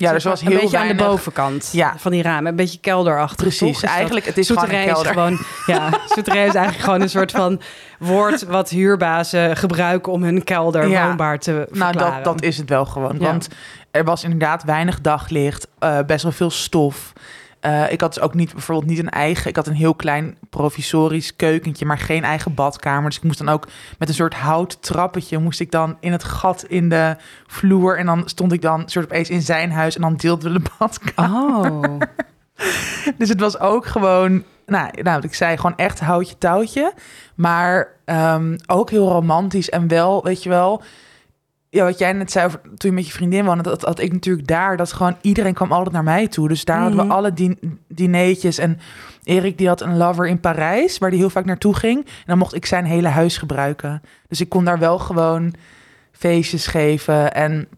Ja, 0.00 0.12
dus 0.12 0.24
was 0.24 0.40
heel 0.40 0.50
een 0.50 0.56
beetje 0.56 0.70
weinig. 0.76 1.00
aan 1.00 1.06
de 1.06 1.10
bovenkant 1.10 1.68
Ja. 1.72 1.94
van 1.96 2.10
die 2.12 2.22
ramen, 2.22 2.46
een 2.50 2.56
beetje 2.56 2.78
kelderachtig. 2.80 3.36
Precies, 3.36 3.72
toch? 3.72 3.80
Dat- 3.80 3.90
eigenlijk, 3.90 4.26
het 4.26 4.38
is 4.38 4.46
gewoon 4.46 4.62
een 4.62 4.68
Souterrain 4.70 5.04
kelder. 5.04 5.32
is 5.32 5.36
gewoon, 5.66 5.86
ja, 5.90 5.98
souterrain 6.14 6.46
is 6.48 6.54
eigenlijk 6.54 6.84
gewoon 6.84 7.00
een 7.00 7.10
soort 7.10 7.30
van 7.30 7.60
woord 7.98 8.42
wat 8.44 8.68
huurbazen 8.70 9.56
gebruiken 9.56 10.12
om 10.12 10.22
hun 10.22 10.44
kelder 10.44 10.88
Ja. 10.88 11.06
woonbaar 11.06 11.38
te 11.38 11.50
Nou, 11.52 11.66
verklaren. 11.72 12.14
dat, 12.14 12.24
dat 12.24 12.42
is 12.42 12.56
het 12.56 12.68
wel 12.68 12.84
gewoon. 12.84 13.16
Ja. 13.18 13.26
Want 13.26 13.48
er 13.90 14.04
was 14.04 14.24
inderdaad 14.24 14.62
weinig 14.64 15.00
daglicht, 15.00 15.68
eh, 15.78 15.98
best 16.06 16.22
wel 16.22 16.32
veel 16.32 16.50
stof. 16.50 17.12
Eh, 17.60 17.92
ik 17.92 18.00
had 18.00 18.14
dus 18.14 18.22
ook 18.22 18.34
niet, 18.34 18.52
bijvoorbeeld 18.52 18.88
niet 18.90 18.98
een 18.98 19.10
eigen... 19.10 19.50
Ik 19.50 19.56
had 19.56 19.66
een 19.66 19.74
heel 19.74 19.94
klein 19.94 20.36
provisorisch 20.50 21.36
keukentje, 21.36 21.86
maar 21.86 21.98
geen 21.98 22.24
eigen 22.24 22.54
badkamer. 22.54 23.08
Dus 23.08 23.18
ik 23.18 23.24
moest 23.24 23.38
dan 23.38 23.48
ook 23.48 23.68
met 23.98 24.08
een 24.08 24.14
soort 24.14 24.34
hout 24.34 24.82
trappetje... 24.82 25.38
moest 25.38 25.60
ik 25.60 25.70
dan 25.70 25.96
in 26.00 26.12
het 26.12 26.24
gat 26.24 26.64
in 26.64 26.88
de 26.88 27.16
vloer... 27.46 27.98
en 27.98 28.06
dan 28.06 28.22
stond 28.24 28.52
ik 28.52 28.62
dan 28.62 28.82
soort 28.86 29.04
opeens 29.04 29.30
in 29.30 29.42
zijn 29.42 29.70
huis... 29.70 29.94
en 29.94 30.00
dan 30.00 30.16
deelden 30.16 30.52
we 30.52 30.58
de 30.58 30.70
badkamer. 30.78 31.70
Oh, 31.70 32.00
Dus 33.18 33.28
het 33.28 33.40
was 33.40 33.58
ook 33.58 33.86
gewoon, 33.86 34.44
nou, 34.66 35.02
nou 35.02 35.22
ik 35.22 35.34
zei, 35.34 35.56
gewoon 35.56 35.76
echt 35.76 36.00
houtje 36.00 36.38
touwtje. 36.38 36.92
Maar 37.34 37.88
ehm, 38.04 38.56
ook 38.66 38.90
heel 38.90 39.08
romantisch 39.08 39.70
en 39.70 39.88
wel, 39.88 40.22
weet 40.22 40.42
je 40.42 40.48
wel... 40.48 40.82
Ja, 41.70 41.84
wat 41.84 41.98
jij 41.98 42.12
net 42.12 42.30
zei 42.30 42.46
over 42.46 42.60
toen 42.60 42.90
je 42.90 42.96
met 42.96 43.06
je 43.06 43.12
vriendin 43.12 43.44
woonde, 43.44 43.62
dat 43.62 43.82
had 43.82 43.98
ik 43.98 44.12
natuurlijk 44.12 44.46
daar. 44.46 44.76
Dat 44.76 44.92
gewoon 44.92 45.16
iedereen 45.20 45.54
kwam 45.54 45.72
altijd 45.72 45.94
naar 45.94 46.04
mij 46.04 46.28
toe. 46.28 46.48
Dus 46.48 46.64
daar 46.64 46.80
hadden 46.80 47.06
we 47.06 47.12
alle 47.12 47.32
din 47.32 47.80
dineetjes. 47.88 48.58
En 48.58 48.78
Erik 49.22 49.58
die 49.58 49.68
had 49.68 49.80
een 49.80 49.96
lover 49.96 50.26
in 50.26 50.40
Parijs, 50.40 50.98
waar 50.98 51.08
hij 51.10 51.18
heel 51.18 51.30
vaak 51.30 51.44
naartoe 51.44 51.74
ging. 51.74 52.04
En 52.04 52.24
dan 52.26 52.38
mocht 52.38 52.54
ik 52.54 52.66
zijn 52.66 52.84
hele 52.84 53.08
huis 53.08 53.38
gebruiken. 53.38 54.02
Dus 54.28 54.40
ik 54.40 54.48
kon 54.48 54.64
daar 54.64 54.78
wel 54.78 54.98
gewoon 54.98 55.54
feestjes 56.12 56.66
geven. 56.66 57.34
En 57.34 57.68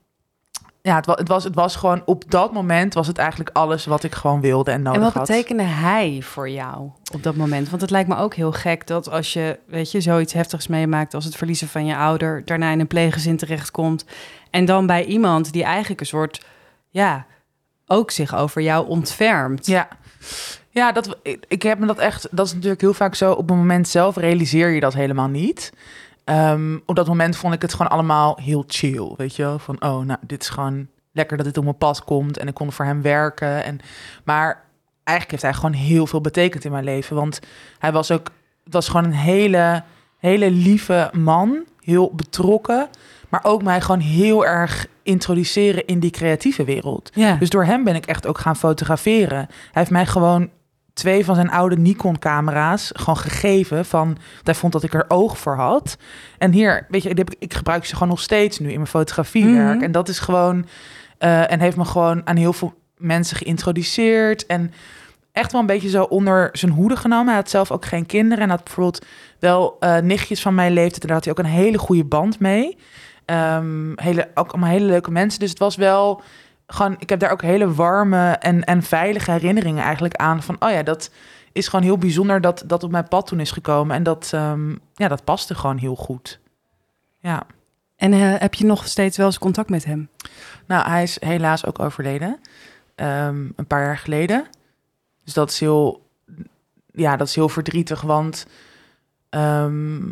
ja, 0.82 0.96
het 0.96 1.06
was, 1.06 1.16
het 1.18 1.28
was, 1.28 1.44
het 1.44 1.54
was 1.54 1.76
gewoon 1.76 2.02
op 2.04 2.30
dat 2.30 2.52
moment 2.52 2.94
was 2.94 3.06
het 3.06 3.18
eigenlijk 3.18 3.50
alles 3.52 3.86
wat 3.86 4.02
ik 4.02 4.14
gewoon 4.14 4.40
wilde 4.40 4.70
en 4.70 4.82
nodig 4.82 4.98
en 4.98 5.04
wat 5.04 5.14
had. 5.14 5.26
betekende 5.26 5.62
hij 5.62 6.18
voor 6.22 6.50
jou 6.50 6.90
op 7.12 7.22
dat 7.22 7.36
moment? 7.36 7.68
Want 7.68 7.82
het 7.82 7.90
lijkt 7.90 8.08
me 8.08 8.16
ook 8.16 8.34
heel 8.34 8.52
gek 8.52 8.86
dat 8.86 9.10
als 9.10 9.32
je, 9.32 9.58
weet 9.66 9.90
je, 9.90 10.00
zoiets 10.00 10.32
heftigs 10.32 10.66
meemaakt 10.66 11.14
als 11.14 11.24
het 11.24 11.36
verliezen 11.36 11.68
van 11.68 11.86
je 11.86 11.96
ouder, 11.96 12.42
daarna 12.44 12.70
in 12.70 12.80
een 12.80 12.86
pleeggezin 12.86 13.36
terechtkomt 13.36 14.04
en 14.50 14.64
dan 14.64 14.86
bij 14.86 15.04
iemand 15.04 15.52
die 15.52 15.64
eigenlijk 15.64 16.00
een 16.00 16.06
soort, 16.06 16.44
ja, 16.88 17.26
ook 17.86 18.10
zich 18.10 18.34
over 18.34 18.62
jou 18.62 18.88
ontfermt. 18.88 19.66
Ja. 19.66 19.88
Ja, 20.72 20.92
dat, 20.92 21.16
ik, 21.22 21.44
ik 21.48 21.62
heb 21.62 21.78
me 21.78 21.86
dat 21.86 21.98
echt... 21.98 22.28
Dat 22.30 22.46
is 22.46 22.52
natuurlijk 22.54 22.80
heel 22.80 22.94
vaak 22.94 23.14
zo. 23.14 23.32
Op 23.32 23.48
het 23.48 23.56
moment 23.56 23.88
zelf 23.88 24.16
realiseer 24.16 24.68
je 24.68 24.80
dat 24.80 24.94
helemaal 24.94 25.28
niet. 25.28 25.72
Ehm, 26.24 26.78
op 26.86 26.96
dat 26.96 27.06
moment 27.06 27.36
vond 27.36 27.54
ik 27.54 27.62
het 27.62 27.72
gewoon 27.72 27.90
allemaal 27.92 28.38
heel 28.42 28.64
chill, 28.66 29.14
weet 29.16 29.36
je 29.36 29.42
wel? 29.42 29.58
Van, 29.58 29.82
oh, 29.82 30.04
nou, 30.04 30.18
dit 30.26 30.42
is 30.42 30.48
gewoon 30.48 30.86
lekker 31.12 31.36
dat 31.36 31.46
dit 31.46 31.58
op 31.58 31.64
mijn 31.64 31.78
pad 31.78 32.04
komt. 32.04 32.38
En 32.38 32.48
ik 32.48 32.54
kon 32.54 32.72
voor 32.72 32.84
hem 32.84 33.02
werken. 33.02 33.64
En, 33.64 33.80
maar 34.24 34.64
eigenlijk 35.04 35.30
heeft 35.30 35.42
hij 35.42 35.52
gewoon 35.52 35.86
heel 35.86 36.06
veel 36.06 36.20
betekend 36.20 36.64
in 36.64 36.70
mijn 36.70 36.84
leven. 36.84 37.16
Want 37.16 37.40
hij 37.78 37.92
was 37.92 38.10
ook... 38.10 38.30
Het 38.64 38.72
was 38.72 38.88
gewoon 38.88 39.04
een 39.04 39.12
hele, 39.12 39.82
hele 40.18 40.50
lieve 40.50 41.10
man. 41.12 41.64
Heel 41.80 42.12
betrokken. 42.14 42.88
Maar 43.28 43.44
ook 43.44 43.62
mij 43.62 43.80
gewoon 43.80 44.00
heel 44.00 44.46
erg 44.46 44.86
introduceren 45.02 45.86
in 45.86 46.00
die 46.00 46.10
creatieve 46.10 46.64
wereld. 46.64 47.10
Ja. 47.14 47.34
Dus 47.34 47.50
door 47.50 47.64
hem 47.64 47.84
ben 47.84 47.94
ik 47.94 48.06
echt 48.06 48.26
ook 48.26 48.38
gaan 48.38 48.56
fotograferen. 48.56 49.38
Hij 49.48 49.48
heeft 49.72 49.90
mij 49.90 50.06
gewoon 50.06 50.50
twee 50.92 51.24
van 51.24 51.34
zijn 51.34 51.50
oude 51.50 51.76
Nikon-camera's 51.76 52.90
gewoon 52.94 53.16
gegeven. 53.16 53.84
Van, 53.84 54.16
hij 54.42 54.54
vond 54.54 54.72
dat 54.72 54.82
ik 54.82 54.94
er 54.94 55.04
oog 55.08 55.38
voor 55.38 55.56
had. 55.56 55.96
En 56.38 56.52
hier, 56.52 56.86
weet 56.88 57.02
je, 57.02 57.08
ik, 57.08 57.34
ik 57.38 57.54
gebruik 57.54 57.84
ze 57.84 57.92
gewoon 57.94 58.08
nog 58.08 58.20
steeds 58.20 58.58
nu 58.58 58.68
in 58.68 58.74
mijn 58.74 58.86
fotografiewerk. 58.86 59.74
Mhm. 59.74 59.84
En 59.84 59.92
dat 59.92 60.08
is 60.08 60.18
gewoon... 60.18 60.66
eh, 61.18 61.52
en 61.52 61.60
heeft 61.60 61.76
me 61.76 61.84
gewoon 61.84 62.26
aan 62.26 62.36
heel 62.36 62.52
veel 62.52 62.74
mensen 62.96 63.36
geïntroduceerd. 63.36 64.46
En 64.46 64.72
echt 65.32 65.52
wel 65.52 65.60
een 65.60 65.66
beetje 65.66 65.88
zo 65.88 66.02
onder 66.02 66.48
zijn 66.52 66.72
hoede 66.72 66.96
genomen. 66.96 67.26
Hij 67.26 67.36
had 67.36 67.50
zelf 67.50 67.70
ook 67.70 67.84
geen 67.84 68.06
kinderen. 68.06 68.44
En 68.44 68.50
had 68.50 68.64
bijvoorbeeld 68.64 69.04
wel 69.38 69.76
eh, 69.80 69.96
nichtjes 69.98 70.42
van 70.42 70.54
mijn 70.54 70.72
leeftijd. 70.72 71.00
En 71.00 71.06
daar 71.06 71.16
had 71.16 71.24
hij 71.24 71.32
ook 71.32 71.44
een 71.44 71.62
hele 71.62 71.78
goede 71.78 72.04
band 72.04 72.38
mee. 72.40 72.78
Ehm, 73.24 73.92
hele, 73.94 74.28
ook 74.34 74.50
allemaal 74.50 74.70
hele 74.70 74.86
leuke 74.86 75.10
mensen. 75.10 75.40
Dus 75.40 75.50
het 75.50 75.58
was 75.58 75.76
wel 75.76 76.22
gewoon... 76.74 76.96
Ik 76.98 77.08
heb 77.08 77.20
daar 77.20 77.30
ook 77.30 77.42
hele 77.42 77.74
warme 77.74 78.30
en, 78.30 78.64
en 78.64 78.82
veilige 78.82 79.30
herinneringen 79.30 79.84
eigenlijk 79.84 80.14
aan. 80.14 80.42
Van, 80.42 80.56
oh 80.58 80.70
ja, 80.70 80.82
dat 80.82 81.10
is 81.52 81.68
gewoon 81.68 81.84
heel 81.84 81.98
bijzonder 81.98 82.40
dat 82.40 82.62
dat 82.66 82.82
op 82.82 82.90
mijn 82.90 83.08
pad 83.08 83.26
toen 83.26 83.40
is 83.40 83.50
gekomen. 83.50 83.96
En 83.96 84.02
dat, 84.02 84.30
ehm, 84.34 84.70
ja, 84.94 85.08
dat 85.08 85.24
paste 85.24 85.54
gewoon 85.54 85.78
heel 85.78 85.96
goed. 85.96 86.40
Ja. 87.18 87.42
En 87.96 88.12
eh, 88.12 88.34
heb 88.38 88.54
je 88.54 88.64
nog 88.64 88.86
steeds 88.86 89.16
wel 89.16 89.26
eens 89.26 89.38
contact 89.38 89.70
met 89.70 89.84
hem? 89.84 90.08
Nou, 90.66 90.88
hij 90.88 91.02
is 91.02 91.20
helaas 91.20 91.66
ook 91.66 91.78
overleden. 91.78 92.40
Ehm, 92.94 93.48
een 93.56 93.66
paar 93.66 93.84
jaar 93.84 93.98
geleden. 93.98 94.46
Dus 95.24 95.34
dat 95.34 95.50
is 95.50 95.60
heel, 95.60 96.06
ja, 96.92 97.16
dat 97.16 97.28
is 97.28 97.34
heel 97.34 97.48
verdrietig. 97.48 98.00
Want 98.00 98.46
ehm, 99.28 100.08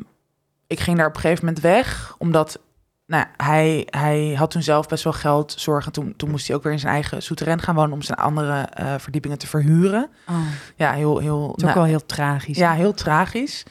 ik 0.66 0.80
ging 0.80 0.96
daar 0.96 1.06
op 1.06 1.14
een 1.14 1.20
gegeven 1.20 1.44
moment 1.44 1.62
weg, 1.62 2.14
omdat 2.18 2.60
nou, 3.08 3.24
hij, 3.36 3.86
hij 3.90 4.34
had 4.38 4.50
toen 4.50 4.62
zelf 4.62 4.86
best 4.88 5.04
wel 5.04 5.12
geld 5.12 5.54
zorgen. 5.58 5.92
Toen, 5.92 6.14
toen 6.16 6.30
moest 6.30 6.46
hij 6.46 6.56
ook 6.56 6.62
weer 6.62 6.72
in 6.72 6.78
zijn 6.78 6.92
eigen 6.92 7.22
souterrain 7.22 7.60
gaan 7.62 7.74
wonen 7.74 7.92
om 7.92 8.02
zijn 8.02 8.18
andere 8.18 8.52
eh, 8.60 8.94
verdiepingen 8.98 9.38
te 9.38 9.46
verhuren. 9.46 10.08
Oh, 10.28 10.36
Ja, 10.76 10.92
heel, 10.92 11.18
heel. 11.18 11.40
het 11.48 11.56
is 11.56 11.62
ook 11.68 11.74
nou, 11.74 11.74
wel 11.74 11.84
heel 11.84 12.06
tragisch. 12.06 12.56
ja, 12.58 12.72
heel 12.72 12.94
tragisch. 12.94 13.64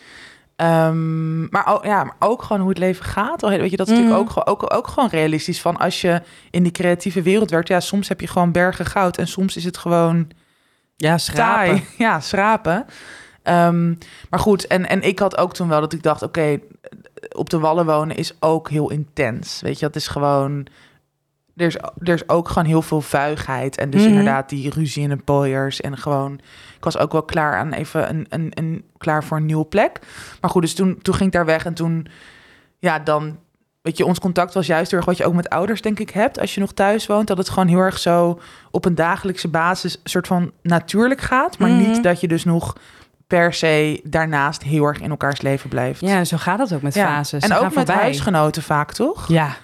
Ehm, 0.56 1.50
maar, 1.50 1.68
ook, 1.68 1.86
ja, 1.86 2.04
maar 2.04 2.16
ook 2.20 2.42
gewoon 2.44 2.60
hoe 2.62 2.70
het 2.70 2.78
leven 2.78 3.06
gaat. 3.06 3.42
Weet 3.42 3.72
je, 3.72 3.78
dat 3.78 3.88
is 3.88 3.94
natuurlijk 3.94 4.20
Mhm. 4.20 4.28
ook, 4.28 4.30
gewoon- 4.30 4.48
ook, 4.48 4.74
ook 4.76 4.88
gewoon 4.88 5.10
realistisch. 5.10 5.62
Van 5.62 5.78
als 5.78 6.02
je 6.02 6.22
in 6.52 6.64
die 6.64 6.72
creatieve 6.72 7.22
wereld 7.22 7.50
werkt, 7.50 7.68
ja, 7.68 7.80
soms 7.80 8.08
heb 8.08 8.22
je 8.22 8.28
gewoon 8.28 8.52
bergen 8.52 8.86
goud 8.86 9.18
en 9.18 9.28
soms 9.28 9.56
is 9.56 9.64
het 9.64 9.78
gewoon 9.78 10.28
ja 10.96 11.18
schrapen. 11.18 11.66
taai. 11.76 11.84
Ja, 11.98 12.20
schrapen. 12.20 12.86
Ehm, 13.44 13.88
maar 14.30 14.40
goed, 14.40 14.68
en, 14.68 14.90
en 14.90 15.02
ik 15.02 15.20
had 15.20 15.38
ook 15.38 15.54
toen 15.54 15.68
wel 15.68 15.80
dat 15.80 15.94
ik 15.94 16.04
dacht, 16.04 16.22
oké, 16.22 16.60
op 17.36 17.50
de 17.50 17.60
wallen 17.60 17.86
wonen 17.86 18.16
is 18.16 18.34
ook 18.40 18.70
heel 18.70 18.90
intens. 18.92 19.62
Weet 19.62 19.80
je, 19.80 19.86
dat 19.86 19.96
is 19.96 20.08
gewoon. 20.08 20.66
Er 21.56 21.66
is, 21.66 21.76
er 21.76 22.14
is 22.14 22.30
ook 22.30 22.48
gewoon 22.48 22.68
heel 22.68 22.82
veel 22.82 23.02
vuigheid. 23.02 23.78
En 23.78 23.90
dus 23.90 24.02
Mhm. 24.02 24.10
inderdaad 24.10 24.50
die 24.50 24.70
ruzie 24.70 25.04
in 25.04 25.10
de 25.10 25.16
pooiers. 25.18 25.82
En 25.82 25.98
gewoon, 25.98 26.34
ik 26.78 26.84
was 26.84 26.98
ook 26.98 27.12
wel 27.12 27.24
klaar 27.24 27.58
aan 27.58 27.74
even 27.74 28.10
een, 28.10 28.26
een, 28.30 28.52
een 28.54 28.84
klaar 28.98 29.24
voor 29.24 29.38
een 29.38 29.46
nieuwe 29.46 29.66
plek. 29.66 30.00
Maar 30.42 30.50
goed, 30.50 30.62
dus 30.62 30.74
toen, 30.76 31.02
toen 31.02 31.14
ging 31.14 31.28
ik 31.28 31.36
daar 31.36 31.46
weg. 31.46 31.66
En 31.66 31.74
toen, 31.74 32.08
ja, 32.80 33.00
dan, 33.00 33.38
weet 33.82 33.98
je, 33.98 34.06
ons 34.06 34.20
contact 34.20 34.54
was 34.54 34.66
juist 34.68 34.90
heel 34.90 35.00
erg 35.00 35.08
wat 35.08 35.18
je 35.18 35.26
ook 35.26 35.34
met 35.34 35.50
ouders, 35.50 35.82
denk 35.82 36.00
ik, 36.00 36.10
hebt. 36.10 36.40
Als 36.40 36.54
je 36.54 36.60
nog 36.62 36.74
thuis 36.74 37.08
woont, 37.08 37.28
dat 37.28 37.38
het 37.38 37.50
gewoon 37.50 37.68
heel 37.68 37.80
erg 37.80 38.00
zo 38.00 38.40
op 38.72 38.86
een 38.86 38.96
dagelijkse 38.96 39.48
basis 39.48 40.00
soort 40.04 40.28
van 40.28 40.52
natuurlijk 40.62 41.22
gaat. 41.22 41.58
Maar 41.58 41.70
Mhm. 41.70 41.78
niet 41.90 42.04
dat 42.04 42.20
je 42.22 42.28
dus 42.28 42.44
nog 42.44 42.76
per 43.28 43.54
se 43.54 44.02
daarnaast 44.04 44.64
heel 44.64 44.84
erg 44.86 45.00
in 45.02 45.10
elkaars 45.10 45.42
leven 45.42 45.70
blijft. 45.70 46.00
Ja, 46.02 46.24
zo 46.24 46.38
gaat 46.38 46.60
het 46.60 46.74
ook 46.74 46.82
met 46.82 46.94
Ja. 46.94 47.06
fases. 47.08 47.42
En 47.44 47.48
Ze 47.50 47.56
ook 47.56 47.64
met 47.64 47.74
voorbij. 47.74 47.96
huisgenoten 47.96 48.64
vaak, 48.64 48.94
toch? 48.94 49.28
Ja. 49.28 49.56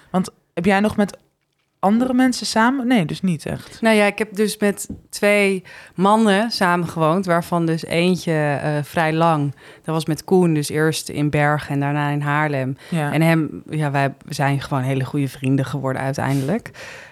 Heb 0.54 0.64
jij 0.64 0.80
nog 0.80 0.96
met 0.96 1.16
andere 1.78 2.14
mensen 2.14 2.46
samen? 2.46 2.86
Nee, 2.86 3.04
dus 3.04 3.20
niet 3.20 3.46
echt. 3.46 3.78
Nou 3.80 3.96
ja, 3.96 4.04
ik 4.04 4.18
heb 4.18 4.34
dus 4.36 4.56
met 4.58 4.88
twee 5.10 5.62
mannen 5.94 6.50
samengewoond, 6.50 7.26
waarvan 7.26 7.66
dus 7.66 7.84
eentje 7.84 8.32
eh, 8.62 8.70
vrij 8.82 9.12
lang. 9.12 9.54
Dat 9.82 9.94
was 9.94 10.06
met 10.06 10.24
Koen, 10.24 10.54
dus 10.54 10.68
eerst 10.68 11.08
in 11.08 11.30
Bergen 11.30 11.74
en 11.74 11.80
daarna 11.80 12.08
in 12.08 12.20
Haarlem. 12.20 12.76
Ja. 12.88 13.12
En 13.12 13.22
hem, 13.22 13.62
ja, 13.70 13.90
wij 13.90 14.14
zijn 14.28 14.60
gewoon 14.60 14.82
hele 14.82 15.04
goede 15.04 15.28
vrienden 15.28 15.64
geworden 15.64 16.02
uiteindelijk. 16.02 16.70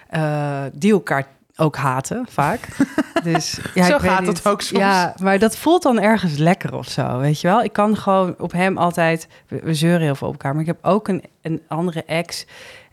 Eh, 0.09 0.61
die 0.73 0.91
elkaar 0.91 1.25
ook 1.55 1.75
haten, 1.75 2.25
vaak. 2.29 2.67
Dus, 3.23 3.59
ja, 3.73 3.85
Zo 3.85 3.97
gaat 3.97 4.27
het 4.27 4.47
ook 4.47 4.61
soms. 4.61 4.79
Ja, 4.79 5.15
maar 5.21 5.39
dat 5.39 5.57
voelt 5.57 5.83
dan 5.83 5.99
ergens 5.99 6.37
lekker 6.37 6.75
of 6.75 6.87
zo, 6.87 7.17
weet 7.17 7.41
je 7.41 7.47
wel? 7.47 7.63
Ik 7.63 7.73
kan 7.73 7.97
gewoon 7.97 8.35
op 8.37 8.51
hem 8.51 8.77
altijd... 8.77 9.27
We, 9.47 9.59
we 9.63 9.73
zeuren 9.73 10.01
heel 10.01 10.15
veel 10.15 10.27
op 10.27 10.33
elkaar, 10.33 10.51
maar 10.51 10.61
ik 10.61 10.67
heb 10.67 10.77
ook 10.81 11.07
een, 11.07 11.23
een 11.41 11.61
andere 11.67 12.03
ex. 12.03 12.45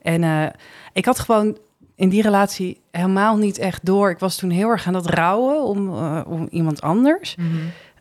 En 0.03 0.25
eh, 0.25 0.47
ik 0.93 1.05
had 1.05 1.19
gewoon 1.19 1.59
in 1.97 2.09
die 2.09 2.23
relatie 2.23 2.81
helemaal 2.91 3.37
niet 3.37 3.59
echt 3.59 3.87
door. 3.87 4.11
Ik 4.11 4.19
was 4.19 4.37
toen 4.37 4.51
heel 4.51 4.69
erg 4.69 4.87
aan 4.87 4.95
het 4.95 5.07
rouwen 5.07 5.63
om, 5.63 5.89
eh, 5.89 6.21
om 6.27 6.49
iemand 6.51 6.81
anders. 6.81 7.37
Mhm. 7.37 7.49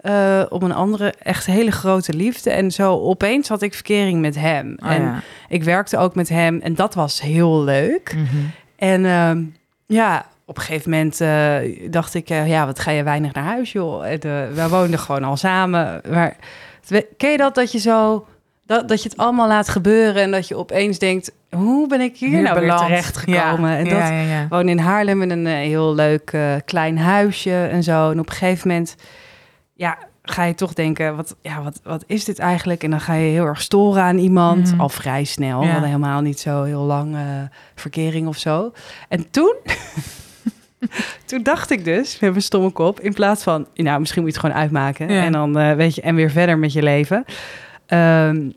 eh, 0.01 0.45
om 0.49 0.63
een 0.63 0.73
andere 0.73 1.13
echt 1.19 1.45
hele 1.45 1.71
grote 1.71 2.13
liefde. 2.13 2.49
En 2.49 2.71
zo 2.71 2.99
opeens 2.99 3.47
had 3.47 3.61
ik 3.61 3.73
verkering 3.73 4.21
met 4.21 4.35
hem. 4.35 4.77
Oh, 4.83 4.91
en 4.91 5.01
ja. 5.01 5.21
ik 5.47 5.63
werkte 5.63 5.97
ook 5.97 6.15
met 6.15 6.29
hem 6.29 6.59
en 6.59 6.75
dat 6.75 6.93
was 6.93 7.21
heel 7.21 7.63
leuk. 7.63 8.13
Mhm. 8.15 8.37
En 8.75 9.05
ehm, 9.05 9.43
ja, 9.85 10.25
op 10.49 10.57
een 10.57 10.63
gegeven 10.63 10.89
moment 10.91 11.21
eh, 11.21 11.55
dacht 11.91 12.13
ik, 12.13 12.29
eh, 12.29 12.47
ja, 12.47 12.65
wat 12.65 12.79
ga 12.79 12.91
je 12.91 13.03
weinig 13.03 13.33
naar 13.33 13.43
huis, 13.43 13.71
joh. 13.71 14.05
En, 14.07 14.19
eh, 14.19 14.47
wij 14.53 14.67
woonden 14.69 14.99
gewoon 14.99 15.23
al 15.23 15.37
samen. 15.37 16.01
Maar 16.11 16.35
ken 17.17 17.31
je 17.31 17.37
dat, 17.37 17.55
dat 17.55 17.71
je 17.71 17.79
zo, 17.79 18.25
dat, 18.65 18.87
dat 18.87 19.03
je 19.03 19.09
het 19.09 19.17
allemaal 19.17 19.47
laat 19.47 19.69
gebeuren 19.69 20.21
en 20.21 20.31
dat 20.31 20.47
je 20.47 20.55
opeens 20.57 20.99
denkt, 20.99 21.31
hoe 21.49 21.87
ben 21.87 22.01
ik 22.01 22.17
hier, 22.17 22.41
nou 22.41 22.59
weer 22.59 22.75
terechtgekomen? 22.75 23.69
Ja, 23.71 23.77
En 23.77 23.83
dat, 23.83 23.93
ja, 23.93 24.09
ja, 24.09 24.21
ja. 24.21 24.45
woon 24.49 24.69
in 24.69 24.79
Haarlem 24.79 25.21
in 25.21 25.29
een 25.29 25.45
heel 25.45 25.95
leuk 25.95 26.37
klein 26.65 26.97
huisje 26.97 27.67
en 27.71 27.83
zo. 27.83 28.11
En 28.11 28.19
op 28.19 28.29
een 28.29 28.35
gegeven 28.35 28.67
moment, 28.67 28.95
ja, 29.73 29.97
ga 30.23 30.43
je 30.43 30.55
toch 30.55 30.73
denken, 30.73 31.15
wat, 31.15 31.35
ja, 31.41 31.61
wat, 31.61 31.79
wat 31.83 32.03
is 32.07 32.25
dit 32.25 32.39
eigenlijk? 32.39 32.83
En 32.83 32.89
dan 32.89 33.01
ga 33.01 33.13
je 33.13 33.31
heel 33.31 33.45
erg 33.45 33.61
storen 33.61 34.01
aan 34.03 34.17
iemand, 34.17 34.71
Mhm. 34.71 34.81
al 34.81 34.89
vrij 34.89 35.23
snel. 35.23 35.59
We 35.59 35.65
hadden 35.67 35.89
helemaal 35.89 36.21
niet 36.21 36.39
zo 36.39 36.63
heel 36.63 36.81
lang 36.83 37.15
verkering 37.75 38.27
of 38.27 38.37
zo. 38.37 38.71
En 39.09 39.29
toen, 39.31 39.55
toen 41.25 41.43
dacht 41.43 41.69
ik 41.71 41.83
dus, 41.85 42.19
met 42.19 42.29
mijn 42.29 42.41
stomme 42.41 42.69
kop, 42.69 42.99
in 42.99 43.13
plaats 43.13 43.43
van, 43.43 43.67
nou, 43.73 43.99
misschien 43.99 44.21
moet 44.21 44.31
je 44.33 44.37
het 44.37 44.45
gewoon 44.47 44.61
uitmaken 44.61 45.09
Ja. 45.13 45.23
en 45.23 45.31
dan 45.31 45.57
eh, 45.57 45.73
weet 45.75 45.95
je, 45.95 46.01
en 46.01 46.15
weer 46.15 46.31
verder 46.31 46.57
met 46.57 46.73
je 46.73 46.81
leven. 46.83 47.25
Ehm, 47.85 48.49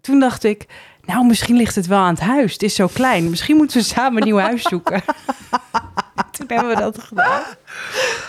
toen 0.00 0.20
dacht 0.20 0.44
ik, 0.44 0.66
nou, 1.04 1.26
misschien 1.26 1.56
ligt 1.56 1.74
het 1.74 1.86
wel 1.86 1.98
aan 1.98 2.14
het 2.14 2.22
huis. 2.22 2.52
Het 2.52 2.62
is 2.62 2.74
zo 2.74 2.86
klein. 2.92 3.30
Misschien 3.30 3.56
moeten 3.56 3.76
we 3.78 3.84
samen 3.84 4.16
een 4.20 4.26
nieuw 4.28 4.38
huis 4.38 4.62
zoeken. 4.62 5.02
Toen 6.38 6.46
hebben 6.48 6.68
we 6.68 6.80
dat 6.80 6.98
gedaan. 7.02 7.42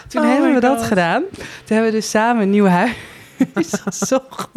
Toen 0.08 0.22
Oh 0.22 0.30
hebben 0.30 0.54
we 0.54 0.60
dat 0.60 0.84
gedaan. 0.84 1.24
Toen 1.32 1.76
hebben 1.76 1.86
we 1.92 1.98
dus 1.98 2.10
samen 2.10 2.42
een 2.44 2.50
nieuw 2.50 2.66
huis 2.66 2.94
gezocht. 3.90 4.50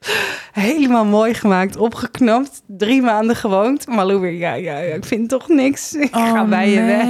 Helemaal 0.52 1.04
mooi 1.04 1.34
gemaakt, 1.34 1.76
opgeknapt. 1.76 2.62
Drie 2.66 3.02
maanden 3.02 3.36
gewoond. 3.36 3.86
Malou 3.86 4.20
weer, 4.20 4.32
ja, 4.32 4.54
ja, 4.54 4.78
ja, 4.78 4.94
ik 4.94 5.04
vind 5.04 5.28
toch 5.28 5.48
niks. 5.48 5.94
Ik 5.94 6.08
ga 6.12 6.42
Oh, 6.42 6.48
bij 6.48 6.70
je 6.70 6.82
weg. 6.82 7.06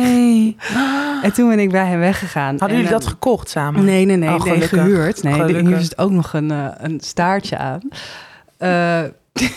En 1.22 1.32
toen 1.32 1.48
ben 1.48 1.58
ik 1.58 1.70
bij 1.70 1.86
hem 1.86 1.98
weggegaan. 1.98 2.50
Hadden 2.50 2.68
En, 2.68 2.74
jullie 2.74 2.90
dat 2.90 3.06
gekocht 3.06 3.48
samen? 3.48 3.84
Nee, 3.84 4.04
nee, 4.04 4.16
nee, 4.16 4.28
Oh, 4.28 4.44
nee 4.44 4.60
gehuurd. 4.60 5.22
Nee, 5.22 5.66
hier 5.66 5.80
zit 5.80 5.98
ook 5.98 6.10
nog 6.10 6.32
een, 6.32 6.50
eh, 6.50 6.66
een 6.76 7.00
staartje 7.00 7.58
aan. 7.58 7.80
Eh, 8.58 9.02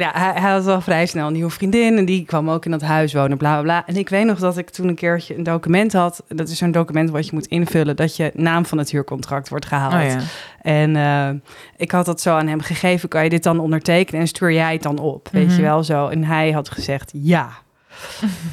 ja, 0.00 0.10
hij, 0.14 0.32
hij 0.40 0.50
had 0.50 0.64
wel 0.64 0.80
vrij 0.80 1.06
snel 1.06 1.26
een 1.26 1.32
nieuwe 1.32 1.50
vriendin 1.50 1.96
en 1.98 2.04
die 2.04 2.24
kwam 2.24 2.50
ook 2.50 2.64
in 2.64 2.70
dat 2.70 2.82
huis 2.82 3.12
wonen, 3.12 3.38
bla 3.38 3.52
bla 3.52 3.62
bla. 3.62 3.82
En 3.86 3.96
ik 3.96 4.08
weet 4.08 4.24
nog 4.26 4.38
dat 4.38 4.56
ik 4.58 4.70
toen 4.70 4.88
een 4.88 4.94
keertje 4.94 5.36
een 5.36 5.42
document 5.42 5.92
had. 5.92 6.22
Dat 6.28 6.48
is 6.48 6.58
zo'n 6.58 6.70
document 6.70 7.10
wat 7.10 7.26
je 7.26 7.30
moet 7.34 7.46
invullen 7.46 7.96
dat 7.96 8.16
je 8.16 8.30
naam 8.34 8.66
van 8.66 8.78
het 8.78 8.90
huurcontract 8.90 9.48
wordt 9.48 9.66
gehaald. 9.66 9.94
Oh, 9.94 10.02
ja. 10.08 10.18
En 10.62 10.96
eh, 10.96 11.28
ik 11.76 11.90
had 11.90 12.06
dat 12.06 12.20
zo 12.20 12.36
aan 12.36 12.46
hem 12.46 12.60
gegeven. 12.60 13.08
Kan 13.08 13.24
je 13.24 13.30
dit 13.30 13.42
dan 13.42 13.58
ondertekenen 13.58 14.20
en 14.20 14.26
stuur 14.28 14.52
jij 14.52 14.72
het 14.72 14.82
dan 14.82 14.98
op? 14.98 15.28
Weet 15.32 15.46
Mhm. 15.46 15.56
je 15.56 15.62
wel 15.62 15.84
zo. 15.84 16.08
En 16.08 16.24
hij 16.24 16.50
had 16.50 16.70
gezegd 16.70 17.10
ja. 17.14 17.48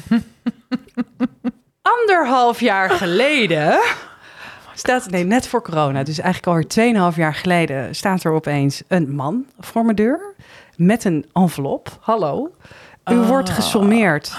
Anderhalf 1.82 2.60
jaar 2.60 2.90
geleden 2.90 3.78
staat, 4.74 5.10
nee, 5.10 5.24
net 5.24 5.46
voor 5.48 5.62
corona, 5.62 6.02
dus 6.02 6.18
eigenlijk 6.18 6.68
alweer 6.76 7.10
2,5 7.12 7.16
jaar 7.16 7.34
geleden, 7.34 7.94
staat 7.94 8.24
er 8.24 8.32
opeens 8.32 8.82
een 8.88 9.14
man 9.14 9.44
voor 9.58 9.84
mijn 9.84 9.96
deur 9.96 10.20
met 10.78 11.04
een 11.04 11.26
envelop. 11.32 11.98
Hallo. 12.00 12.50
U 13.10 13.18
Oh. 13.18 13.28
wordt 13.28 13.50
gesommeerd 13.50 14.32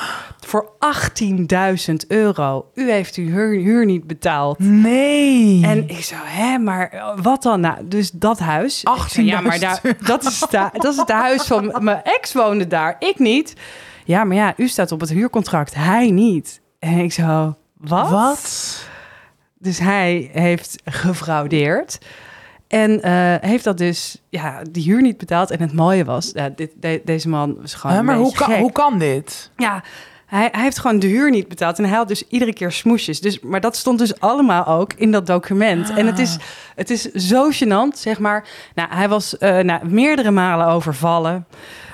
voor 0.45 0.69
18.000 0.79 2.07
euro. 2.07 2.71
U 2.73 2.91
heeft 2.91 3.15
uw 3.15 3.25
huur, 3.27 3.59
huur 3.59 3.85
niet 3.85 4.07
betaald. 4.07 4.59
Nee. 4.59 5.63
En 5.65 5.89
ik 5.89 6.03
zo, 6.03 6.15
hè, 6.17 6.57
maar 6.57 7.03
wat 7.21 7.43
dan? 7.43 7.59
Nou, 7.59 7.87
dus 7.87 8.11
dat 8.11 8.39
huis. 8.39 8.83
Ik 8.83 8.89
zei, 9.09 9.25
Ja, 9.25 9.41
maar 9.41 9.59
daar, 9.59 9.81
dat, 10.05 10.23
is 10.25 10.39
da- 10.49 10.71
dat 10.73 10.91
is 10.93 10.97
het 10.97 11.11
huis 11.11 11.43
van 11.43 11.75
mijn 11.83 12.03
ex 12.03 12.33
woonde 12.33 12.67
daar. 12.67 12.95
Ik 12.99 13.19
niet. 13.19 13.53
Ja, 14.05 14.23
maar 14.23 14.35
ja, 14.37 14.53
u 14.57 14.67
staat 14.67 14.91
op 14.91 14.99
het 14.99 15.09
huurcontract. 15.09 15.75
Hij 15.75 16.11
niet. 16.11 16.61
En 16.79 16.97
ik 16.97 17.13
zo, 17.13 17.55
wat? 17.77 18.09
Wat? 18.09 18.83
Dus 19.57 19.79
hij 19.79 20.29
heeft 20.33 20.81
gefraudeerd. 20.85 21.97
En 22.69 23.01
eh, 23.01 23.35
heeft 23.49 23.63
dat 23.63 23.77
dus, 23.77 24.21
ja, 24.29 24.61
die 24.71 24.83
huur 24.83 25.01
niet 25.01 25.17
betaald. 25.17 25.51
En 25.51 25.61
het 25.61 25.73
mooie 25.73 26.05
was, 26.05 26.31
ja, 26.33 26.49
dit, 26.49 26.71
de- 26.79 27.01
deze 27.05 27.29
man 27.29 27.57
was 27.61 27.73
gewoon 27.73 27.95
maar 28.05 28.15
hoe 28.15 28.33
kan, 28.33 28.53
hoe 28.59 28.71
kan 28.71 28.99
dit? 28.99 29.51
Ja, 29.57 29.83
hij, 30.29 30.49
hij 30.51 30.63
heeft 30.63 30.79
gewoon 30.79 30.99
de 30.99 31.07
huur 31.07 31.29
niet 31.29 31.47
betaald. 31.47 31.77
En 31.77 31.85
hij 31.85 31.97
had 31.97 32.07
dus 32.07 32.23
iedere 32.27 32.53
keer 32.53 32.71
smoesjes. 32.71 33.19
Dus, 33.21 33.39
maar 33.39 33.61
dat 33.61 33.75
stond 33.75 33.99
dus 33.99 34.19
allemaal 34.19 34.65
ook 34.65 34.93
in 34.93 35.11
dat 35.11 35.27
document. 35.27 35.89
En 35.89 36.05
het 36.05 36.19
is, 36.19 36.37
het 36.75 36.89
is 36.89 37.01
zo 37.01 37.49
gênant, 37.51 37.97
zeg 37.97 38.19
maar. 38.19 38.47
Nou, 38.75 38.89
hij 38.91 39.09
was 39.09 39.37
eh 39.37 39.57
nou, 39.57 39.87
meerdere 39.87 40.31
malen 40.31 40.67
overvallen. 40.67 41.45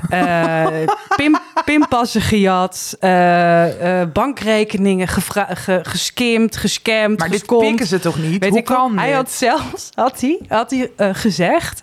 Eh 0.10 0.66
pim, 1.18 1.38
pimpassen 1.66 2.22
gejat. 2.22 2.98
eh, 3.00 4.02
bankrekeningen 4.14 5.08
ge, 5.08 5.80
geskimd, 5.84 6.58
gescamd, 6.58 7.20
Maar 7.20 7.30
dit 7.30 7.46
pikken 7.46 7.88
ze 7.88 8.00
toch 8.00 8.18
niet? 8.18 8.40
Weet 8.40 8.50
hoe 8.50 8.60
ik 8.60 8.66
kan 8.66 8.98
Hij 8.98 9.08
dit? 9.08 9.16
had 9.16 9.32
zelfs 9.32 9.90
had 9.94 10.22
hij, 10.22 10.40
had 10.48 10.72
hij, 10.72 11.14
gezegd... 11.14 11.82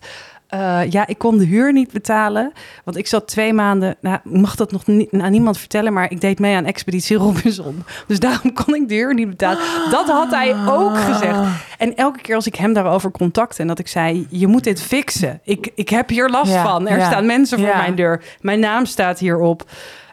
Eh, 0.52 0.80
ja, 0.90 1.06
ik 1.06 1.18
kon 1.18 1.38
de 1.38 1.44
huur 1.44 1.72
niet 1.72 1.92
betalen. 1.92 2.52
Want 2.84 2.96
ik 2.96 3.06
zat 3.06 3.28
twee 3.28 3.52
maanden. 3.52 3.96
Nou, 4.00 4.18
ik 4.24 4.40
mag 4.40 4.54
dat 4.54 4.72
nog 4.72 4.86
niet 4.86 5.12
aan 5.12 5.30
niemand 5.30 5.58
vertellen. 5.58 5.92
Maar 5.92 6.10
ik 6.10 6.20
deed 6.20 6.38
mee 6.38 6.56
aan 6.56 6.64
Expeditie 6.64 7.16
Robinson. 7.16 7.84
Dus 8.06 8.20
daarom 8.20 8.52
kon 8.64 8.74
ik 8.74 8.88
de 8.88 8.94
huur 8.94 9.14
niet 9.14 9.28
betalen. 9.28 9.58
Dat 9.90 10.08
had 10.08 10.30
hij 10.30 10.54
ook 10.66 10.96
gezegd. 10.98 11.38
En 11.78 11.96
elke 11.96 12.20
keer 12.20 12.34
als 12.34 12.46
ik 12.46 12.54
hem 12.54 12.72
daarover 12.72 13.10
contacte. 13.10 13.60
En 13.62 13.66
dat 13.68 13.78
ik 13.78 13.88
zei: 13.88 14.26
Je 14.30 14.46
moet 14.46 14.64
dit 14.64 14.82
fixen. 14.82 15.40
Ik, 15.44 15.70
ik 15.74 15.88
heb 15.88 16.08
hier 16.08 16.28
last 16.28 16.52
Ja, 16.52 16.62
van. 16.62 16.88
Er 16.88 16.98
ja. 16.98 17.06
staan 17.06 17.26
mensen 17.26 17.58
voor 17.58 17.68
Ja. 17.68 17.76
mijn 17.76 17.94
deur. 17.94 18.22
Mijn 18.40 18.60
naam 18.60 18.86
staat 18.86 19.18
hierop. 19.18 19.64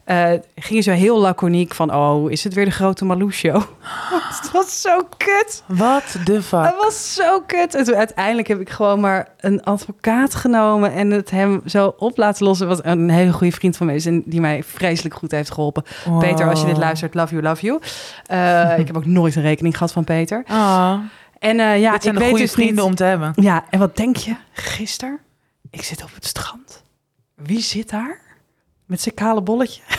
Eh 0.09 0.31
ging 0.55 0.75
je 0.75 0.81
zo 0.81 0.91
heel 0.91 1.19
laconiek 1.19 1.73
van: 1.75 1.93
Oh, 1.95 2.31
is 2.31 2.43
het 2.43 2.53
weer 2.53 2.65
de 2.65 2.71
grote 2.71 3.05
Malou 3.05 3.31
show? 3.31 3.61
Het 4.29 4.51
was 4.51 4.81
zo 4.81 4.99
kut. 5.17 5.63
What 5.67 6.15
the 6.25 6.43
fuck? 6.43 6.63
Het 6.65 6.75
was 6.77 7.13
zo 7.13 7.41
kut. 7.41 7.75
En 7.75 7.83
toen 7.83 7.95
uiteindelijk 7.95 8.47
heb 8.47 8.59
ik 8.59 8.69
gewoon 8.69 8.99
maar 8.99 9.27
een 9.39 9.63
advocaat 9.63 10.35
genomen 10.35 10.93
en 10.93 11.11
het 11.11 11.29
hem 11.29 11.61
zo 11.65 11.93
op 11.97 12.17
laten 12.17 12.45
lossen. 12.45 12.67
Wat 12.67 12.85
een 12.85 13.09
hele 13.09 13.31
goede 13.33 13.53
vriend 13.55 13.77
van 13.77 13.85
mij 13.85 13.95
is 13.95 14.05
en 14.05 14.23
die 14.25 14.41
mij 14.41 14.63
vreselijk 14.63 15.15
goed 15.15 15.31
heeft 15.31 15.51
geholpen. 15.51 15.83
Peter, 16.19 16.49
als 16.49 16.59
je 16.59 16.65
dit 16.65 16.77
luistert, 16.77 17.13
love 17.13 17.31
you, 17.33 17.43
love 17.47 17.65
you. 17.65 17.79
Eh, 18.25 18.79
ik 18.79 18.87
heb 18.87 18.97
ook 18.97 19.05
nooit 19.05 19.35
een 19.35 19.41
rekening 19.41 19.77
gehad 19.77 19.91
van 19.91 20.03
Peter. 20.03 20.43
Ah, 20.47 20.97
En 21.39 21.59
eh, 21.59 21.79
ja, 21.79 21.91
dit 21.91 22.03
zijn 22.03 22.13
ik 22.13 22.19
de 22.19 22.25
weet 22.25 22.29
goede 22.29 22.43
dus 22.43 22.51
vrienden 22.51 22.75
niet. 22.75 22.83
om 22.85 22.95
te 22.95 23.03
hebben. 23.03 23.31
Ja, 23.35 23.65
en 23.69 23.79
wat 23.79 23.97
denk 23.97 24.15
je? 24.15 24.35
Gisteren, 24.53 25.19
ik 25.71 25.83
zit 25.83 26.03
op 26.03 26.09
het 26.15 26.25
strand. 26.25 26.83
Wie 27.35 27.61
zit 27.61 27.89
daar? 27.89 28.27
Met 28.89 29.01
zijn 29.01 29.15
kale 29.15 29.41
bolletje? 29.41 29.81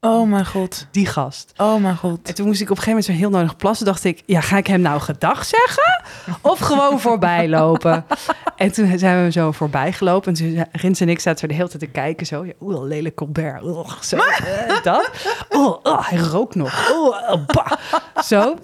Oh 0.00 0.28
mijn 0.28 0.46
god. 0.46 0.86
Die 0.90 1.06
gast. 1.06 1.52
Oh 1.56 1.82
mijn 1.82 1.96
god. 1.96 2.28
En 2.28 2.34
toen 2.34 2.46
moest 2.46 2.60
ik 2.60 2.70
op 2.70 2.76
een 2.76 2.82
gegeven 2.82 3.00
moment 3.00 3.22
zo 3.22 3.28
heel 3.28 3.38
nodig 3.38 3.56
plassen. 3.56 3.86
Dacht 3.86 4.04
ik, 4.04 4.22
ja, 4.26 4.40
ga 4.40 4.56
ik 4.56 4.66
hem 4.66 4.80
nou 4.80 5.00
gedag 5.00 5.44
zeggen? 5.44 6.02
Of 6.40 6.58
gewoon 6.58 7.00
voorbij 7.06 7.48
lopen? 7.48 8.04
En 8.56 8.72
toen 8.72 8.98
zijn 8.98 9.16
we 9.16 9.22
hem 9.22 9.30
zo 9.30 9.52
voorbij 9.52 9.92
gelopen. 9.92 10.32
En 10.32 10.38
toen 10.38 10.66
Rins 10.72 11.00
en 11.00 11.08
ik 11.08 11.20
zaten 11.20 11.42
er 11.42 11.48
de 11.48 11.54
hele 11.54 11.68
tijd 11.68 11.80
te 11.80 11.86
kijken. 11.86 12.26
Zo, 12.26 12.44
ja, 12.44 12.52
oeh, 12.60 12.82
lelijk 12.82 13.14
Colbert. 13.14 13.62
Oeh, 13.62 14.00
zo, 14.00 14.16
eh, 14.16 14.82
dat. 14.82 15.10
Oeh, 15.52 15.76
oh, 15.82 16.08
hij 16.08 16.18
rookt 16.18 16.54
nog. 16.54 16.90
Oeh, 16.92 17.30
oh, 17.30 17.46
bah. 17.46 17.72
Zo. 18.24 18.56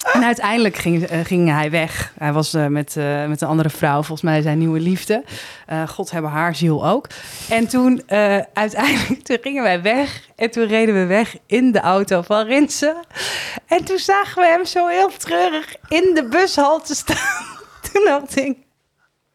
En 0.00 0.24
uiteindelijk 0.24 0.76
ging, 0.76 1.06
eh, 1.06 1.20
ging 1.24 1.48
hij 1.48 1.70
weg. 1.70 2.12
Hij 2.18 2.32
was 2.32 2.54
eh, 2.54 2.66
met, 2.66 2.96
eh, 2.96 3.26
met 3.26 3.40
een 3.40 3.48
andere 3.48 3.70
vrouw, 3.70 3.96
volgens 3.96 4.22
mij 4.22 4.42
zijn 4.42 4.58
nieuwe 4.58 4.80
liefde. 4.80 5.24
God 5.86 6.10
hebben 6.10 6.30
haar 6.30 6.54
ziel 6.54 6.86
ook. 6.86 7.06
En 7.48 7.66
toen 7.68 8.02
uiteindelijk 8.52 9.22
toen 9.26 9.38
gingen 9.40 9.62
wij 9.62 9.82
weg. 9.82 10.28
En 10.36 10.50
toen 10.50 10.66
reden 10.66 10.94
we 10.94 11.06
weg 11.06 11.36
in 11.46 11.72
de 11.72 11.80
auto 11.80 12.22
van 12.22 12.46
Rinsen. 12.46 12.96
En 13.66 13.84
toen 13.84 13.98
zagen 13.98 14.42
we 14.42 14.48
hem 14.48 14.64
zo 14.64 14.86
heel 14.86 15.10
treurig 15.16 15.76
in 15.88 16.10
de 16.14 16.24
bushalte 16.24 16.94
staan. 16.94 17.46
Toen 17.92 18.04
dacht 18.04 18.36
ik... 18.36 18.58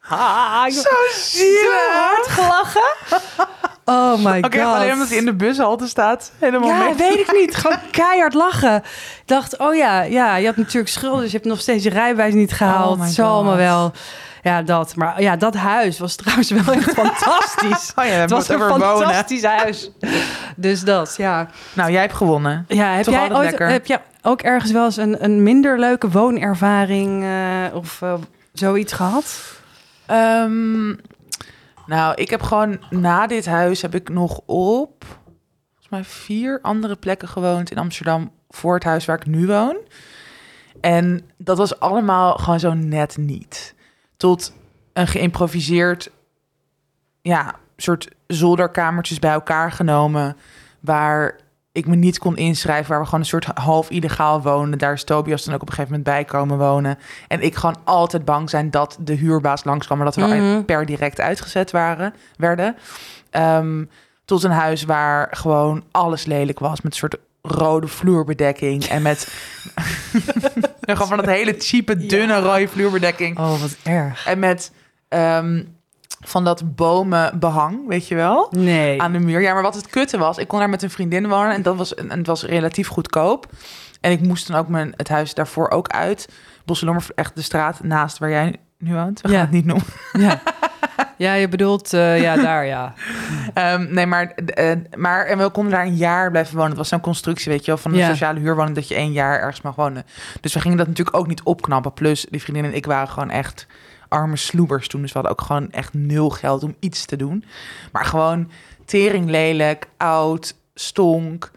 Ah, 0.09 0.63
ik 0.67 0.73
heb 0.73 0.83
Zo 0.83 1.39
zo 1.39 1.71
hard 1.93 2.27
gelachen. 2.27 2.93
Oh 3.85 4.17
my 4.25 4.37
Oké, 4.41 4.59
god. 4.63 4.73
alleen 4.75 4.91
omdat 4.91 5.07
hij 5.07 5.17
in 5.17 5.25
de 5.25 5.33
bushalte 5.33 5.87
staat. 5.87 6.31
Helemaal 6.39 6.69
Ja, 6.69 6.79
mee. 6.83 6.93
weet 6.95 7.19
ik 7.19 7.31
niet. 7.33 7.55
Gewoon 7.61 7.77
keihard 7.91 8.33
lachen. 8.33 8.75
Ik 8.75 9.21
dacht, 9.25 9.57
oh 9.57 9.75
ja, 9.75 10.01
ja, 10.01 10.35
je 10.35 10.45
had 10.45 10.57
natuurlijk 10.57 10.87
schulden. 10.87 11.21
Dus 11.21 11.31
je 11.31 11.37
hebt 11.37 11.49
nog 11.49 11.59
steeds 11.59 11.83
je 11.83 11.89
rijbewijs 11.89 12.33
niet 12.33 12.53
gehaald. 12.53 12.99
Oh 12.99 13.05
Zo 13.05 13.25
allemaal 13.27 13.55
wel. 13.55 13.91
Ja, 14.43 14.61
dat. 14.61 14.95
Maar 14.95 15.21
ja, 15.21 15.35
dat 15.35 15.55
huis 15.55 15.99
was 15.99 16.15
trouwens 16.15 16.49
wel 16.51 16.73
echt 16.73 16.93
fantastisch. 17.03 17.91
Oh 17.95 18.05
ja, 18.05 18.11
Het 18.11 18.29
was 18.29 18.49
een 18.49 18.55
over 18.55 18.69
wonen. 18.79 18.97
fantastisch 19.05 19.43
huis. 19.43 19.91
Dus 20.55 20.81
dat, 20.81 21.13
ja. 21.17 21.47
Nou, 21.73 21.91
jij 21.91 22.01
hebt 22.01 22.13
gewonnen. 22.13 22.65
Ja, 22.67 22.91
heb 22.91 23.03
Toch 23.03 23.13
jij 23.13 23.31
ooit, 23.31 23.43
lekker. 23.49 23.67
heb 23.69 23.85
jij 23.85 23.99
ook 24.21 24.41
ergens 24.41 24.71
wel 24.71 24.85
eens 24.85 24.97
een, 24.97 25.23
een 25.23 25.43
minder 25.43 25.79
leuke 25.79 26.09
woonervaring 26.09 27.23
eh, 27.23 27.75
of 27.75 28.01
eh, 28.01 28.13
zoiets 28.53 28.93
gehad? 28.93 29.39
Ehm, 30.05 30.89
nou, 31.85 32.15
ik 32.15 32.29
heb 32.29 32.41
gewoon 32.41 32.79
na 32.89 33.27
dit 33.27 33.45
huis 33.45 33.81
heb 33.81 33.95
ik 33.95 34.09
nog 34.09 34.41
op 34.45 35.05
volgens 35.73 35.89
mij 35.89 36.03
vier 36.03 36.59
andere 36.61 36.95
plekken 36.95 37.27
gewoond 37.27 37.71
in 37.71 37.77
Amsterdam 37.77 38.31
voor 38.49 38.73
het 38.73 38.83
huis 38.83 39.05
waar 39.05 39.17
ik 39.17 39.25
nu 39.25 39.47
woon. 39.47 39.77
En 40.81 41.29
dat 41.37 41.57
was 41.57 41.79
allemaal 41.79 42.37
gewoon 42.37 42.59
zo 42.59 42.73
net 42.73 43.17
niet. 43.17 43.75
Tot 44.17 44.53
een 44.93 45.07
geïmproviseerd, 45.07 46.11
ja, 47.21 47.55
soort 47.77 48.09
zolderkamertjes 48.27 49.19
bij 49.19 49.31
elkaar 49.31 49.71
genomen, 49.71 50.37
waar 50.79 51.39
ik 51.75 51.87
me 51.87 51.95
niet 51.95 52.17
kon 52.17 52.37
inschrijven, 52.37 52.89
waar 52.89 52.99
we 52.99 53.05
gewoon 53.05 53.19
een 53.19 53.25
soort 53.25 53.45
half 53.45 53.89
illegaal 53.89 54.41
woonden. 54.41 54.79
Daar 54.79 54.93
is 54.93 55.03
Tobias 55.03 55.43
dan 55.43 55.53
ook 55.53 55.61
op 55.61 55.67
een 55.67 55.73
gegeven 55.73 55.97
moment 55.97 56.15
bij 56.15 56.25
komen 56.25 56.57
wonen. 56.57 56.97
En 57.27 57.41
ik 57.41 57.55
gewoon 57.55 57.75
altijd 57.83 58.25
bang 58.25 58.49
zijn 58.49 58.71
dat 58.71 58.97
de 58.99 59.13
huurbaas 59.13 59.63
langskwam, 59.63 59.97
maar 59.97 60.05
dat 60.05 60.15
we 60.15 60.21
Mhm. 60.21 60.63
per 60.63 60.85
direct 60.85 61.19
uitgezet 61.19 61.71
waren, 61.71 62.13
werden. 62.37 62.75
Ehm, 63.29 63.83
tot 64.25 64.43
een 64.43 64.51
huis 64.51 64.83
waar 64.83 65.27
gewoon 65.31 65.83
alles 65.91 66.25
lelijk 66.25 66.59
was, 66.59 66.81
met 66.81 66.91
een 66.91 66.97
soort 66.97 67.17
rode 67.41 67.87
vloerbedekking 67.87 68.83
en 68.83 69.01
met 69.01 69.27
gewoon 70.81 71.07
van 71.07 71.17
dat 71.17 71.25
hele 71.25 71.55
cheape, 71.57 72.05
dunne 72.05 72.39
rode 72.39 72.67
vloerbedekking. 72.67 73.39
Oh, 73.39 73.61
wat 73.61 73.75
erg. 73.83 74.25
En 74.27 74.39
met 74.39 74.71
ehm, 75.07 75.63
van 76.27 76.43
dat 76.43 76.75
bomenbehang, 76.75 77.87
weet 77.87 78.07
je 78.07 78.15
wel? 78.15 78.47
Nee. 78.51 79.01
Aan 79.01 79.11
de 79.11 79.19
muur. 79.19 79.41
Ja, 79.41 79.53
maar 79.53 79.61
wat 79.63 79.75
het 79.75 79.87
kutte 79.87 80.17
was, 80.17 80.37
ik 80.37 80.47
kon 80.47 80.59
daar 80.59 80.69
met 80.69 80.83
een 80.83 80.89
vriendin 80.89 81.27
wonen 81.27 81.53
en 81.53 81.61
dat 81.61 81.75
was, 81.75 81.95
en 81.95 82.09
het 82.09 82.27
was 82.27 82.43
relatief 82.43 82.87
goedkoop. 82.87 83.45
En 84.01 84.11
ik 84.11 84.21
moest 84.21 84.47
dan 84.47 84.57
ook 84.57 84.67
mijn, 84.67 84.93
het 84.97 85.09
huis 85.09 85.33
daarvoor 85.33 85.69
ook 85.69 85.87
uit. 85.87 86.29
Bosselommer, 86.65 87.05
echt 87.15 87.35
de 87.35 87.41
straat 87.41 87.83
naast 87.83 88.17
waar 88.17 88.29
jij 88.29 88.55
nu 88.77 88.93
woont. 88.93 89.21
We 89.21 89.27
gaan 89.27 89.37
Ja. 89.37 89.43
het 89.43 89.51
niet 89.51 89.65
noemen. 89.65 89.85
Ja. 90.13 90.41
ja, 91.17 91.33
je 91.33 91.47
bedoelt, 91.47 91.93
eh, 91.93 92.21
ja, 92.21 92.35
daar, 92.35 92.65
ja. 92.65 92.93
Ehm, 93.53 93.93
nee, 93.93 94.05
maar, 94.05 94.25
eh, 94.25 94.71
maar 94.97 95.25
en 95.25 95.37
we 95.37 95.49
konden 95.49 95.71
daar 95.73 95.85
een 95.85 95.95
jaar 95.95 96.31
blijven 96.31 96.53
wonen. 96.55 96.69
Het 96.69 96.77
was 96.79 96.87
zo'n 96.89 96.99
constructie, 96.99 97.51
weet 97.51 97.61
je 97.65 97.71
wel, 97.71 97.77
van 97.77 97.91
een 97.91 97.97
Ja. 97.97 98.07
sociale 98.09 98.39
huurwoning 98.39 98.75
dat 98.75 98.87
je 98.87 98.95
één 98.95 99.11
jaar 99.11 99.39
ergens 99.39 99.61
mag 99.61 99.75
wonen. 99.75 100.03
Dus 100.41 100.53
we 100.53 100.59
gingen 100.59 100.77
dat 100.77 100.87
natuurlijk 100.87 101.17
ook 101.17 101.27
niet 101.27 101.43
opknappen. 101.43 101.93
Plus, 101.93 102.25
die 102.29 102.41
vriendin 102.41 102.65
en 102.65 102.75
ik 102.75 102.85
waren 102.85 103.07
gewoon 103.07 103.29
echt 103.29 103.67
arme 104.07 104.35
sloebers 104.35 104.87
toen. 104.87 105.01
Dus 105.01 105.11
we 105.11 105.19
hadden 105.19 105.37
ook 105.37 105.45
gewoon 105.45 105.71
echt 105.71 105.93
nul 105.93 106.29
geld 106.29 106.63
om 106.63 106.75
iets 106.79 107.05
te 107.05 107.15
doen. 107.15 107.45
Maar 107.91 108.05
gewoon 108.05 108.51
tering 108.85 109.29
lelijk, 109.29 109.87
oud, 109.97 110.55
stonk. 110.73 111.51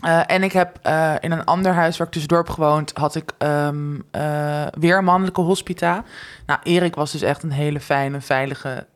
Eh, 0.00 0.20
en 0.26 0.42
ik 0.42 0.52
heb 0.52 0.78
eh, 0.82 1.14
in 1.20 1.32
een 1.32 1.44
ander 1.44 1.72
huis 1.72 1.96
waar 1.96 2.06
ik 2.06 2.12
tussendoor 2.12 2.44
heb 2.44 2.54
gewoond, 2.54 2.92
had 2.94 3.14
ik 3.14 3.32
ehm, 3.38 3.98
eh, 4.10 4.66
weer 4.78 4.98
een 4.98 5.04
mannelijke 5.04 5.40
hospita. 5.40 6.04
Nou, 6.46 6.60
Erik 6.62 6.94
was 6.94 7.12
dus 7.12 7.22
echt 7.22 7.42
een 7.42 7.50
hele 7.50 7.80
fijne, 7.80 8.20
veilige 8.20 8.86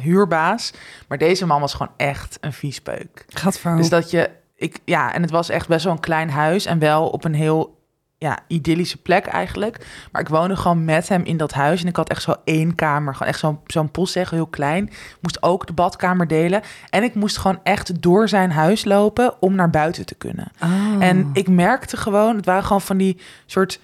huurbaas. 0.00 0.72
Maar 1.08 1.18
deze 1.18 1.46
man 1.46 1.60
was 1.60 1.72
gewoon 1.72 1.92
echt 1.96 2.38
een 2.40 2.52
viespeuk. 2.52 3.24
Gadver. 3.28 3.76
Dus 3.76 3.88
dat 3.88 4.10
je, 4.10 4.30
ik, 4.56 4.78
ja, 4.84 5.14
en 5.14 5.22
het 5.22 5.30
was 5.30 5.48
echt 5.48 5.68
best 5.68 5.84
wel 5.84 5.92
een 5.92 6.00
klein 6.00 6.30
huis 6.30 6.66
en 6.66 6.78
wel 6.78 7.08
op 7.08 7.24
een 7.24 7.34
heel 7.34 7.81
ja, 8.22 8.38
idyllische 8.46 8.96
plek 9.02 9.26
eigenlijk. 9.26 9.86
Maar 10.12 10.22
ik 10.22 10.28
woonde 10.28 10.56
gewoon 10.56 10.84
met 10.84 11.08
hem 11.08 11.22
in 11.24 11.36
dat 11.36 11.52
huis 11.52 11.82
en 11.82 11.88
ik 11.88 11.96
had 11.96 12.08
echt 12.08 12.22
zo 12.22 12.34
één 12.44 12.74
kamer, 12.74 13.12
gewoon 13.14 13.28
echt 13.28 13.38
zo'n 13.38 13.58
zo'n 13.66 13.90
postzegel, 13.90 14.36
heel 14.36 14.46
klein. 14.46 14.90
Moest 15.20 15.42
ook 15.42 15.66
de 15.66 15.72
badkamer 15.72 16.26
delen 16.26 16.62
en 16.90 17.02
ik 17.02 17.14
moest 17.14 17.36
gewoon 17.38 17.60
echt 17.62 18.02
door 18.02 18.28
zijn 18.28 18.50
huis 18.52 18.84
lopen 18.84 19.34
om 19.40 19.54
naar 19.54 19.70
buiten 19.70 20.06
te 20.06 20.14
kunnen. 20.14 20.52
Oh. 20.62 21.04
En 21.04 21.30
ik 21.32 21.48
merkte 21.48 21.96
gewoon, 21.96 22.36
het 22.36 22.44
waren 22.44 22.64
gewoon 22.64 22.80
van 22.80 22.96
die 22.96 23.20
soort, 23.46 23.80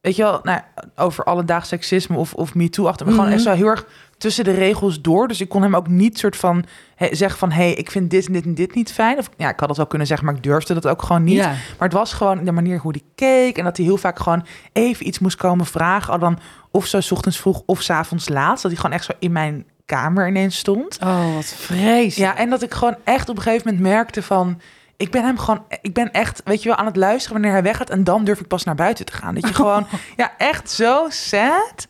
weet 0.00 0.16
je 0.16 0.22
wel, 0.22 0.40
nou, 0.42 0.60
over 0.96 1.24
alledaags 1.24 1.68
seksisme 1.68 2.16
of, 2.16 2.34
of 2.34 2.54
MeToo 2.54 2.86
achter 2.86 3.06
me. 3.06 3.12
Gewoon 3.12 3.26
Mhm. 3.26 3.34
echt 3.34 3.44
zo 3.44 3.52
heel 3.52 3.66
erg 3.66 3.86
tussen 4.20 4.44
de 4.44 4.50
regels 4.52 5.00
door. 5.00 5.28
Dus 5.28 5.40
ik 5.40 5.48
kon 5.48 5.62
hem 5.62 5.76
ook 5.76 5.88
niet 5.88 6.18
soort 6.18 6.36
van 6.36 6.64
he- 6.94 7.14
zeggen 7.14 7.38
van, 7.38 7.50
hé, 7.50 7.62
hey, 7.62 7.72
ik 7.74 7.90
vind 7.90 8.10
dit 8.10 8.26
en 8.26 8.32
dit 8.32 8.44
en 8.44 8.54
dit 8.54 8.74
niet 8.74 8.92
fijn. 8.92 9.18
Of 9.18 9.28
ja, 9.36 9.48
ik 9.48 9.58
had 9.60 9.68
dat 9.68 9.76
wel 9.76 9.86
kunnen 9.86 10.06
zeggen, 10.06 10.26
maar 10.26 10.34
ik 10.36 10.42
durfde 10.42 10.74
dat 10.74 10.86
ook 10.86 11.02
gewoon 11.02 11.24
niet. 11.24 11.36
Ja. 11.36 11.46
Maar 11.48 11.88
het 11.88 11.92
was 11.92 12.12
gewoon 12.12 12.44
de 12.44 12.52
manier 12.52 12.78
hoe 12.78 12.90
hij 12.92 13.02
keek 13.14 13.58
en 13.58 13.64
dat 13.64 13.76
hij 13.76 13.86
heel 13.86 13.96
vaak 13.96 14.18
gewoon 14.18 14.46
even 14.72 15.06
iets 15.06 15.18
moest 15.18 15.36
komen 15.36 15.66
vragen. 15.66 16.12
Al 16.12 16.18
dan 16.18 16.38
of 16.70 16.86
zo 16.86 17.00
's 17.00 17.10
ochtends 17.10 17.38
vroeg 17.38 17.62
of 17.66 17.82
's 17.82 17.90
avonds 17.90 18.28
laat. 18.28 18.62
Dat 18.62 18.70
hij 18.70 18.80
gewoon 18.80 18.96
echt 18.96 19.04
zo 19.04 19.12
in 19.18 19.32
mijn 19.32 19.64
kamer 19.86 20.28
ineens 20.28 20.58
stond. 20.58 20.98
Oh, 21.02 21.34
wat 21.34 21.44
vreselijk. 21.46 22.14
Ja, 22.16 22.36
en 22.36 22.50
dat 22.50 22.62
ik 22.62 22.74
gewoon 22.74 22.96
echt 23.04 23.28
op 23.28 23.36
een 23.36 23.42
gegeven 23.42 23.66
moment 23.68 23.82
merkte 23.92 24.22
van... 24.22 24.60
Ik 24.96 25.10
ben 25.10 25.24
hem 25.24 25.38
gewoon, 25.38 25.64
ik 25.82 25.94
ben 25.94 26.10
echt, 26.12 26.40
weet 26.44 26.62
je 26.62 26.68
wel, 26.68 26.78
aan 26.78 26.86
het 26.86 26.96
luisteren 26.96 27.32
wanneer 27.32 27.52
hij 27.52 27.62
weggaat. 27.62 27.90
En 27.90 28.04
dan 28.04 28.24
durf 28.24 28.40
ik 28.40 28.46
pas 28.46 28.64
naar 28.64 28.74
buiten 28.74 29.04
te 29.04 29.12
gaan. 29.12 29.34
Dat 29.34 29.48
je 29.48 29.54
gewoon, 29.54 29.86
ja, 30.16 30.32
echt 30.38 30.70
zo 30.70 31.06
sad. 31.08 31.86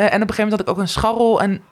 Eh, 0.00 0.06
en 0.14 0.22
op 0.22 0.28
een 0.28 0.34
gegeven 0.34 0.42
moment 0.44 0.52
had 0.52 0.60
ik 0.60 0.68
ook 0.68 0.78
een 0.78 0.88
scharrel. 0.88 1.40
En 1.40 1.62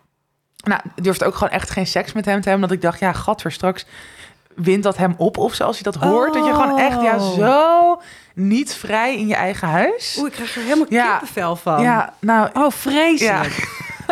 nou, 0.57 0.81
durfde 1.03 1.25
ook 1.25 1.35
gewoon 1.35 1.53
echt 1.53 1.71
geen 1.71 1.87
seks 1.87 2.13
met 2.13 2.25
hem 2.25 2.41
te 2.41 2.49
hebben. 2.49 2.69
Dat 2.69 2.77
ik 2.77 2.83
dacht, 2.83 3.01
ja, 3.01 3.13
gadver, 3.13 3.53
straks 3.53 3.87
wint 4.55 4.83
dat 4.83 4.97
hem 4.97 5.15
op 5.17 5.39
of 5.39 5.55
zo. 5.55 5.65
Als 5.65 5.77
je 5.79 5.83
dat 5.85 5.95
hoort, 5.95 6.35
dat 6.35 6.45
je 6.45 6.53
gewoon 6.55 6.79
echt, 6.79 7.01
ja, 7.03 7.17
Oh. 7.17 7.35
zo 7.35 8.01
niet 8.35 8.75
vrij 8.75 9.17
in 9.17 9.27
je 9.27 9.35
eigen 9.35 9.69
huis. 9.69 10.17
Oeh, 10.19 10.27
ik 10.27 10.33
krijg 10.33 10.57
er 10.57 10.63
helemaal 10.63 10.87
Ja. 10.89 11.11
kippenvel 11.11 11.57
van. 11.57 11.83
Ja, 11.83 12.15
nou, 12.21 12.49
Oh, 12.53 12.71
vreselijk. 12.71 13.69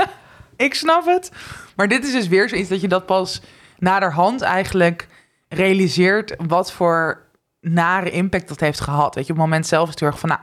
ik 0.57 0.75
snap 0.75 1.07
het. 1.07 1.31
Maar 1.77 1.89
dit 1.89 2.05
is 2.05 2.13
dus 2.13 2.29
weer 2.29 2.49
zoiets 2.49 2.69
dat 2.69 2.81
je 2.81 2.89
dat 2.89 3.07
pas 3.07 3.41
naderhand 3.79 4.43
eigenlijk 4.43 5.09
realiseert 5.49 6.35
wat 6.47 6.73
voor 6.73 7.21
nare 7.61 8.11
impact 8.11 8.49
dat 8.49 8.61
heeft 8.61 8.81
gehad. 8.81 9.15
Weet 9.15 9.27
je, 9.27 9.33
op 9.33 9.39
het 9.39 9.47
moment 9.49 9.67
zelf 9.67 9.85
is 9.85 9.91
het 9.91 10.01
heel 10.01 10.09
erg 10.09 10.19
van, 10.19 10.29
nou, 10.29 10.41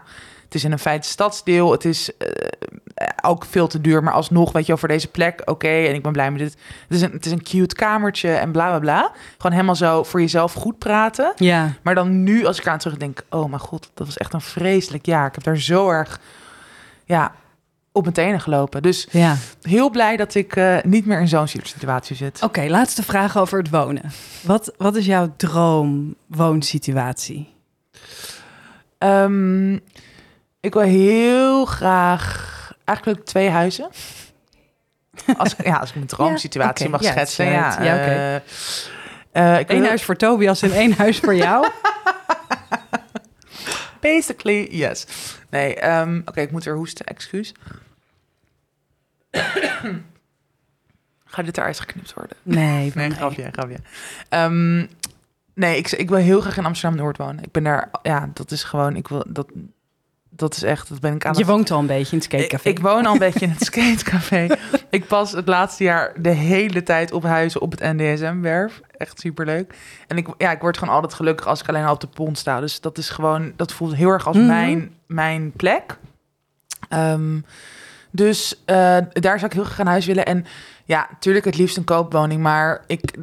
Het 0.54 0.62
is 0.62 0.68
in 0.68 0.74
een 0.74 0.80
feit 0.80 1.06
stadsdeel. 1.06 1.72
Het 1.72 1.86
is 1.86 2.18
eh, 2.18 2.28
ook 3.22 3.46
veel 3.46 3.68
te 3.68 3.82
duur, 3.82 4.04
maar 4.04 4.14
alsnog, 4.14 4.52
weet 4.52 4.62
je 4.62 4.68
wel, 4.68 4.78
voor 4.78 4.88
deze 4.88 5.08
plek, 5.08 5.42
oké. 5.46 5.68
en 5.68 5.94
ik 5.94 6.02
ben 6.02 6.12
blij 6.12 6.32
met 6.32 6.40
dit. 6.40 6.58
Het 6.88 6.98
is, 6.98 7.02
een, 7.02 7.12
het 7.12 7.26
is 7.26 7.32
een 7.32 7.44
cute 7.44 7.76
kamertje 7.76 8.30
en 8.30 8.52
bla 8.52 8.68
bla 8.68 8.80
bla. 8.80 9.12
Gewoon 9.38 9.52
helemaal 9.52 9.76
zo 9.76 10.04
voor 10.04 10.20
jezelf 10.20 10.54
goed 10.54 10.78
praten. 10.78 11.34
Ja. 11.36 11.74
Maar 11.82 11.96
dan 11.96 12.24
nu, 12.24 12.46
als 12.46 12.60
ik 12.60 12.68
aan 12.68 12.78
terugdenk, 12.78 13.22
oh 13.30 13.50
mijn 13.50 13.62
god, 13.62 13.92
dat 13.94 14.08
was 14.08 14.18
echt 14.18 14.34
een 14.34 14.42
vreselijk 14.42 15.06
jaar. 15.06 15.28
Ik 15.28 15.36
heb 15.36 15.44
daar 15.44 15.58
zo 15.58 15.90
erg, 15.90 16.20
ja, 17.06 17.32
op 17.92 18.02
mijn 18.02 18.14
tenen 18.14 18.42
gelopen. 18.42 18.82
Dus 18.82 19.08
ja. 19.12 19.36
heel 19.62 19.90
blij 19.90 20.18
dat 20.18 20.36
ik 20.36 20.56
eh, 20.56 20.78
niet 20.84 21.06
meer 21.06 21.20
in 21.20 21.28
zo'n 21.28 21.48
situatie 21.48 22.16
zit. 22.16 22.44
Oké, 22.44 22.68
laatste 22.68 23.04
vraag 23.04 23.38
over 23.38 23.58
het 23.58 23.70
wonen. 23.70 24.12
Wat, 24.42 24.74
wat 24.78 24.96
is 24.96 25.06
jouw 25.06 25.34
droomwoonsituatie? 25.38 27.52
Ehm, 28.98 29.78
ik 30.64 30.74
wil 30.74 30.82
heel 30.82 31.66
graag 31.66 32.52
eigenlijk 32.84 33.26
twee 33.26 33.50
huizen. 33.50 33.90
Als, 35.38 35.56
ik- 35.56 35.66
ja, 35.66 35.76
als 35.78 35.90
ik 35.90 35.96
mijn 35.96 36.08
droomsituatie 36.08 36.86
Ja, 36.86 36.92
mag 36.92 37.00
oké. 37.00 37.10
Ja, 37.10 37.16
schetsen. 37.16 37.46
het 37.46 37.54
Ja, 37.56 37.76
uit. 37.78 37.86
Ja, 37.86 37.94
oké. 37.96 38.42
eh, 39.32 39.54
eh, 39.54 39.60
ik 39.60 39.70
Eén 39.70 39.80
wil- 39.80 39.88
huis 39.88 40.04
voor 40.04 40.16
Tobias 40.16 40.62
en 40.62 40.72
één 40.72 40.94
huis 40.94 41.20
voor 41.20 41.36
jou? 41.36 41.68
Basically, 44.02 44.68
yes. 44.72 45.06
Nee, 45.50 45.76
ehm, 45.76 46.22
oké, 46.26 46.42
ik 46.42 46.52
moet 46.52 46.64
weer 46.64 46.76
hoesten, 46.76 47.06
excuus. 47.06 47.54
Gaat 51.26 51.46
dit 51.46 51.58
eruit 51.58 51.80
geknipt 51.80 52.14
worden? 52.14 52.38
Nee, 52.44 52.92
Nee, 52.96 53.10
grapje, 53.12 53.50
grapje. 53.52 53.78
Ehm, 54.30 54.86
nee, 55.54 55.78
ik, 55.78 55.92
ik 55.92 56.10
wil 56.10 56.18
heel 56.18 56.42
graag 56.42 56.58
in 56.58 56.66
Amsterdam-Noord 56.66 57.18
wonen. 57.18 57.44
Ik 57.44 57.52
ben 57.52 57.64
daar, 57.64 57.90
ja, 58.04 58.30
dat 58.34 58.52
is 58.52 58.64
gewoon, 58.64 58.96
ik 58.96 59.08
wil, 59.08 59.24
dat, 59.28 59.48
dat 60.36 60.56
is 60.56 60.64
echt, 60.64 60.90
dat 60.90 61.00
ben 61.00 61.16
ik 61.16 61.26
aan 61.26 61.32
Je 61.34 61.38
het 61.40 61.48
woont 61.48 61.72
al 61.72 61.80
een 61.80 61.86
beetje 61.88 62.12
in 62.12 62.18
het 62.18 62.24
skatecafé. 62.24 62.70
ik 62.70 62.80
woon 62.80 63.06
al 63.06 63.14
een 63.14 63.20
beetje 63.20 63.40
in 63.46 63.50
het 63.50 63.64
skatecafé. 63.74 64.48
ik 64.90 65.08
pas 65.08 65.32
het 65.32 65.48
laatste 65.48 65.84
jaar 65.84 66.14
de 66.22 66.30
hele 66.30 66.84
tijd 66.84 67.12
op 67.12 67.24
huizen 67.24 67.62
op 67.62 67.72
het 67.72 67.80
NDSM-werf. 67.80 68.82
Echt 68.98 69.20
superleuk. 69.20 69.74
En 70.08 70.18
ik, 70.18 70.28
ja, 70.38 70.52
ik 70.52 70.62
word 70.62 70.78
gewoon 70.78 70.94
altijd 70.94 71.14
gelukkig 71.14 71.48
als 71.48 71.62
ik 71.62 71.70
alleen 71.70 71.86
al 71.86 71.94
op 71.94 72.02
de 72.02 72.08
pont 72.08 72.38
sta. 72.38 72.60
Dus 72.60 72.82
dat 72.82 72.98
is 72.98 73.10
gewoon, 73.10 73.54
dat 73.56 73.72
voelt 73.74 73.96
heel 73.96 74.10
erg 74.10 74.28
als 74.28 74.38
Mhm. 74.38 74.46
mijn, 74.48 74.92
mijn 75.08 75.52
plek. 75.52 75.98
Ehm, 76.90 77.40
dus 78.12 78.62
eh, 78.66 78.76
daar 79.12 79.40
zou 79.40 79.46
ik 79.46 79.54
heel 79.54 79.64
graag 79.64 79.80
een 79.80 79.88
huis 79.88 80.06
willen. 80.06 80.26
En 80.26 80.46
ja, 80.86 81.08
natuurlijk 81.12 81.46
het 81.46 81.58
liefst 81.58 81.78
een 81.78 81.84
koopwoning. 81.84 82.42
Maar 82.42 82.84
ik, 82.88 83.14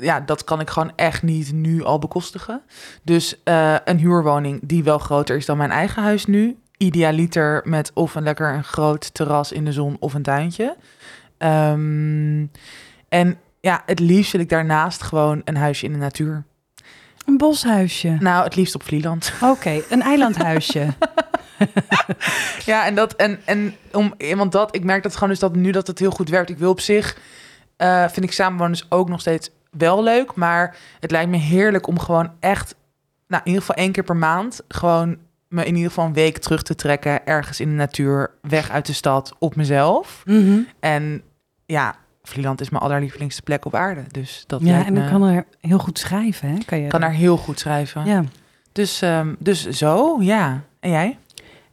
ja, 0.00 0.20
dat 0.20 0.44
kan 0.44 0.60
ik 0.60 0.70
gewoon 0.70 0.92
echt 0.96 1.22
niet 1.22 1.52
nu 1.52 1.84
al 1.84 1.98
bekostigen. 1.98 2.62
Dus 3.02 3.42
eh, 3.44 3.76
een 3.84 3.98
huurwoning 3.98 4.60
die 4.62 4.84
wel 4.84 4.98
groter 4.98 5.36
is 5.36 5.46
dan 5.46 5.56
mijn 5.56 5.70
eigen 5.70 6.02
huis 6.02 6.26
nu. 6.26 6.56
Idealiter 6.76 7.62
met 7.64 7.90
of 7.94 8.14
een 8.14 8.22
lekker 8.22 8.54
een 8.54 8.64
groot 8.64 9.14
terras 9.14 9.52
in 9.52 9.64
de 9.64 9.72
zon 9.72 9.96
of 10.00 10.14
een 10.14 10.22
tuintje. 10.22 10.76
Ehm, 11.38 12.46
en 13.08 13.38
ja, 13.60 13.82
het 13.86 13.98
liefst 13.98 14.32
wil 14.32 14.40
ik 14.40 14.48
daarnaast 14.48 15.02
gewoon 15.02 15.40
een 15.44 15.56
huisje 15.56 15.84
in 15.84 15.92
de 15.92 15.98
natuur. 15.98 16.44
Een 17.26 17.36
boshuisje. 17.36 18.16
Nou, 18.20 18.44
het 18.44 18.56
liefst 18.56 18.74
op 18.74 18.82
Vlieland. 18.82 19.32
Oké, 19.42 19.82
een 19.90 20.02
eilandhuisje. 20.02 20.86
Ja, 22.64 22.86
en 22.86 22.94
dat 22.94 23.12
en, 23.12 23.40
en 23.44 23.74
om 23.92 24.14
want 24.36 24.52
dat 24.52 24.74
ik 24.74 24.84
merk 24.84 25.02
dat 25.02 25.14
gewoon 25.14 25.28
dus 25.28 25.38
dat 25.38 25.54
nu 25.54 25.70
dat 25.70 25.86
het 25.86 25.98
heel 25.98 26.10
goed 26.10 26.28
werkt. 26.28 26.50
Ik 26.50 26.58
wil 26.58 26.70
op 26.70 26.80
zich 26.80 27.18
eh, 27.76 28.08
vind 28.08 28.26
ik 28.26 28.32
samenwoners 28.32 28.86
ook 28.88 29.08
nog 29.08 29.20
steeds 29.20 29.50
wel 29.70 30.02
leuk, 30.02 30.34
maar 30.34 30.76
het 31.00 31.10
lijkt 31.10 31.30
me 31.30 31.36
heerlijk 31.36 31.86
om 31.86 31.98
gewoon 31.98 32.30
echt, 32.40 32.74
nou 33.26 33.42
in 33.44 33.48
ieder 33.52 33.66
geval 33.66 33.82
één 33.82 33.92
keer 33.92 34.04
per 34.04 34.16
maand, 34.16 34.60
gewoon 34.68 35.16
me 35.48 35.64
in 35.64 35.74
ieder 35.74 35.88
geval 35.88 36.04
een 36.06 36.12
week 36.12 36.38
terug 36.38 36.62
te 36.62 36.74
trekken 36.74 37.26
ergens 37.26 37.60
in 37.60 37.68
de 37.68 37.74
natuur, 37.74 38.30
weg 38.42 38.70
uit 38.70 38.86
de 38.86 38.92
stad, 38.92 39.34
op 39.38 39.56
mezelf. 39.56 40.22
Mhm. 40.24 40.58
En 40.80 41.22
ja, 41.66 41.94
Vlieland 42.22 42.60
is 42.60 42.70
mijn 42.70 42.82
allerlievelingste 42.82 43.42
plek 43.42 43.64
op 43.64 43.74
aarde, 43.74 44.02
dus 44.10 44.44
dat 44.46 44.60
Ja, 44.64 44.84
en 44.86 44.94
dan 44.94 45.04
me- 45.04 45.10
kan 45.10 45.22
er 45.22 45.44
heel 45.60 45.78
goed 45.78 45.98
schrijven, 45.98 46.48
hè? 46.48 46.58
Kan 46.66 46.78
je 46.78 46.88
kan 46.88 47.00
daar 47.00 47.12
heel 47.12 47.36
goed 47.36 47.58
schrijven. 47.60 48.04
Ja. 48.04 48.24
Dus, 48.72 49.02
ehm, 49.02 49.34
dus 49.38 49.68
zo, 49.68 50.16
ja. 50.20 50.60
En 50.80 50.90
jij? 50.90 51.18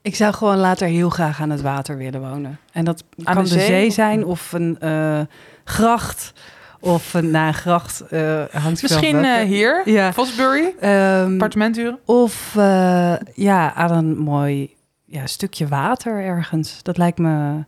Ik 0.02 0.16
zou 0.16 0.34
gewoon 0.34 0.58
later 0.58 0.88
heel 0.88 1.10
graag 1.10 1.42
aan 1.42 1.50
het 1.50 1.62
water 1.62 1.98
willen 1.98 2.22
wonen. 2.22 2.60
En 2.72 2.86
dat 2.86 3.04
Aan 3.24 3.36
kan 3.36 3.44
de 3.44 3.50
de, 3.50 3.60
zee 3.60 3.90
zijn 3.92 4.26
of 4.26 4.52
een 4.54 4.80
eh, 4.80 5.20
gracht. 5.64 6.34
Of 6.80 7.14
een, 7.14 7.32
na 7.32 7.48
een 7.48 7.54
gracht 7.54 8.02
eh 8.02 8.44
hangt 8.52 8.82
Misschien 8.82 9.26
eh, 9.26 9.42
hier, 9.42 9.82
Ja. 9.86 10.14
Fosbury, 10.14 10.74
Ehm, 10.80 11.32
appartementhuren. 11.34 12.00
of 12.06 12.54
eh, 12.58 13.14
ja, 13.34 13.74
aan 13.74 13.92
een 13.92 14.18
mooi 14.18 14.76
ja, 15.06 15.26
stukje 15.28 15.68
water 15.68 16.24
ergens. 16.24 16.84
Dat 16.84 16.98
lijkt 16.98 17.18
me... 17.18 17.64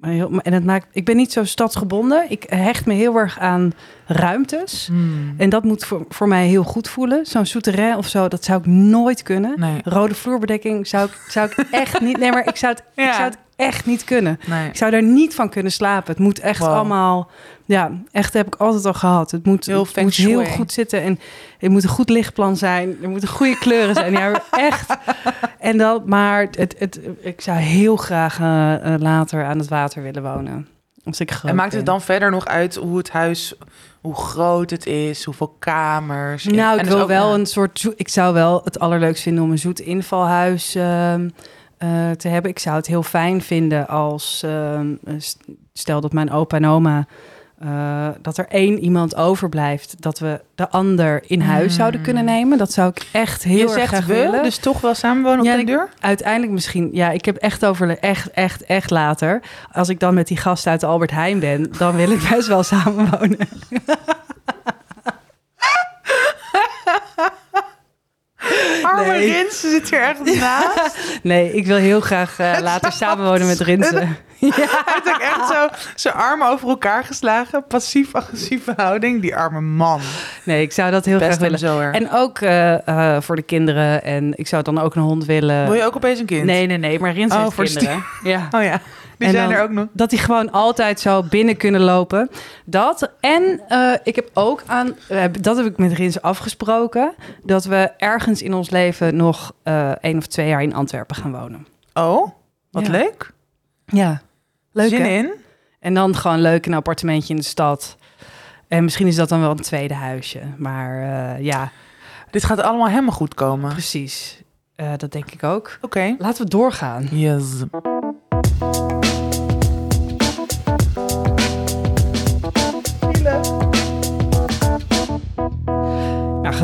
Heel, 0.00 0.38
en 0.40 0.52
het 0.52 0.64
maakt, 0.64 0.86
ik 0.92 1.04
ben 1.04 1.16
niet 1.16 1.32
zo 1.32 1.44
stadsgebonden. 1.44 2.30
Ik 2.30 2.44
hecht 2.48 2.86
me 2.86 2.94
heel 2.94 3.16
erg 3.16 3.38
aan 3.38 3.72
ruimtes. 4.06 4.86
Hmm. 4.86 5.34
En 5.36 5.48
dat 5.48 5.64
moet 5.64 5.84
voor, 5.84 6.04
voor 6.08 6.28
mij 6.28 6.46
heel 6.46 6.62
goed 6.62 6.88
voelen. 6.88 7.26
Zo'n 7.26 7.46
souterrain 7.46 7.96
of 7.96 8.06
zo, 8.08 8.28
dat 8.28 8.44
zou 8.44 8.58
ik 8.60 8.66
nooit 8.66 9.22
kunnen. 9.22 9.60
Nee. 9.60 9.80
Rode 9.84 10.14
vloerbedekking 10.14 10.86
zou 10.86 11.06
ik, 11.08 11.24
zou 11.28 11.50
ik 11.50 11.66
echt 11.70 12.00
niet... 12.00 12.18
Nee, 12.18 12.30
maar 12.30 12.46
ik 12.48 12.56
zou, 12.56 12.72
het, 12.72 12.84
ik 12.94 13.12
zou 13.12 13.22
het 13.24 13.38
echt 13.56 13.86
niet 13.86 14.04
kunnen. 14.04 14.40
nee. 14.46 14.68
Ik 14.68 14.76
zou 14.76 14.90
daar 14.90 15.02
niet 15.02 15.34
van 15.34 15.48
kunnen 15.48 15.72
slapen. 15.72 16.12
Het 16.12 16.22
moet 16.22 16.38
echt 16.38 16.58
Wow. 16.58 16.68
allemaal... 16.68 17.30
Ja, 17.66 17.90
echt 18.12 18.32
heb 18.32 18.46
ik 18.46 18.54
altijd 18.54 18.84
al 18.86 18.94
gehad. 18.94 19.30
Het 19.30 19.46
moet, 19.46 19.66
Heel 19.66 19.86
het 19.92 20.02
moet 20.02 20.14
heel 20.14 20.44
goed 20.44 20.72
zitten. 20.72 21.02
En 21.02 21.18
het 21.58 21.70
moet 21.70 21.82
een 21.82 21.88
goed 21.88 22.08
lichtplan 22.08 22.56
zijn. 22.56 22.96
Er 23.02 23.08
moeten 23.08 23.28
goede 23.28 23.58
kleuren 23.58 23.94
zijn. 23.94 24.12
Ja, 24.12 24.42
echt. 24.50 24.96
En 25.58 25.78
dat, 25.78 26.06
maar 26.06 26.40
het, 26.50 26.74
het, 26.78 27.00
ik 27.20 27.40
zou 27.40 27.58
heel 27.58 27.96
graag 27.96 28.40
eh, 28.40 28.94
eh, 28.94 29.00
later 29.00 29.44
aan 29.44 29.58
het 29.58 29.68
water 29.68 30.02
willen 30.02 30.22
wonen. 30.22 30.68
Als 31.04 31.20
ik 31.20 31.30
groot 31.30 31.50
En 31.50 31.56
maakt 31.56 31.72
het 31.72 31.86
dan 31.86 32.00
verder 32.00 32.30
nog 32.30 32.44
uit 32.46 32.74
hoe 32.74 32.96
het 32.96 33.10
huis, 33.10 33.54
hoe 34.00 34.14
groot 34.14 34.70
het 34.70 34.86
is, 34.86 35.24
hoeveel 35.24 35.56
kamers? 35.58 36.44
Nou, 36.44 36.78
En 36.78 36.84
ik 36.84 36.90
wil 36.90 37.06
wel 37.06 37.34
een 37.34 37.46
soort... 37.46 37.92
Ik 37.96 38.08
zou 38.08 38.34
wel 38.34 38.60
het 38.64 38.78
allerleukst 38.78 39.22
vinden 39.22 39.44
om 39.44 39.50
een 39.50 39.58
zoet 39.58 39.80
invalhuis 39.80 40.74
ehm, 40.74 41.28
eh, 41.84 42.10
te 42.10 42.28
hebben. 42.28 42.50
Ik 42.50 42.58
zou 42.58 42.76
het 42.76 42.86
heel 42.86 43.02
fijn 43.02 43.42
vinden 43.42 43.88
als... 43.88 44.42
ehm, 44.44 44.94
st- 45.18 45.38
stel 45.72 46.00
dat 46.00 46.12
mijn 46.12 46.30
opa 46.30 46.56
en 46.56 46.66
oma... 46.66 47.06
eh, 47.58 48.08
dat 48.22 48.38
er 48.38 48.46
één 48.48 48.78
iemand 48.78 49.16
overblijft, 49.16 50.02
dat 50.02 50.18
we 50.18 50.40
de 50.54 50.68
ander 50.68 51.22
in 51.26 51.40
huis 51.40 51.70
Mm. 51.72 51.78
zouden 51.78 52.00
kunnen 52.02 52.24
nemen. 52.24 52.58
Dat 52.58 52.72
zou 52.72 52.88
ik 52.88 53.06
echt 53.12 53.42
heel 53.42 53.68
Je 53.70 53.80
erg 53.80 53.88
graag 53.88 54.06
we, 54.06 54.14
willen. 54.14 54.42
dus 54.42 54.56
toch 54.58 54.80
wel 54.80 54.94
samenwonen 54.94 55.38
op 55.40 55.44
Ja, 55.46 55.56
de 55.56 55.64
deur? 55.64 55.88
Uiteindelijk 56.00 56.52
misschien, 56.52 56.88
ja, 56.92 57.10
ik 57.10 57.24
heb 57.24 57.36
echt 57.36 57.64
over 57.66 57.98
echt, 57.98 58.30
echt, 58.30 58.64
echt 58.64 58.90
later. 58.90 59.42
Als 59.72 59.88
ik 59.88 60.00
dan 60.00 60.14
met 60.14 60.26
die 60.28 60.36
gast 60.36 60.66
uit 60.66 60.80
de 60.80 60.86
Albert 60.86 61.10
Heijn 61.10 61.38
ben, 61.40 61.72
dan 61.78 61.96
wil 61.96 62.10
ik 62.10 62.28
best 62.30 62.48
wel 62.48 62.62
samenwonen. 62.74 63.38
Arme 68.82 69.12
Nee. 69.12 69.32
Rins 69.32 69.60
zit 69.60 69.90
hier 69.90 70.02
echt 70.02 70.24
naast. 70.40 70.96
Nee, 71.22 71.52
ik 71.52 71.66
wil 71.66 71.76
heel 71.76 72.00
graag 72.00 72.38
eh, 72.38 72.56
later 72.60 72.92
samenwonen 72.92 73.46
met 73.46 73.60
Rinsen. 73.60 74.16
Ja. 74.38 74.50
Hij 74.84 74.94
heeft 74.94 75.14
ook 75.14 75.20
echt 75.20 75.48
zo 75.48 75.68
zijn 75.94 76.14
armen 76.14 76.48
over 76.48 76.68
elkaar 76.68 77.04
geslagen. 77.04 77.66
Passief-agressieve 77.66 78.72
houding. 78.76 79.20
Die 79.20 79.36
arme 79.36 79.60
man. 79.60 80.00
Nee, 80.42 80.62
ik 80.62 80.72
zou 80.72 80.90
dat 80.90 81.04
heel 81.04 81.18
Best 81.18 81.38
graag 81.38 81.60
willen. 81.60 81.92
En 81.92 82.10
ook 82.12 82.38
eh, 82.38 82.88
eh, 82.88 83.22
voor 83.22 83.36
de 83.36 83.42
kinderen. 83.42 84.02
En 84.04 84.32
ik 84.36 84.46
zou 84.46 84.62
dan 84.62 84.78
ook 84.78 84.94
een 84.94 85.02
hond 85.02 85.24
willen. 85.24 85.64
Wil 85.64 85.74
je 85.74 85.84
ook 85.84 85.96
opeens 85.96 86.18
een 86.18 86.26
kind? 86.26 86.44
Nee, 86.44 86.66
nee, 86.66 86.78
nee, 86.78 86.98
maar 87.00 87.12
Rins 87.12 87.34
Oh, 87.34 87.42
heeft 87.42 87.54
voor 87.54 87.64
kinderen. 87.64 88.04
Ja. 88.22 88.48
Oh 88.50 88.62
ja, 88.62 88.80
die 89.18 89.26
En 89.26 89.32
zijn 89.34 89.48
dan- 89.48 89.56
er 89.56 89.62
ook 89.62 89.70
nog. 89.70 89.86
Dat 89.92 90.10
die 90.10 90.18
gewoon 90.18 90.52
altijd 90.52 91.00
zo 91.00 91.22
binnen 91.22 91.56
kunnen 91.56 91.80
lopen. 91.80 92.30
Dat. 92.64 93.10
En 93.20 93.60
eh, 93.68 93.92
ik 94.02 94.16
heb 94.16 94.30
ook 94.34 94.62
aan, 94.66 94.96
dat 95.40 95.56
heb 95.56 95.66
ik 95.66 95.78
met 95.78 95.92
Rins 95.92 96.22
afgesproken, 96.22 97.14
dat 97.42 97.64
we 97.64 97.90
ergens 97.96 98.42
in 98.42 98.54
ons 98.54 98.70
leven 98.70 99.16
nog 99.16 99.52
eh 99.62 99.90
één 99.90 100.16
of 100.16 100.26
twee 100.26 100.48
jaar 100.48 100.62
in 100.62 100.74
Antwerpen 100.74 101.16
gaan 101.16 101.32
wonen. 101.32 101.66
Oh, 101.94 102.30
wat 102.70 102.86
Ja. 102.86 102.92
leuk. 102.92 103.30
Ja, 103.86 104.22
leuk 104.72 104.88
Zin 104.88 105.00
hè? 105.02 105.08
in? 105.08 105.30
En 105.80 105.94
dan 105.94 106.16
gewoon 106.16 106.40
leuk 106.40 106.66
een 106.66 106.74
appartementje 106.74 107.34
in 107.34 107.40
de 107.40 107.46
stad. 107.46 107.96
En 108.68 108.84
misschien 108.84 109.06
is 109.06 109.16
dat 109.16 109.28
dan 109.28 109.40
wel 109.40 109.50
een 109.50 109.56
tweede 109.56 109.94
huisje. 109.94 110.40
Maar 110.56 111.02
eh, 111.02 111.44
ja, 111.44 111.70
Dit 112.30 112.44
gaat 112.44 112.60
allemaal 112.62 112.88
helemaal 112.88 113.12
goed 113.14 113.34
komen. 113.34 113.64
Oké. 113.64 113.72
precies. 113.72 114.42
Dat 114.96 115.12
denk 115.12 115.30
ik 115.30 115.42
ook. 115.42 115.78
Laten 116.18 116.44
we 116.44 116.50
doorgaan. 116.50 117.08
Yes. 117.10 117.44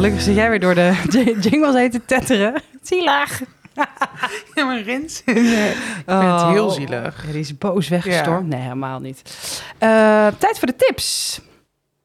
Gelukkig 0.01 0.25
zit 0.25 0.35
jij 0.35 0.51
weer 0.51 0.61
door 0.61 0.75
de 0.75 0.93
jingles 1.51 1.75
heen 1.75 1.91
te 1.91 2.05
tetteren. 2.05 2.63
Zielig. 2.83 3.41
Ja, 4.55 4.65
maar 4.65 4.81
Rins. 4.81 5.23
Nee, 5.25 5.71
ik 5.71 6.03
vind 6.07 6.23
het 6.23 6.43
heel 6.43 6.71
zielig. 6.71 7.25
Ja, 7.27 7.33
die 7.33 7.41
is 7.41 7.59
boos 7.59 7.89
weggestormd. 7.89 8.49
Nee, 8.49 8.61
helemaal 8.61 9.01
niet. 9.01 9.23
Eh, 9.79 10.27
tijd 10.39 10.59
voor 10.59 10.67
de 10.67 10.77
tips. 10.77 11.41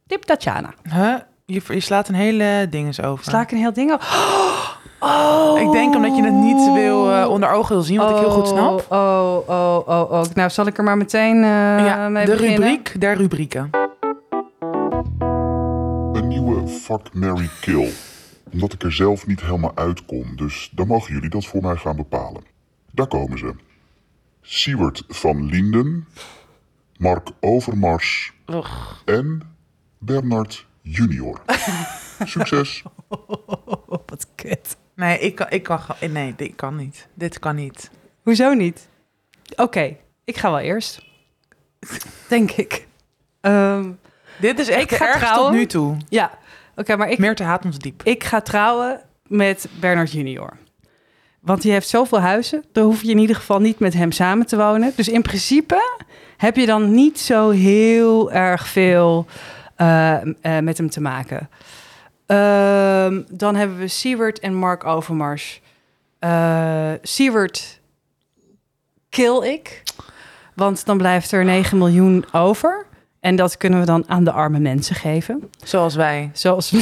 Tip 0.08 0.24
Tatjana. 0.24 0.74
Huh? 0.94 1.16
je, 1.46 1.62
je 1.68 1.80
slaat 1.80 2.08
een 2.08 2.16
hele 2.16 2.68
dinges 2.70 3.02
over. 3.02 3.24
Sla 3.26 3.42
ik 3.42 3.52
een 3.52 3.58
heel 3.58 3.74
ding 3.74 3.92
over? 3.94 4.08
Oh. 5.00 5.62
Ik 5.62 5.72
denk 5.72 5.96
omdat 5.96 6.16
je 6.16 6.24
het 6.24 6.34
niet 6.34 6.74
wil 6.74 7.12
eh, 7.12 7.30
onder 7.30 7.50
ogen 7.50 7.76
wil 7.76 7.84
zien, 7.84 7.98
wat 7.98 8.10
ik 8.10 8.18
heel 8.18 8.30
goed 8.32 8.48
snap. 8.48 8.86
Oh, 8.90 9.38
oh, 9.48 9.88
oh, 9.88 10.12
oh. 10.12 10.24
Nou, 10.34 10.50
zal 10.50 10.66
ik 10.66 10.78
er 10.78 10.84
maar 10.84 10.98
meteen 10.98 11.44
eh 11.44 11.86
ja, 11.86 12.10
mee 12.10 12.26
de 12.26 12.32
beginnen? 12.32 12.58
rubriek 12.58 13.02
der 13.02 13.16
rubrieken. 13.16 13.70
Fuck, 16.68 17.14
Mary 17.14 17.50
Kill. 17.62 17.92
Omdat 18.52 18.74
ik 18.74 18.84
er 18.84 18.94
zelf 18.94 19.28
niet 19.28 19.42
helemaal 19.42 19.76
uitkom, 19.76 20.36
dus 20.36 20.70
dan 20.72 20.88
mogen 20.88 21.14
jullie 21.14 21.30
dat 21.30 21.46
voor 21.46 21.62
mij 21.62 21.76
gaan 21.76 21.96
bepalen. 21.96 22.44
Daar 22.92 23.08
komen 23.08 23.38
ze. 23.38 23.56
Siewert 24.42 25.04
van 25.08 25.46
Linden, 25.46 26.08
Mark 26.98 27.30
Overmars 27.40 28.34
Ugh. 28.46 28.92
en 29.06 29.42
Bernard 30.00 30.66
Junior. 30.82 31.42
Succes! 32.24 32.84
Wat 34.06 34.28
kut. 34.36 34.78
Nee, 34.96 35.20
ik 35.20 35.36
kan, 35.36 35.48
ik 35.50 35.64
kan, 35.64 35.80
nee, 36.10 36.36
dit 36.36 36.56
kan 36.56 36.76
niet. 36.76 37.08
Dit 37.14 37.40
kan 37.40 37.56
niet. 37.56 37.92
Hoezo 38.24 38.54
niet? 38.54 38.88
Oké, 39.56 39.98
ik 40.24 40.38
ga 40.38 40.50
wel 40.50 40.60
eerst. 40.60 41.02
Denk 42.30 42.52
ik. 42.52 42.88
Ehm, 43.42 43.92
Dit 44.40 44.60
is 44.60 44.68
echt 44.68 44.92
Ik 44.92 44.98
ga 44.98 45.36
tot 45.36 45.52
nu 45.52 45.66
toe. 45.66 45.98
ja, 46.10 46.38
oké, 46.76 46.96
maar 46.96 47.10
ik, 47.10 47.18
Meer 47.18 47.36
te 47.36 47.44
haat 47.44 47.66
ons 47.66 47.78
diep. 47.78 48.04
ik 48.04 48.24
ga 48.24 48.42
trouwen 48.42 49.02
met 49.28 49.68
Bernard 49.80 50.12
Junior. 50.12 50.58
Want 51.40 51.62
die 51.62 51.72
heeft 51.72 51.88
zoveel 51.88 52.20
huizen. 52.20 52.64
Dan 52.72 52.84
hoef 52.84 53.02
je 53.02 53.10
in 53.12 53.18
ieder 53.18 53.36
geval 53.36 53.60
niet 53.60 53.80
met 53.80 53.94
hem 53.94 54.12
samen 54.12 54.46
te 54.46 54.58
wonen. 54.58 54.94
Dus 54.96 55.08
in 55.08 55.22
principe 55.22 56.00
heb 56.38 56.56
je 56.56 56.66
dan 56.66 56.94
niet 56.94 57.20
zo 57.20 57.50
heel 57.50 58.32
erg 58.32 58.68
veel 58.68 59.26
eh, 59.76 60.22
eh, 60.22 60.64
met 60.64 60.78
hem 60.78 60.90
te 60.90 61.02
maken. 61.02 61.50
Ehm, 62.26 63.22
dan 63.30 63.56
hebben 63.56 63.78
we 63.78 63.88
Siewert 63.88 64.40
en 64.40 64.56
Mark 64.56 64.86
Overmars. 64.86 65.62
Eh 66.20 66.92
Siewert 67.02 67.80
kill 69.10 69.44
ik. 69.44 69.84
Want 70.54 70.86
dan 70.86 70.98
blijft 70.98 71.32
er 71.32 71.46
9 71.46 71.78
miljoen 71.78 72.26
over. 72.32 72.86
En 73.26 73.36
dat 73.36 73.58
kunnen 73.58 73.80
we 73.80 73.86
dan 73.86 74.04
aan 74.08 74.24
de 74.24 74.32
arme 74.32 74.60
mensen 74.60 74.96
geven. 74.96 75.50
Zoals 75.64 75.96
wij. 75.96 76.30
Zoals... 76.34 76.72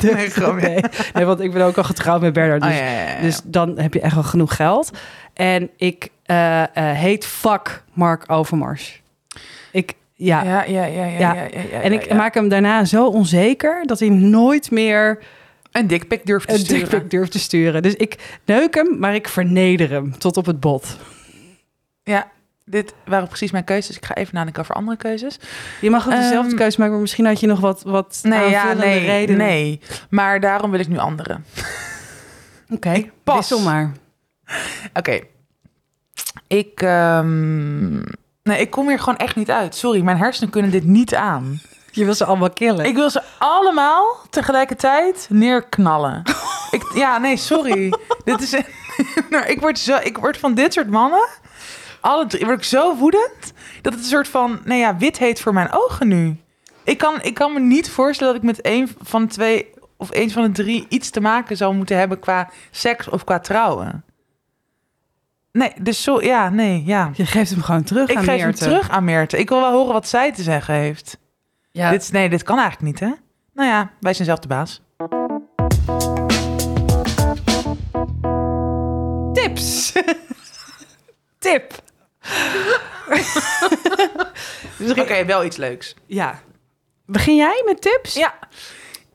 Nee, 0.00 0.30
grapje. 0.30 0.68
nee, 0.68 0.80
nee, 1.14 1.24
want 1.24 1.40
ik 1.40 1.52
ben 1.52 1.62
ook 1.62 1.76
al 1.76 1.84
getrouwd 1.84 2.20
met 2.20 2.32
Bernard. 2.32 2.62
Dus, 2.62 2.70
Oh, 2.70 2.76
ja, 2.76 2.84
ja, 2.84 3.00
ja, 3.00 3.14
ja. 3.14 3.20
dus 3.20 3.40
dan 3.44 3.78
heb 3.78 3.94
je 3.94 4.00
echt 4.00 4.14
wel 4.14 4.22
genoeg 4.22 4.56
geld. 4.56 4.90
En 5.32 5.70
ik 5.76 6.08
eh 6.24 6.62
eh, 6.62 6.68
heet 6.74 7.26
fuck 7.26 7.82
Mark 7.92 8.24
Overmars. 8.26 9.02
Ik, 9.72 9.94
ja. 10.12 10.42
ja, 10.42 10.64
ja, 10.64 10.84
ja, 10.84 11.04
ja, 11.04 11.34
En 11.82 11.92
ik 11.92 12.14
maak 12.14 12.34
hem 12.34 12.48
daarna 12.48 12.84
zo 12.84 13.06
onzeker 13.06 13.86
dat 13.86 13.98
hij 13.98 14.08
nooit 14.08 14.70
meer 14.70 15.18
een 15.72 15.86
dikpik 15.86 16.26
durft 16.26 16.46
te 16.48 16.52
een 16.54 16.58
sturen. 16.58 16.90
dickpic 16.90 17.10
durft 17.10 17.32
te 17.32 17.38
sturen. 17.38 17.82
Dus 17.82 17.94
ik 17.94 18.38
neuk 18.44 18.74
hem, 18.74 18.98
maar 18.98 19.14
ik 19.14 19.28
verneder 19.28 19.90
hem 19.90 20.18
tot 20.18 20.36
op 20.36 20.46
het 20.46 20.60
bot. 20.60 20.96
Ja, 22.02 22.32
dit 22.64 22.94
waren 23.04 23.28
precies 23.28 23.50
mijn 23.50 23.64
keuzes. 23.64 23.96
Ik 23.96 24.04
ga 24.04 24.14
even 24.14 24.34
nadenken 24.34 24.62
over 24.62 24.74
andere 24.74 24.96
keuzes. 24.96 25.38
Je 25.80 25.90
mag 25.90 26.06
ook 26.06 26.12
dezelfde 26.12 26.48
Ehm, 26.48 26.56
keuze 26.56 26.76
maken, 26.78 26.92
maar 26.92 27.02
misschien 27.02 27.26
had 27.26 27.40
je 27.40 27.46
nog 27.46 27.60
wat, 27.60 27.82
wat 27.82 28.20
Nee, 28.22 28.50
ja, 28.50 28.72
nee, 28.72 29.06
redenen. 29.06 29.46
nee. 29.46 29.80
Maar 30.10 30.40
daarom 30.40 30.70
wil 30.70 30.80
ik 30.80 30.88
nu 30.88 30.98
andere. 30.98 31.40
Oké, 32.70 33.04
pas. 33.24 33.36
wissel 33.36 33.60
maar. 33.60 33.92
Oké. 34.94 35.20
Ik, 36.46 36.82
ehm, 36.82 37.92
nee, 38.42 38.60
ik 38.60 38.70
kom 38.70 38.88
hier 38.88 38.98
gewoon 38.98 39.16
echt 39.18 39.36
niet 39.36 39.50
uit. 39.50 39.74
Sorry, 39.74 40.00
mijn 40.02 40.16
hersenen 40.16 40.50
kunnen 40.50 40.70
dit 40.70 40.84
niet 40.84 41.14
aan. 41.14 41.60
Je 41.90 42.04
wil 42.04 42.14
ze 42.14 42.24
allemaal 42.24 42.50
killen. 42.50 42.84
Ik 42.84 42.94
wil 42.94 43.10
ze 43.10 43.22
allemaal 43.38 44.16
tegelijkertijd 44.30 45.26
neerknallen. 45.30 46.22
ik, 46.70 46.82
ja, 46.94 47.18
nee, 47.18 47.36
sorry. 47.36 47.92
dit 48.24 48.40
is, 48.40 48.50
nou, 49.30 49.44
ik, 49.46 49.60
word 49.60 49.78
zo, 49.78 49.96
ik 50.02 50.18
word 50.18 50.36
van 50.36 50.54
dit 50.54 50.72
soort 50.72 50.90
mannen, 50.90 51.28
alle 52.04 52.26
drie, 52.26 52.44
word 52.44 52.58
ik 52.58 52.64
zo 52.64 52.96
woedend, 52.96 53.52
dat 53.82 53.92
het 53.92 54.02
een 54.02 54.08
soort 54.08 54.28
van, 54.28 54.60
nou 54.64 54.80
ja, 54.80 54.96
wit 54.96 55.18
heet 55.18 55.40
voor 55.40 55.52
mijn 55.52 55.68
ogen 55.72 56.08
nu. 56.08 56.36
Ik 56.84 56.98
kan, 56.98 57.22
ik 57.22 57.34
kan 57.34 57.52
me 57.52 57.60
niet 57.60 57.90
voorstellen 57.90 58.32
dat 58.34 58.42
ik 58.42 58.48
met 58.48 58.66
een 58.66 58.88
van 59.00 59.22
de 59.22 59.28
twee 59.28 59.70
of 59.96 60.08
een 60.12 60.30
van 60.30 60.42
de 60.42 60.50
drie 60.50 60.86
iets 60.88 61.10
te 61.10 61.20
maken 61.20 61.56
zou 61.56 61.74
moeten 61.74 61.98
hebben 61.98 62.18
qua 62.18 62.50
seks 62.70 63.08
of 63.08 63.24
qua 63.24 63.38
trouwen. 63.40 64.04
Nee, 65.52 65.72
dus 65.80 66.02
zo, 66.02 66.22
ja, 66.22 66.48
nee, 66.48 66.82
ja. 66.84 67.10
Je 67.14 67.26
geeft 67.26 67.50
hem 67.50 67.62
gewoon 67.62 67.82
terug 67.82 68.08
Ik 68.08 68.16
aan 68.16 68.22
geef 68.24 68.36
hem 68.36 68.44
Meerte. 68.46 68.64
terug 68.64 68.90
aan 68.90 69.04
Meerte. 69.04 69.38
Ik 69.38 69.48
wil 69.48 69.60
wel 69.60 69.72
horen 69.72 69.92
wat 69.92 70.08
zij 70.08 70.32
te 70.32 70.42
zeggen 70.42 70.74
heeft. 70.74 71.18
Ja, 71.70 71.90
Dit, 71.90 72.02
is- 72.02 72.10
nee, 72.10 72.28
dit 72.28 72.42
kan 72.42 72.58
eigenlijk 72.58 72.86
niet, 72.92 73.00
hè? 73.10 73.14
Nou 73.54 73.68
ja, 73.68 73.90
wij 74.00 74.14
zijn 74.14 74.26
zelf 74.26 74.38
de 74.38 74.48
baas. 74.48 74.82
tips. 79.32 79.92
Tip. 81.38 81.82
Dus 84.78 84.90
Oké, 84.90 85.24
wel 85.24 85.44
iets 85.44 85.56
leuks. 85.56 85.94
Ja. 86.06 86.40
Begin 87.06 87.36
jij 87.36 87.62
met 87.66 87.82
tips? 87.82 88.14
Ja, 88.14 88.38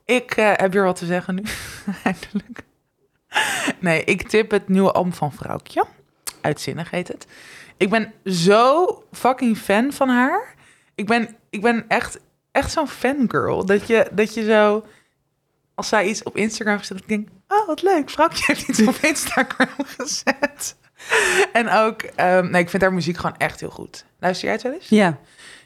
ik 0.05 0.31
eh, 0.31 0.51
heb 0.55 0.73
weer 0.73 0.83
wat 0.83 0.95
te 0.95 1.05
zeggen 1.05 1.35
nu. 1.35 1.43
Eindelijk. 2.03 2.61
Nee, 3.79 4.03
ik 4.03 4.29
tip 4.29 4.51
het 4.51 4.67
nieuwe 4.67 4.91
album 4.91 5.13
van 5.13 5.33
Vrouwtje. 5.33 5.85
Uitzinnig 6.41 6.91
heet 6.91 7.07
het. 7.07 7.27
Ik 7.77 7.89
ben 7.89 8.13
zo 8.25 8.85
fucking 9.11 9.57
fan 9.57 9.93
van 9.93 10.09
haar. 10.09 10.55
Ik 10.95 11.07
ben, 11.07 11.35
ik 11.49 11.61
ben 11.61 11.85
echt, 11.87 12.19
echt 12.51 12.71
zo'n 12.71 12.87
fangirl. 12.87 13.65
Dat 13.65 13.87
je, 13.87 14.07
dat 14.11 14.33
je 14.33 14.43
zo... 14.43 14.85
Als 15.75 15.87
zij 15.87 16.07
iets 16.07 16.23
op 16.23 16.37
Instagram 16.37 16.77
gezet, 16.77 16.97
ik 16.97 17.07
denk... 17.07 17.27
Oh, 17.47 17.67
wat 17.67 17.81
leuk. 17.81 18.09
Vrouwtje 18.09 18.43
heeft 18.47 18.67
iets 18.67 18.87
op 18.87 18.95
Instagram 19.01 19.85
gezet. 19.97 20.75
En 21.53 21.69
ook... 21.69 22.01
ehm, 22.01 22.49
nee, 22.49 22.61
ik 22.61 22.69
vind 22.69 22.81
haar 22.81 22.93
muziek 22.93 23.17
gewoon 23.17 23.37
echt 23.37 23.59
heel 23.59 23.69
goed. 23.69 24.05
Luister 24.19 24.43
jij 24.45 24.53
het 24.53 24.63
wel 24.63 24.73
eens? 24.73 24.89
Ja. 24.89 25.17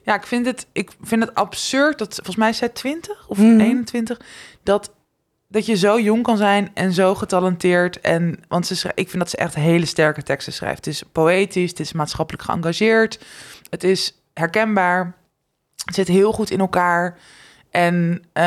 Ja, 0.04 0.16
ik 0.16 0.26
vind 0.26 0.46
het, 0.46 0.68
ik 0.72 0.92
vind 1.02 1.24
het 1.24 1.36
absurd 1.36 1.98
dat, 1.98 2.14
volgens 2.14 2.36
mij 2.36 2.50
is 2.50 2.58
zij 2.58 2.70
20 2.70 3.26
of 3.28 3.38
Mhm. 3.38 3.60
21, 3.60 4.20
dat, 4.64 4.92
dat 5.48 5.66
je 5.66 5.76
zo 5.78 6.00
jong 6.00 6.24
kan 6.24 6.38
zijn 6.38 6.72
en 6.74 6.94
zo 6.94 7.16
getalenteerd. 7.16 8.02
En, 8.02 8.40
want 8.48 8.68
ze 8.68 8.92
ik 8.96 9.10
vind 9.10 9.22
dat 9.22 9.30
ze 9.30 9.38
echt 9.38 9.56
hele 9.56 9.86
sterke 9.86 10.24
teksten 10.24 10.54
schrijft. 10.54 10.86
Het 10.86 10.94
is 10.94 11.04
poëtisch, 11.12 11.70
het 11.70 11.80
is 11.80 11.92
maatschappelijk 11.94 12.44
geëngageerd, 12.44 13.20
het 13.70 13.84
is 13.84 14.22
herkenbaar, 14.34 15.16
het 15.86 15.96
zit 15.96 16.08
heel 16.08 16.32
goed 16.32 16.50
in 16.52 16.60
elkaar. 16.60 17.18
En 17.74 18.22
eh, 18.34 18.44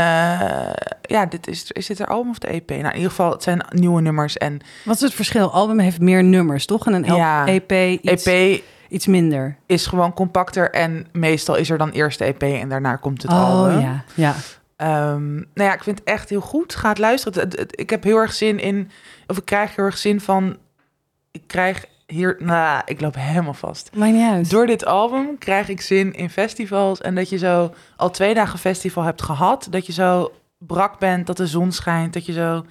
ja, 1.03 1.27
dit 1.29 1.47
is, 1.49 1.73
is 1.73 1.87
dit 1.87 1.99
haar 1.99 2.09
album 2.09 2.31
of 2.31 2.39
de 2.39 2.47
EP? 2.47 2.69
Nou, 2.71 2.81
in 2.89 2.95
ieder 2.95 3.11
geval, 3.11 3.31
het 3.31 3.43
zijn 3.43 3.65
nieuwe 3.69 4.01
nummers 4.01 4.37
en 4.37 4.61
Wat 4.85 4.95
is 4.97 5.01
het 5.03 5.15
verschil? 5.15 5.51
Album 5.53 5.79
heeft 5.79 6.01
meer 6.01 6.25
nummers, 6.25 6.67
toch? 6.67 6.87
En 6.87 6.93
een 6.93 7.13
L- 7.13 7.17
Ja. 7.17 7.47
EP 7.47 7.73
iets, 8.03 8.25
EP 8.27 8.63
iets 8.89 9.07
minder. 9.07 9.57
is 9.67 9.87
gewoon 9.87 10.13
compacter 10.15 10.71
en 10.71 11.07
meestal 11.13 11.55
is 11.57 11.71
er 11.71 11.79
dan 11.79 11.91
eerst 11.91 12.19
de 12.19 12.25
EP 12.25 12.43
en 12.43 12.69
daarna 12.69 12.97
komt 12.97 13.23
het 13.23 13.31
oh 13.31 13.39
album. 13.51 13.81
ja, 13.81 14.05
ja. 14.15 14.35
Ehm, 14.77 15.35
nou 15.35 15.45
ja, 15.55 15.75
ik 15.75 15.83
vind 15.83 15.99
het 15.99 16.09
echt 16.09 16.29
heel 16.29 16.41
goed. 16.41 16.75
Ga 16.75 16.89
het 16.89 16.99
luisteren. 16.99 17.49
Ik 17.71 17.91
heb 17.91 18.03
heel 18.03 18.17
erg 18.17 18.33
zin 18.33 18.59
in, 18.59 18.91
of 19.27 19.37
ik 19.37 19.45
krijg 19.45 19.77
heel 19.77 19.85
erg 19.85 19.99
zin 19.99 20.21
van, 20.21 20.57
ik 21.31 21.43
krijg 21.47 21.85
hier, 22.07 22.37
nou, 22.39 22.83
ik 22.85 23.01
loop 23.01 23.15
helemaal 23.19 23.55
vast. 23.55 23.91
Maakt 23.95 24.13
niet 24.13 24.31
uit. 24.31 24.51
Door 24.51 24.67
dit 24.67 24.85
album 24.85 25.39
krijg 25.39 25.69
ik 25.69 25.81
zin 25.81 26.13
in 26.13 26.31
festivals 26.31 27.01
en 27.01 27.15
dat 27.15 27.29
je 27.29 27.39
zo 27.39 27.75
al 27.97 28.11
twee 28.11 28.35
dagen 28.35 28.59
festival 28.59 29.03
hebt 29.03 29.23
gehad, 29.23 29.67
dat 29.71 29.87
je 29.87 29.93
zo 29.93 30.33
brak 30.59 30.99
bent, 30.99 31.27
dat 31.27 31.37
de 31.37 31.47
zon 31.47 31.73
schijnt, 31.73 32.13
dat 32.13 32.27
je 32.27 32.33
zo 32.33 32.65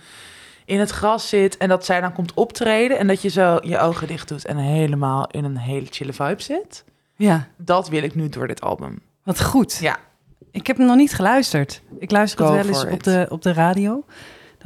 in 0.65 0.79
het 0.79 0.89
gras 0.89 1.29
zit 1.29 1.57
en 1.57 1.69
dat 1.69 1.85
zij 1.85 2.01
dan 2.01 2.13
komt 2.13 2.33
optreden 2.33 2.97
en 2.97 3.07
dat 3.07 3.21
je 3.21 3.29
zo 3.29 3.59
je 3.61 3.79
ogen 3.79 4.07
dicht 4.07 4.27
doet 4.27 4.45
en 4.45 4.57
helemaal 4.57 5.27
in 5.31 5.43
een 5.43 5.57
hele 5.57 5.87
chille 5.89 6.13
vibe 6.13 6.41
zit. 6.41 6.83
Ja, 7.15 7.47
Dat 7.57 7.89
wil 7.89 8.03
ik 8.03 8.15
nu 8.15 8.29
door 8.29 8.47
dit 8.47 8.61
album. 8.61 8.99
wat 9.23 9.43
goed. 9.43 9.77
Ja. 9.81 9.97
Ik 10.51 10.67
heb 10.67 10.77
hem 10.77 10.85
nog 10.85 10.95
niet 10.95 11.13
geluisterd. 11.13 11.81
Ik 11.99 12.11
luister 12.11 12.45
het 12.45 12.65
wel 12.65 12.75
eens 12.75 12.85
op 12.93 13.03
de, 13.03 13.25
op 13.29 13.41
de 13.41 13.53
radio. 13.53 14.03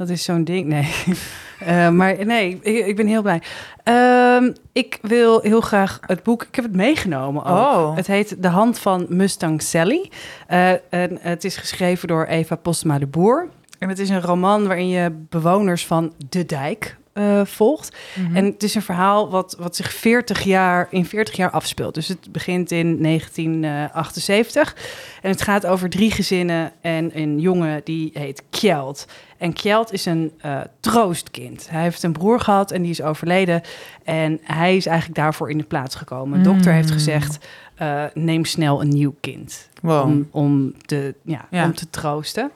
Dat 0.00 0.08
is 0.08 0.24
zo'n 0.24 0.44
ding. 0.44 0.66
Nee. 0.66 0.88
Eh, 1.60 1.90
maar 1.90 2.26
nee, 2.26 2.58
ik, 2.62 2.86
ik 2.86 2.96
ben 2.96 3.06
heel 3.06 3.22
blij. 3.22 3.42
Ehm, 3.84 4.52
ik 4.72 4.98
wil 5.02 5.40
heel 5.40 5.60
graag 5.60 6.00
het 6.06 6.22
boek. 6.22 6.42
Ik 6.42 6.54
heb 6.54 6.64
het 6.64 6.74
meegenomen. 6.74 7.44
Ook. 7.44 7.58
Oh. 7.58 7.96
Het 7.96 8.06
heet 8.06 8.42
De 8.42 8.48
Hand 8.48 8.78
van 8.78 9.06
Mustang 9.08 9.62
Sally. 9.62 10.10
Eh, 10.46 10.70
en 10.70 11.18
het 11.20 11.44
is 11.44 11.56
geschreven 11.56 12.08
door 12.08 12.24
Eva 12.24 12.56
Postma 12.56 12.98
de 12.98 13.06
Boer. 13.06 13.48
En 13.78 13.88
het 13.88 13.98
is 13.98 14.08
een 14.08 14.20
roman 14.20 14.66
waarin 14.66 14.88
je 14.88 15.12
bewoners 15.28 15.86
van 15.86 16.12
de 16.28 16.46
dijk 16.46 16.96
eh, 17.12 17.44
volgt. 17.44 17.96
Mhm. 18.14 18.36
En 18.36 18.44
het 18.44 18.62
is 18.62 18.74
een 18.74 18.82
verhaal 18.82 19.30
wat, 19.30 19.56
wat 19.58 19.76
zich 19.76 19.92
40 19.92 20.42
jaar, 20.42 20.86
in 20.90 21.04
40 21.04 21.36
jaar 21.36 21.50
afspeelt. 21.50 21.94
Dus 21.94 22.08
het 22.08 22.32
begint 22.32 22.70
in 22.70 23.02
1978. 23.02 24.76
En 25.22 25.30
het 25.30 25.42
gaat 25.42 25.66
over 25.66 25.90
drie 25.90 26.10
gezinnen 26.10 26.72
en 26.80 27.10
een 27.14 27.40
jongen 27.40 27.80
die 27.84 28.10
heet 28.14 28.42
Kjeld. 28.50 29.06
En 29.40 29.52
Kjeld 29.52 29.92
is 29.92 30.06
een 30.06 30.32
eh, 30.38 30.60
troostkind. 30.80 31.70
Hij 31.70 31.82
heeft 31.82 32.02
een 32.02 32.12
broer 32.12 32.40
gehad 32.40 32.70
en 32.70 32.82
die 32.82 32.90
is 32.90 33.02
overleden. 33.02 33.62
En 34.04 34.40
hij 34.42 34.76
is 34.76 34.86
eigenlijk 34.86 35.18
daarvoor 35.18 35.50
in 35.50 35.58
de 35.58 35.64
plaats 35.64 35.94
gekomen. 35.94 36.38
Een 36.38 36.44
dokter 36.44 36.72
heeft 36.72 36.88
Mm. 36.88 36.94
gezegd, 36.94 37.38
eh, 37.74 38.04
neem 38.14 38.44
snel 38.44 38.80
een 38.80 38.88
nieuw 38.88 39.14
kind. 39.20 39.68
Wow. 39.82 40.04
Om, 40.06 40.28
om, 40.30 40.72
te, 40.86 41.14
ja, 41.22 41.46
Ja. 41.50 41.64
om 41.64 41.74
te 41.74 41.90
troosten. 41.90 42.50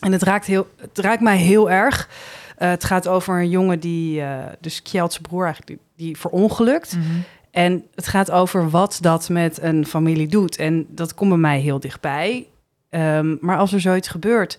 En 0.00 0.12
het 0.12 0.22
raakt, 0.22 0.46
heel, 0.46 0.66
het 0.80 0.98
raakt 0.98 1.20
mij 1.22 1.36
heel 1.36 1.70
erg. 1.70 2.08
Eh, 2.56 2.68
het 2.68 2.84
gaat 2.84 3.08
over 3.08 3.38
een 3.40 3.50
jongen 3.50 3.80
die, 3.80 4.22
dus 4.60 4.82
Kjeld's 4.82 5.18
broer 5.18 5.44
eigenlijk, 5.44 5.80
die, 5.96 6.06
die 6.06 6.16
verongelukt. 6.18 6.96
Mhm. 6.96 7.04
En 7.50 7.84
het 7.94 8.06
gaat 8.08 8.30
over 8.30 8.70
wat 8.70 8.98
dat 9.00 9.28
met 9.28 9.62
een 9.62 9.86
familie 9.86 10.28
doet. 10.28 10.56
En 10.56 10.86
dat 10.88 11.14
komt 11.14 11.30
bij 11.30 11.38
mij 11.38 11.60
heel 11.60 11.80
dichtbij. 11.80 12.46
Um, 12.90 13.38
maar 13.40 13.58
als 13.58 13.72
er 13.72 13.80
zoiets 13.80 14.08
gebeurt. 14.08 14.58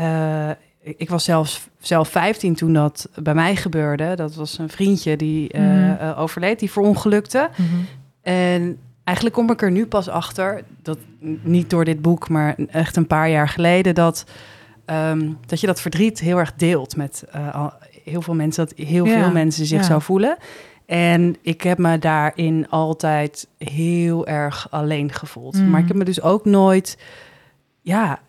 Uh, 0.00 0.50
ik 0.80 1.08
was 1.08 1.24
zelfs 1.24 1.68
zelf 1.78 2.08
15 2.08 2.54
toen 2.54 2.72
dat 2.72 3.08
bij 3.14 3.34
mij 3.34 3.56
gebeurde. 3.56 4.14
Dat 4.16 4.34
was 4.34 4.58
een 4.58 4.68
vriendje 4.68 5.16
die 5.16 5.58
mm. 5.58 5.96
uh, 6.00 6.18
overleed, 6.18 6.58
die 6.58 6.70
verongelukte. 6.70 7.48
Mm 7.56 7.66
-hmm. 7.66 7.86
En 8.22 8.78
eigenlijk 9.04 9.36
kom 9.36 9.50
ik 9.50 9.62
er 9.62 9.70
nu 9.70 9.86
pas 9.86 10.08
achter, 10.08 10.64
dat 10.82 10.98
niet 11.42 11.70
door 11.70 11.84
dit 11.84 12.02
boek, 12.02 12.28
maar 12.28 12.54
echt 12.68 12.96
een 12.96 13.06
paar 13.06 13.30
jaar 13.30 13.48
geleden, 13.48 13.94
dat, 13.94 14.24
um, 14.86 15.38
dat 15.46 15.60
je 15.60 15.66
dat 15.66 15.80
verdriet 15.80 16.20
heel 16.20 16.38
erg 16.38 16.54
deelt 16.54 16.96
met 16.96 17.24
uh, 17.36 17.66
heel 18.04 18.22
veel 18.22 18.34
mensen, 18.34 18.66
dat 18.66 18.86
heel 18.86 19.06
Ja, 19.06 19.22
veel 19.22 19.32
mensen 19.32 19.66
zich 19.66 19.80
ja. 19.80 19.86
zo 19.86 19.98
voelen. 19.98 20.36
En 20.86 21.36
ik 21.42 21.62
heb 21.62 21.78
me 21.78 21.98
daarin 21.98 22.68
altijd 22.68 23.48
heel 23.58 24.26
erg 24.26 24.66
alleen 24.70 25.12
gevoeld. 25.12 25.54
Mm. 25.54 25.70
Maar 25.70 25.80
ik 25.80 25.88
heb 25.88 25.96
me 25.96 26.04
dus 26.04 26.22
ook 26.22 26.44
nooit, 26.44 26.98
ja, 27.80 28.20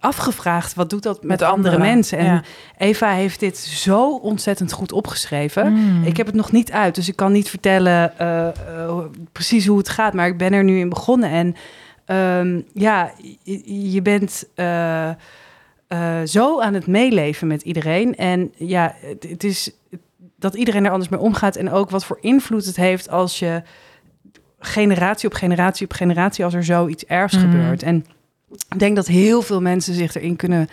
afgevraagd 0.00 0.74
wat 0.74 0.90
doet 0.90 1.02
dat 1.02 1.16
met, 1.16 1.28
Met 1.28 1.42
andere 1.42 1.68
anderen, 1.74 1.94
mensen. 1.94 2.18
En 2.18 2.24
ja. 2.24 2.42
Eva 2.78 3.10
heeft 3.10 3.40
dit 3.40 3.58
zo 3.58 4.16
ontzettend 4.16 4.72
goed 4.72 4.92
opgeschreven. 4.92 5.72
Mm. 5.72 6.04
Ik 6.04 6.16
heb 6.16 6.26
het 6.26 6.34
nog 6.34 6.52
niet 6.52 6.72
uit, 6.72 6.94
dus 6.94 7.08
ik 7.08 7.16
kan 7.16 7.32
niet 7.32 7.48
vertellen 7.48 8.18
eh, 8.18 8.48
eh, 8.48 8.98
precies 9.32 9.66
hoe 9.66 9.78
het 9.78 9.88
gaat. 9.88 10.12
Maar 10.14 10.26
ik 10.26 10.38
ben 10.38 10.52
er 10.52 10.64
nu 10.64 10.78
in 10.78 10.88
begonnen. 10.88 11.30
En 11.30 11.56
ehm, 12.04 12.60
ja, 12.72 13.12
je, 13.42 13.90
je 13.90 14.02
bent 14.02 14.44
eh, 14.54 15.10
zo 16.24 16.60
aan 16.60 16.74
het 16.74 16.86
meeleven 16.86 17.46
met 17.46 17.62
iedereen. 17.62 18.16
En 18.16 18.52
ja, 18.56 18.94
het, 19.00 19.26
het 19.28 19.44
is 19.44 19.70
dat 20.36 20.54
iedereen 20.54 20.84
er 20.84 20.90
anders 20.90 21.10
mee 21.10 21.20
omgaat. 21.20 21.56
En 21.56 21.70
ook 21.70 21.90
wat 21.90 22.04
voor 22.04 22.18
invloed 22.20 22.64
het 22.64 22.76
heeft 22.76 23.10
als 23.10 23.38
je 23.38 23.62
generatie 24.58 25.28
op 25.28 25.34
generatie 25.34 25.86
op 25.86 25.92
generatie... 25.92 26.44
als 26.44 26.54
er 26.54 26.64
zoiets 26.64 27.04
ergs 27.04 27.34
Mhm. 27.36 27.50
gebeurt. 27.50 27.82
En 27.82 28.04
ik 28.50 28.78
denk 28.78 28.96
dat 28.96 29.06
heel 29.06 29.42
veel 29.42 29.60
mensen 29.60 29.94
zich 29.94 30.14
erin 30.14 30.36
kunnen 30.36 30.68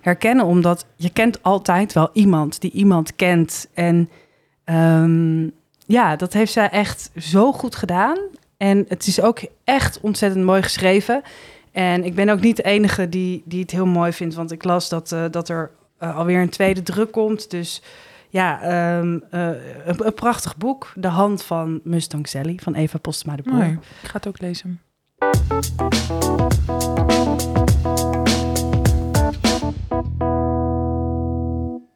herkennen, 0.00 0.44
omdat 0.44 0.86
je 0.96 1.10
kent 1.10 1.42
altijd 1.42 1.92
wel 1.92 2.10
iemand 2.12 2.60
die 2.60 2.70
iemand 2.70 3.16
kent. 3.16 3.68
En 3.74 4.08
ehm, 4.64 5.42
ja, 5.86 6.16
dat 6.16 6.32
heeft 6.32 6.52
zij 6.52 6.68
echt 6.68 7.10
zo 7.16 7.52
goed 7.52 7.76
gedaan. 7.76 8.18
En 8.56 8.84
het 8.88 9.06
is 9.06 9.20
ook 9.20 9.40
echt 9.64 10.00
ontzettend 10.00 10.44
mooi 10.44 10.62
geschreven. 10.62 11.22
En 11.72 12.04
ik 12.04 12.14
ben 12.14 12.28
ook 12.28 12.40
niet 12.40 12.56
de 12.56 12.62
enige 12.62 13.08
die, 13.08 13.42
die 13.44 13.60
het 13.60 13.70
heel 13.70 13.86
mooi 13.86 14.12
vindt, 14.12 14.34
want 14.34 14.52
ik 14.52 14.64
las 14.64 14.88
dat, 14.88 15.12
eh, 15.12 15.24
dat 15.30 15.48
er 15.48 15.70
eh, 15.98 16.16
alweer 16.16 16.40
een 16.40 16.48
tweede 16.48 16.82
druk 16.82 17.12
komt. 17.12 17.50
Dus 17.50 17.82
ja, 18.28 18.62
ehm, 18.62 19.18
eh, 19.30 19.50
een, 19.84 20.14
prachtig 20.14 20.56
boek. 20.56 20.92
De 20.94 21.08
hand 21.08 21.42
van 21.42 21.80
Mustang 21.84 22.28
Sally 22.28 22.58
van 22.62 22.74
Eva 22.74 22.98
Postma 22.98 23.36
de 23.36 23.42
Boer. 23.42 23.64
Ik 24.02 24.08
ga 24.08 24.12
het 24.12 24.28
ook 24.28 24.40
lezen. 24.40 24.80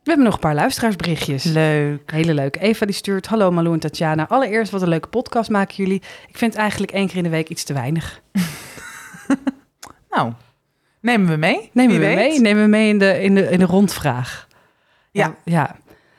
We 0.02 0.18
hebben 0.18 0.24
nog 0.24 0.34
een 0.34 0.40
paar 0.40 0.54
luisteraarsberichtjes. 0.54 1.44
Leuk. 1.44 2.10
Hele 2.10 2.34
leuk. 2.34 2.56
Eva 2.60 2.86
die 2.86 2.94
stuurt, 2.94 3.26
hallo 3.26 3.50
Malou 3.50 3.74
en 3.74 3.80
Tatjana. 3.80 4.28
Allereerst, 4.28 4.72
wat 4.72 4.82
een 4.82 4.88
leuke 4.88 5.08
podcast 5.08 5.50
maken 5.50 5.76
jullie. 5.76 6.02
Ik 6.28 6.38
vind 6.38 6.54
eigenlijk 6.54 6.92
één 6.92 7.06
keer 7.06 7.16
in 7.16 7.22
de 7.22 7.28
week 7.28 7.48
iets 7.48 7.64
te 7.64 7.72
weinig. 7.72 8.20
Nou, 10.10 10.32
nemen 11.00 11.28
we 11.28 11.36
mee. 11.36 11.70
Nemen 11.72 11.98
Wie 11.98 12.08
we 12.08 12.14
weet. 12.14 12.16
mee? 12.16 12.40
Nemen 12.40 12.62
we 12.62 12.68
mee 12.68 12.88
in 12.88 12.98
de, 12.98 13.22
in 13.22 13.34
de, 13.34 13.50
in 13.50 13.58
de 13.58 13.64
rondvraag. 13.64 14.48
Ja. 15.10 15.34
ja. 15.44 15.76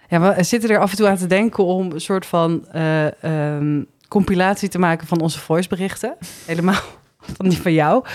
Ja, 0.09 0.35
we 0.35 0.43
zitten 0.43 0.69
er 0.69 0.79
af 0.79 0.91
en 0.91 0.97
toe 0.97 1.07
aan 1.07 1.17
te 1.17 1.27
denken 1.27 1.65
om 1.65 1.91
een 1.91 2.01
soort 2.01 2.25
van 2.25 2.67
eh, 2.71 3.23
ehm, 3.23 3.83
compilatie 4.07 4.69
te 4.69 4.79
maken 4.79 5.07
van 5.07 5.21
onze 5.21 5.39
voiceberichten. 5.39 6.15
Helemaal 6.45 6.81
van 7.37 7.49
die 7.49 7.61
van 7.61 7.73
jou. 7.73 8.05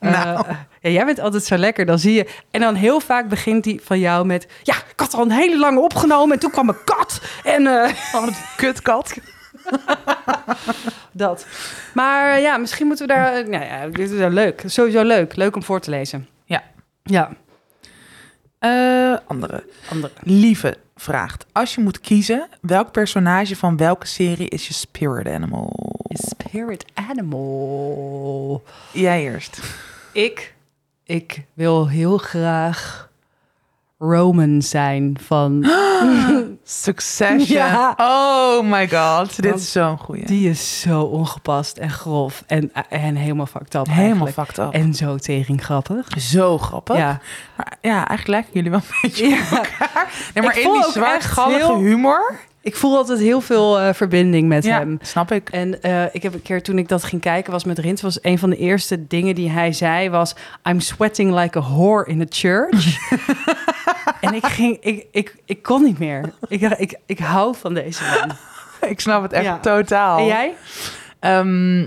Eh, 0.00 0.10
Nou. 0.12 0.44
ja, 0.80 0.90
jij 0.90 1.04
bent 1.04 1.20
altijd 1.20 1.44
zo 1.44 1.56
lekker, 1.56 1.86
dan 1.86 1.98
zie 1.98 2.14
je... 2.14 2.28
En 2.50 2.60
dan 2.60 2.74
heel 2.74 3.00
vaak 3.00 3.28
begint 3.28 3.64
die 3.64 3.80
van 3.84 3.98
jou 3.98 4.26
met... 4.26 4.46
Ja, 4.62 4.74
ik 4.76 5.00
had 5.00 5.14
al 5.14 5.22
een 5.22 5.30
hele 5.30 5.58
lange 5.58 5.80
opgenomen 5.80 6.34
en 6.34 6.40
toen 6.40 6.50
kwam 6.50 6.68
een 6.68 6.84
kat. 6.84 7.20
En 7.44 7.66
eh, 7.66 7.90
Oh, 8.14 8.28
kutkat. 8.56 9.16
dat. 11.12 11.46
Maar 11.94 12.40
ja, 12.40 12.56
misschien 12.56 12.86
moeten 12.86 13.06
we 13.06 13.12
daar... 13.12 13.34
eh, 13.34 13.46
Nou 13.46 13.64
ja, 13.64 13.86
dit 13.86 14.10
is 14.10 14.18
wel 14.18 14.30
leuk. 14.30 14.62
Sowieso 14.66 15.02
leuk. 15.02 15.36
Leuk 15.36 15.56
om 15.56 15.62
voor 15.62 15.80
te 15.80 15.90
lezen. 15.90 16.28
Ja. 16.44 16.62
Ja, 17.02 17.30
Eh, 18.58 19.16
andere. 19.26 19.64
andere. 19.90 20.12
Lieve 20.22 20.76
vraagt. 20.96 21.46
Als 21.52 21.74
je 21.74 21.80
moet 21.80 22.00
kiezen, 22.00 22.48
welk 22.60 22.92
personage 22.92 23.56
van 23.56 23.76
welke 23.76 24.06
serie 24.06 24.48
is 24.48 24.66
je 24.68 24.74
spirit 24.74 25.26
animal? 25.26 25.72
Spirit 26.18 26.84
animal. 26.94 28.62
Jij 28.92 29.22
eerst. 29.22 29.60
Ik, 30.12 30.54
ik 31.04 31.44
wil 31.54 31.88
heel 31.88 32.18
graag 32.18 33.08
Roman 33.98 34.62
zijn 34.62 35.16
van... 35.26 35.64
Succession. 36.66 37.58
Ja. 37.58 37.94
Oh 37.96 38.62
my 38.70 38.88
god. 38.88 39.42
Dit 39.42 39.54
is 39.54 39.72
zo'n 39.72 39.98
goeie. 39.98 40.26
Die 40.26 40.50
is 40.50 40.80
zo 40.80 41.02
ongepast 41.02 41.76
en 41.76 41.90
grof 41.90 42.42
en, 42.46 42.72
en 42.88 43.16
helemaal 43.16 43.46
fucked 43.46 43.74
up 43.74 43.86
Helemaal 43.86 44.06
eigenlijk. 44.26 44.34
fucked 44.34 44.58
up. 44.58 44.72
En 44.72 44.94
zo 44.94 45.16
tering 45.16 45.64
grappig. 45.64 46.06
Zo 46.18 46.58
grappig. 46.58 46.96
Ja. 46.96 47.20
Maar 47.56 47.76
ja, 47.80 47.94
eigenlijk 48.08 48.28
lijken 48.28 48.50
jullie 48.52 48.70
wel 48.70 48.80
een 48.80 48.98
beetje 49.02 49.28
Ja. 49.28 49.36
op 49.40 49.50
elkaar. 49.50 50.12
Nee, 50.34 50.44
maar 50.44 50.58
Ik 50.58 50.64
in 50.64 50.72
die 50.72 51.04
echt 51.04 51.44
heel- 51.44 51.78
humor. 51.78 52.38
Ik 52.64 52.76
voel 52.76 52.96
altijd 52.96 53.18
heel 53.18 53.40
veel 53.40 53.78
eh, 53.80 53.94
verbinding 53.94 54.48
met 54.48 54.64
Ja, 54.64 54.78
hem. 54.78 54.98
snap 55.02 55.32
ik. 55.32 55.48
En 55.50 55.82
eh, 55.82 56.14
ik 56.14 56.22
heb 56.22 56.34
een 56.34 56.42
keer 56.42 56.62
toen 56.62 56.78
ik 56.78 56.88
dat 56.88 57.04
ging 57.04 57.22
kijken 57.22 57.52
was 57.52 57.64
met 57.64 57.78
Rins, 57.78 58.02
was 58.02 58.18
een 58.22 58.38
van 58.38 58.50
de 58.50 58.56
eerste 58.56 59.06
dingen 59.06 59.34
die 59.34 59.50
hij 59.50 59.72
zei 59.72 60.10
was: 60.10 60.34
I'm 60.68 60.80
sweating 60.80 61.34
like 61.40 61.58
a 61.58 61.60
whore 61.62 62.06
in 62.10 62.20
a 62.20 62.24
church. 62.28 62.98
en 64.20 64.34
ik 64.34 64.46
ging, 64.46 64.76
ik, 64.80 65.06
ik, 65.10 65.36
ik 65.44 65.62
kon 65.62 65.82
niet 65.82 65.98
meer. 65.98 66.32
Ik, 66.48 66.60
ik, 66.60 66.98
ik 67.06 67.18
hou 67.18 67.54
van 67.56 67.74
deze 67.74 68.02
man. 68.04 68.36
Ik 68.90 69.00
snap 69.00 69.22
het 69.22 69.32
echt 69.32 69.44
Ja. 69.44 69.58
totaal. 69.58 70.18
En 70.18 70.24
jij? 70.26 70.54
Ehm, 71.20 71.86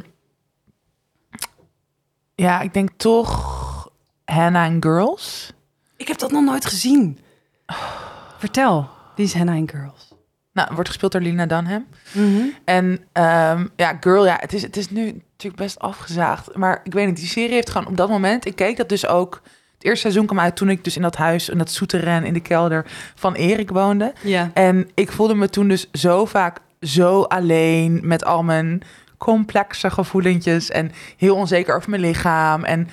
ja, 2.35 2.61
ik 2.61 2.73
denk 2.73 2.89
toch 2.97 3.89
Hannah 4.25 4.71
and 4.73 4.83
Girls. 4.85 5.53
Ik 5.97 6.07
heb 6.07 6.17
dat 6.17 6.31
nog 6.31 6.43
nooit 6.43 6.65
gezien. 6.65 7.19
Vertel, 8.37 8.89
wie 9.15 9.25
is 9.25 9.33
Hannah 9.33 9.55
and 9.57 9.71
Girls? 9.71 10.15
Nou, 10.57 10.69
wordt 10.73 10.89
gespeeld 10.89 11.11
door 11.11 11.21
Lina 11.21 11.45
Dunham. 11.45 11.85
Mhm. 12.11 12.43
En 12.65 12.99
ehm, 13.11 13.65
ja, 13.75 13.97
Girl, 13.99 14.25
ja, 14.25 14.37
het 14.39 14.53
is, 14.53 14.61
het 14.61 14.77
is 14.77 14.89
nu 14.89 15.05
natuurlijk 15.31 15.61
best 15.61 15.79
afgezaagd. 15.79 16.55
Maar 16.55 16.81
ik 16.83 16.93
weet 16.93 17.07
niet, 17.07 17.15
die 17.15 17.27
serie 17.27 17.53
heeft 17.53 17.69
gewoon 17.69 17.87
op 17.87 17.97
dat 17.97 18.09
moment... 18.09 18.45
Ik 18.45 18.55
keek 18.55 18.77
dat 18.77 18.89
dus 18.89 19.07
ook... 19.07 19.41
Het 19.73 19.85
eerste 19.85 20.01
seizoen 20.01 20.25
kwam 20.25 20.39
uit 20.39 20.55
toen 20.55 20.69
ik 20.69 20.83
dus 20.83 20.95
in 20.95 21.01
dat 21.01 21.15
huis... 21.15 21.49
in 21.49 21.57
dat 21.57 21.71
souterrain 21.71 22.25
in 22.25 22.33
de 22.33 22.39
kelder 22.39 22.85
van 23.15 23.33
Erik 23.33 23.69
woonde. 23.69 24.13
Ja. 24.23 24.51
En 24.53 24.89
ik 24.93 25.11
voelde 25.11 25.35
me 25.35 25.49
toen 25.49 25.67
dus 25.67 25.89
zo 25.91 26.25
vaak 26.25 26.59
zo 26.81 27.21
alleen 27.21 27.99
met 28.03 28.25
al 28.25 28.43
mijn 28.43 28.81
complexe 29.17 29.89
gevoelentjes 29.89 30.69
en 30.69 30.91
heel 31.17 31.35
onzeker 31.35 31.75
over 31.75 31.89
mijn 31.89 32.01
lichaam. 32.01 32.63
En 32.63 32.87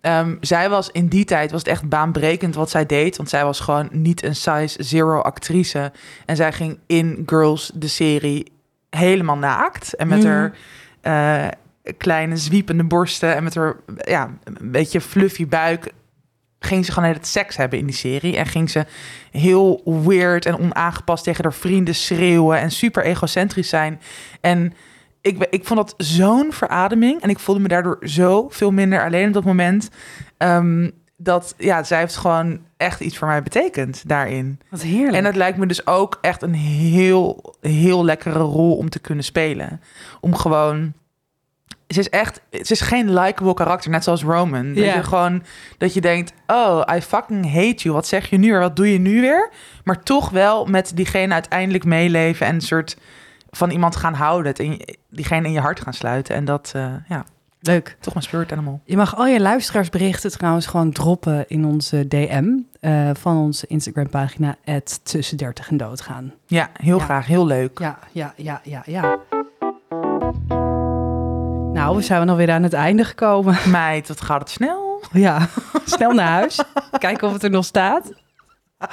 ehm, 0.00 0.36
zij 0.40 0.70
was 0.70 0.90
in 0.90 1.08
die 1.08 1.24
tijd 1.24 1.50
was 1.50 1.60
het 1.60 1.68
echt 1.70 1.88
baanbrekend 1.88 2.54
wat 2.54 2.70
zij 2.70 2.86
deed, 2.86 3.16
want 3.16 3.28
zij 3.28 3.44
was 3.44 3.60
gewoon 3.60 3.88
niet 3.92 4.24
een 4.24 4.36
size 4.36 4.82
zero 4.82 5.20
actrice. 5.20 5.92
En 6.26 6.36
zij 6.36 6.52
ging 6.52 6.78
in 6.86 7.22
Girls 7.26 7.70
de 7.74 7.88
serie 7.88 8.52
helemaal 8.90 9.36
naakt 9.38 9.94
en 9.94 10.08
met 10.08 10.18
Mhm. 10.22 10.28
haar 10.28 10.52
eh, 11.00 11.46
kleine 11.96 12.36
zwiepende 12.36 12.84
borsten 12.84 13.34
en 13.34 13.42
met 13.42 13.54
haar 13.54 13.76
ja 13.96 14.30
een 14.44 14.70
beetje 14.70 15.00
fluffy 15.00 15.46
buik 15.46 15.92
ging 16.60 16.84
ze 16.84 16.92
gewoon 16.92 17.08
net 17.12 17.26
seks 17.26 17.56
hebben 17.56 17.78
in 17.78 17.86
die 17.86 17.94
serie. 17.94 18.36
En 18.36 18.46
ging 18.46 18.70
ze 18.70 18.86
heel 19.30 19.80
weird 20.04 20.46
en 20.46 20.58
onaangepast 20.58 21.24
tegen 21.24 21.44
haar 21.44 21.52
vrienden 21.52 21.94
schreeuwen 21.94 22.58
en 22.58 22.70
super 22.70 23.04
egocentrisch 23.04 23.68
zijn. 23.68 24.00
En 24.40 24.72
ik, 25.20 25.46
ik 25.50 25.64
vond 25.64 25.78
dat 25.78 25.94
zo'n 26.06 26.52
verademing. 26.52 27.20
En 27.20 27.30
ik 27.30 27.38
voelde 27.38 27.60
me 27.60 27.68
daardoor 27.68 27.98
zo 28.00 28.48
veel 28.48 28.70
minder 28.70 29.04
alleen 29.04 29.26
op 29.26 29.32
dat 29.32 29.44
moment. 29.44 29.90
Ehm, 30.36 30.90
dat 31.16 31.54
ja, 31.56 31.82
zij 31.82 31.98
heeft 31.98 32.16
gewoon 32.16 32.60
echt 32.76 33.00
iets 33.00 33.18
voor 33.18 33.28
mij 33.28 33.42
betekend 33.42 34.08
daarin. 34.08 34.60
Wat 34.70 34.82
heerlijk. 34.82 35.16
En 35.16 35.24
het 35.24 35.36
lijkt 35.36 35.58
me 35.58 35.66
dus 35.66 35.86
ook 35.86 36.18
echt 36.20 36.42
een 36.42 36.54
heel, 36.54 37.54
heel 37.60 38.04
lekkere 38.04 38.38
rol 38.38 38.76
om 38.76 38.88
te 38.88 38.98
kunnen 38.98 39.24
spelen. 39.24 39.80
Om 40.20 40.34
gewoon. 40.34 40.92
Ze 41.88 42.00
is 42.00 42.08
echt. 42.08 42.40
Ze 42.50 42.72
is 42.72 42.80
geen 42.80 43.12
likable 43.12 43.54
karakter, 43.54 43.90
net 43.90 44.04
zoals 44.04 44.22
Roman. 44.22 44.74
Dat 44.74 44.84
je 44.84 45.02
gewoon. 45.02 45.42
Dat 45.78 45.94
je 45.94 46.00
denkt: 46.00 46.32
Oh, 46.46 46.82
I 46.94 47.00
fucking 47.00 47.52
hate 47.52 47.82
you. 47.82 47.94
Wat 47.94 48.06
zeg 48.06 48.30
je 48.30 48.38
nu 48.38 48.50
weer? 48.50 48.60
Wat 48.60 48.76
doe 48.76 48.92
je 48.92 48.98
nu 48.98 49.20
weer? 49.20 49.50
Maar 49.84 50.02
toch 50.02 50.30
wel 50.30 50.64
met 50.64 50.92
diegene 50.94 51.32
uiteindelijk 51.32 51.84
meeleven. 51.84 52.46
En 52.46 52.54
een 52.54 52.60
soort 52.60 52.96
van 53.50 53.70
iemand 53.70 53.96
gaan 53.96 54.14
houden. 54.14 54.46
Het 54.46 54.58
in, 54.58 54.80
diegene 55.10 55.46
in 55.46 55.52
je 55.52 55.60
hart 55.60 55.80
gaan 55.80 55.92
sluiten. 55.92 56.34
En 56.34 56.44
dat, 56.44 56.72
eh, 56.74 56.86
ja. 57.08 57.24
Leuk. 57.60 57.96
Toch 58.00 58.12
mijn 58.14 58.24
spirit 58.26 58.52
animal. 58.52 58.80
Je 58.84 58.96
mag 58.96 59.16
al 59.16 59.26
je 59.26 59.40
luisteraarsberichten 59.40 60.30
trouwens 60.30 60.66
gewoon 60.66 60.92
droppen 60.92 61.44
in 61.48 61.64
onze 61.64 62.08
DM 62.08 62.48
eh, 62.80 63.10
van 63.18 63.36
onze 63.36 63.66
Instagram-pagina 63.66 64.56
tussen 65.02 65.36
30 65.36 65.68
en 65.70 65.76
doodgaan. 65.76 66.32
Ja, 66.46 66.68
heel 66.72 66.98
Ja. 66.98 67.04
graag. 67.04 67.26
Heel 67.26 67.46
leuk. 67.46 67.78
Ja, 67.78 67.98
ja, 68.12 68.32
ja, 68.36 68.60
ja, 68.64 68.82
ja. 68.86 69.18
Nou, 71.72 71.96
we 71.96 72.02
zijn 72.02 72.28
alweer 72.28 72.50
aan 72.50 72.62
het 72.62 72.72
einde 72.72 73.04
gekomen. 73.04 73.56
Meid, 73.70 74.08
wat 74.08 74.20
gaat 74.20 74.40
het 74.40 74.50
snel. 74.50 75.02
Ja, 75.12 75.48
snel 75.84 76.12
naar 76.12 76.28
huis. 76.28 76.60
Kijken 76.98 77.26
of 77.26 77.32
het 77.32 77.42
er 77.42 77.50
nog 77.50 77.64
staat. 77.64 78.12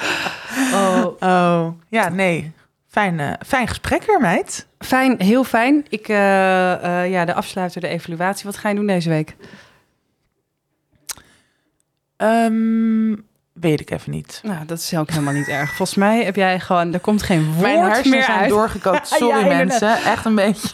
Oh, 0.73 1.05
Oh, 1.19 1.67
ja, 1.89 2.09
nee. 2.09 2.51
Fijn, 2.95 3.19
eh, 3.19 3.31
fijn 3.45 3.67
gesprek 3.67 4.03
weer, 4.03 4.19
meid. 4.21 4.67
fijn, 4.79 5.21
heel 5.21 5.43
fijn. 5.43 5.85
Ik, 5.89 6.07
eh, 6.07 7.03
eh, 7.03 7.11
ja, 7.11 7.25
de 7.25 7.33
afsluiter, 7.33 7.81
de 7.81 7.87
evaluatie. 7.87 8.45
Wat 8.45 8.57
ga 8.57 8.69
je 8.69 8.75
doen 8.75 8.87
deze 8.87 9.09
week? 9.09 9.35
Ehm, 12.17 13.15
weet 13.53 13.79
ik 13.79 13.91
even 13.91 14.11
niet. 14.11 14.39
Nou, 14.43 14.65
dat 14.65 14.79
is 14.79 14.95
ook 14.97 15.09
helemaal 15.09 15.33
niet 15.33 15.47
erg. 15.59 15.67
Volgens 15.75 15.97
mij 15.97 16.23
heb 16.23 16.35
jij 16.35 16.59
gewoon, 16.59 16.93
er 16.93 16.99
komt 16.99 17.23
geen 17.23 17.45
woord 17.45 17.61
Mijn 17.61 17.79
hersenen 17.79 18.09
meer 18.09 18.23
zijn 18.23 18.39
uit. 18.39 18.49
doorgekookt. 18.49 19.07
Sorry 19.17 19.47
mensen, 19.47 19.97
echt 20.03 20.25
een 20.25 20.35
beetje. 20.35 20.69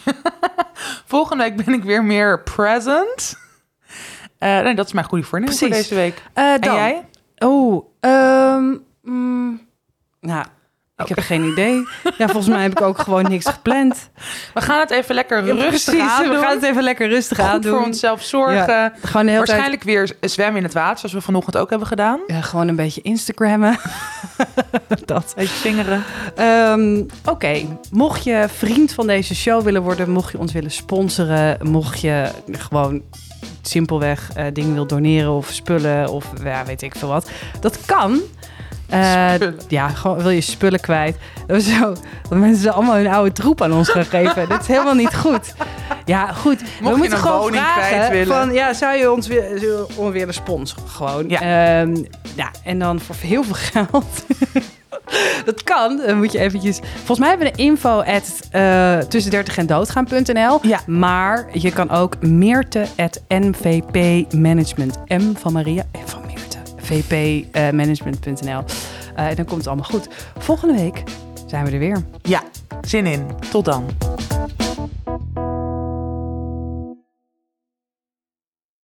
Volgende 1.06 1.42
week 1.42 1.64
ben 1.64 1.74
ik 1.74 1.82
weer 1.82 2.04
meer 2.04 2.42
present. 2.42 3.36
Nee, 4.38 4.74
dat 4.74 4.86
is 4.86 4.92
mijn 4.92 5.06
goede 5.06 5.24
voornemen 5.24 5.54
voor 5.56 5.68
deze 5.68 5.94
week. 5.94 6.22
Eh, 6.32 6.52
En 6.52 6.60
dan. 6.60 6.74
jij? 6.74 7.06
Oh, 7.38 7.86
mm, 9.02 9.60
nou, 10.20 10.46
ik 10.96 11.08
heb 11.08 11.18
geen 11.18 11.44
idee. 11.44 11.86
Ja, 12.18 12.26
volgens 12.28 12.46
mij 12.48 12.62
heb 12.62 12.72
ik 12.72 12.80
ook 12.80 12.98
gewoon 12.98 13.22
niks 13.28 13.46
gepland. 13.46 14.10
We 14.54 14.60
gaan 14.60 14.80
het 14.80 14.90
even 14.90 15.14
lekker 15.14 15.44
Ja, 15.44 15.52
rustig 15.54 16.00
aan 16.00 16.28
we 16.28 16.36
gaan 16.38 16.54
het 16.54 16.62
even 16.62 16.82
lekker 16.82 17.08
rustig 17.08 17.40
aan 17.40 17.60
doen. 17.60 17.72
voor 17.76 17.84
onszelf 17.86 18.22
zorgen. 18.22 18.56
Ja, 18.74 18.92
Gewoon 19.02 19.26
de 19.26 19.32
hele 19.32 19.44
tijd 19.44 19.58
Waarschijnlijk 19.58 19.82
weer 19.82 20.16
zwemmen 20.20 20.56
in 20.56 20.62
het 20.62 20.72
water, 20.74 20.98
zoals 20.98 21.14
we 21.14 21.20
vanochtend 21.20 21.56
ook 21.56 21.70
hebben 21.70 21.88
gedaan. 21.88 22.20
ja, 22.26 22.40
gewoon 22.40 22.68
een 22.68 22.76
beetje 22.76 23.00
Instagrammen. 23.02 23.78
dat. 25.04 25.32
Beetje 25.36 25.54
vingeren. 25.54 26.04
Ehm, 26.36 27.02
Oké, 27.24 27.62
mocht 27.90 28.24
je 28.24 28.46
vriend 28.56 28.92
van 28.92 29.06
deze 29.06 29.34
show 29.34 29.62
willen 29.62 29.82
worden, 29.82 30.10
mocht 30.10 30.32
je 30.32 30.38
ons 30.38 30.52
willen 30.52 30.70
sponsoren, 30.70 31.58
mocht 31.70 32.00
je 32.00 32.28
gewoon 32.50 33.02
simpelweg 33.62 34.30
eh, 34.34 34.46
dingen 34.52 34.74
wil 34.74 34.86
doneren 34.86 35.30
of 35.32 35.48
spullen 35.48 36.08
of 36.08 36.26
ja, 36.44 36.64
weet 36.64 36.82
ik 36.82 36.94
veel 36.96 37.08
wat. 37.08 37.30
Dat 37.60 37.84
kan. 37.86 38.20
Eh, 38.92 39.48
ja, 39.68 39.88
gewoon 39.88 40.18
wil 40.18 40.30
je 40.30 40.40
spullen 40.40 40.80
kwijt. 40.80 41.16
Dat 41.46 41.62
zo. 41.62 41.94
Dat 42.28 42.38
mensen 42.38 42.72
allemaal 42.72 42.94
hun 42.94 43.06
oude 43.06 43.32
troep 43.32 43.62
aan 43.62 43.72
ons 43.72 43.88
gaan 43.88 44.04
geven. 44.04 44.48
dat 44.48 44.60
is 44.60 44.66
helemaal 44.66 44.94
niet 44.94 45.14
goed. 45.14 45.54
Ja, 46.04 46.32
goed. 46.32 46.60
we 46.60 46.96
moeten 46.96 47.12
een 47.12 47.18
gewoon 47.18 47.52
vragen 47.52 48.10
willen. 48.10 48.26
van, 48.26 48.52
ja, 48.52 48.72
zou 48.72 48.96
je 48.96 49.12
ons 49.12 49.26
weer, 49.26 49.42
zou 49.48 49.60
je 49.60 49.86
ons 49.96 50.12
willen 50.12 50.34
sponsoren? 50.34 50.88
Gewoon. 50.88 51.28
Ja. 51.28 51.40
Ehm, 51.40 51.96
ja, 52.34 52.50
en 52.64 52.78
dan 52.78 53.00
voor 53.00 53.14
heel 53.20 53.44
veel 53.44 53.54
geld. 53.54 54.24
dat 55.44 55.62
kan. 55.62 56.00
Dan 56.06 56.16
moet 56.16 56.32
je 56.32 56.38
eventjes. 56.38 56.80
Volgens 56.94 57.18
mij 57.18 57.28
hebben 57.28 57.46
we 57.46 57.52
de 57.52 57.62
info 57.62 58.00
at 58.00 58.40
eh, 58.50 58.98
tussen 58.98 59.30
30 59.30 59.56
en 59.56 59.66
doodgaan.nl. 59.66 60.58
Ja. 60.62 60.80
Maar 60.86 61.48
je 61.52 61.72
kan 61.72 61.90
ook 61.90 62.20
Meerte 62.20 62.86
at 62.96 63.20
NVP 63.28 64.32
Management. 64.32 64.98
M 65.08 65.32
van 65.34 65.52
Maria 65.52 65.84
van. 66.04 66.21
VPmanagement.nl. 66.92 68.64
Eh 69.14 69.26
en 69.26 69.36
dan 69.36 69.44
komt 69.44 69.58
het 69.58 69.66
allemaal 69.66 69.88
goed. 69.90 70.08
Volgende 70.38 70.74
week 70.74 71.02
zijn 71.46 71.64
we 71.64 71.70
er 71.70 71.78
weer. 71.78 72.02
Ja, 72.22 72.42
zin 72.80 73.06
in. 73.06 73.26
Tot 73.50 73.64
dan. 73.64 73.84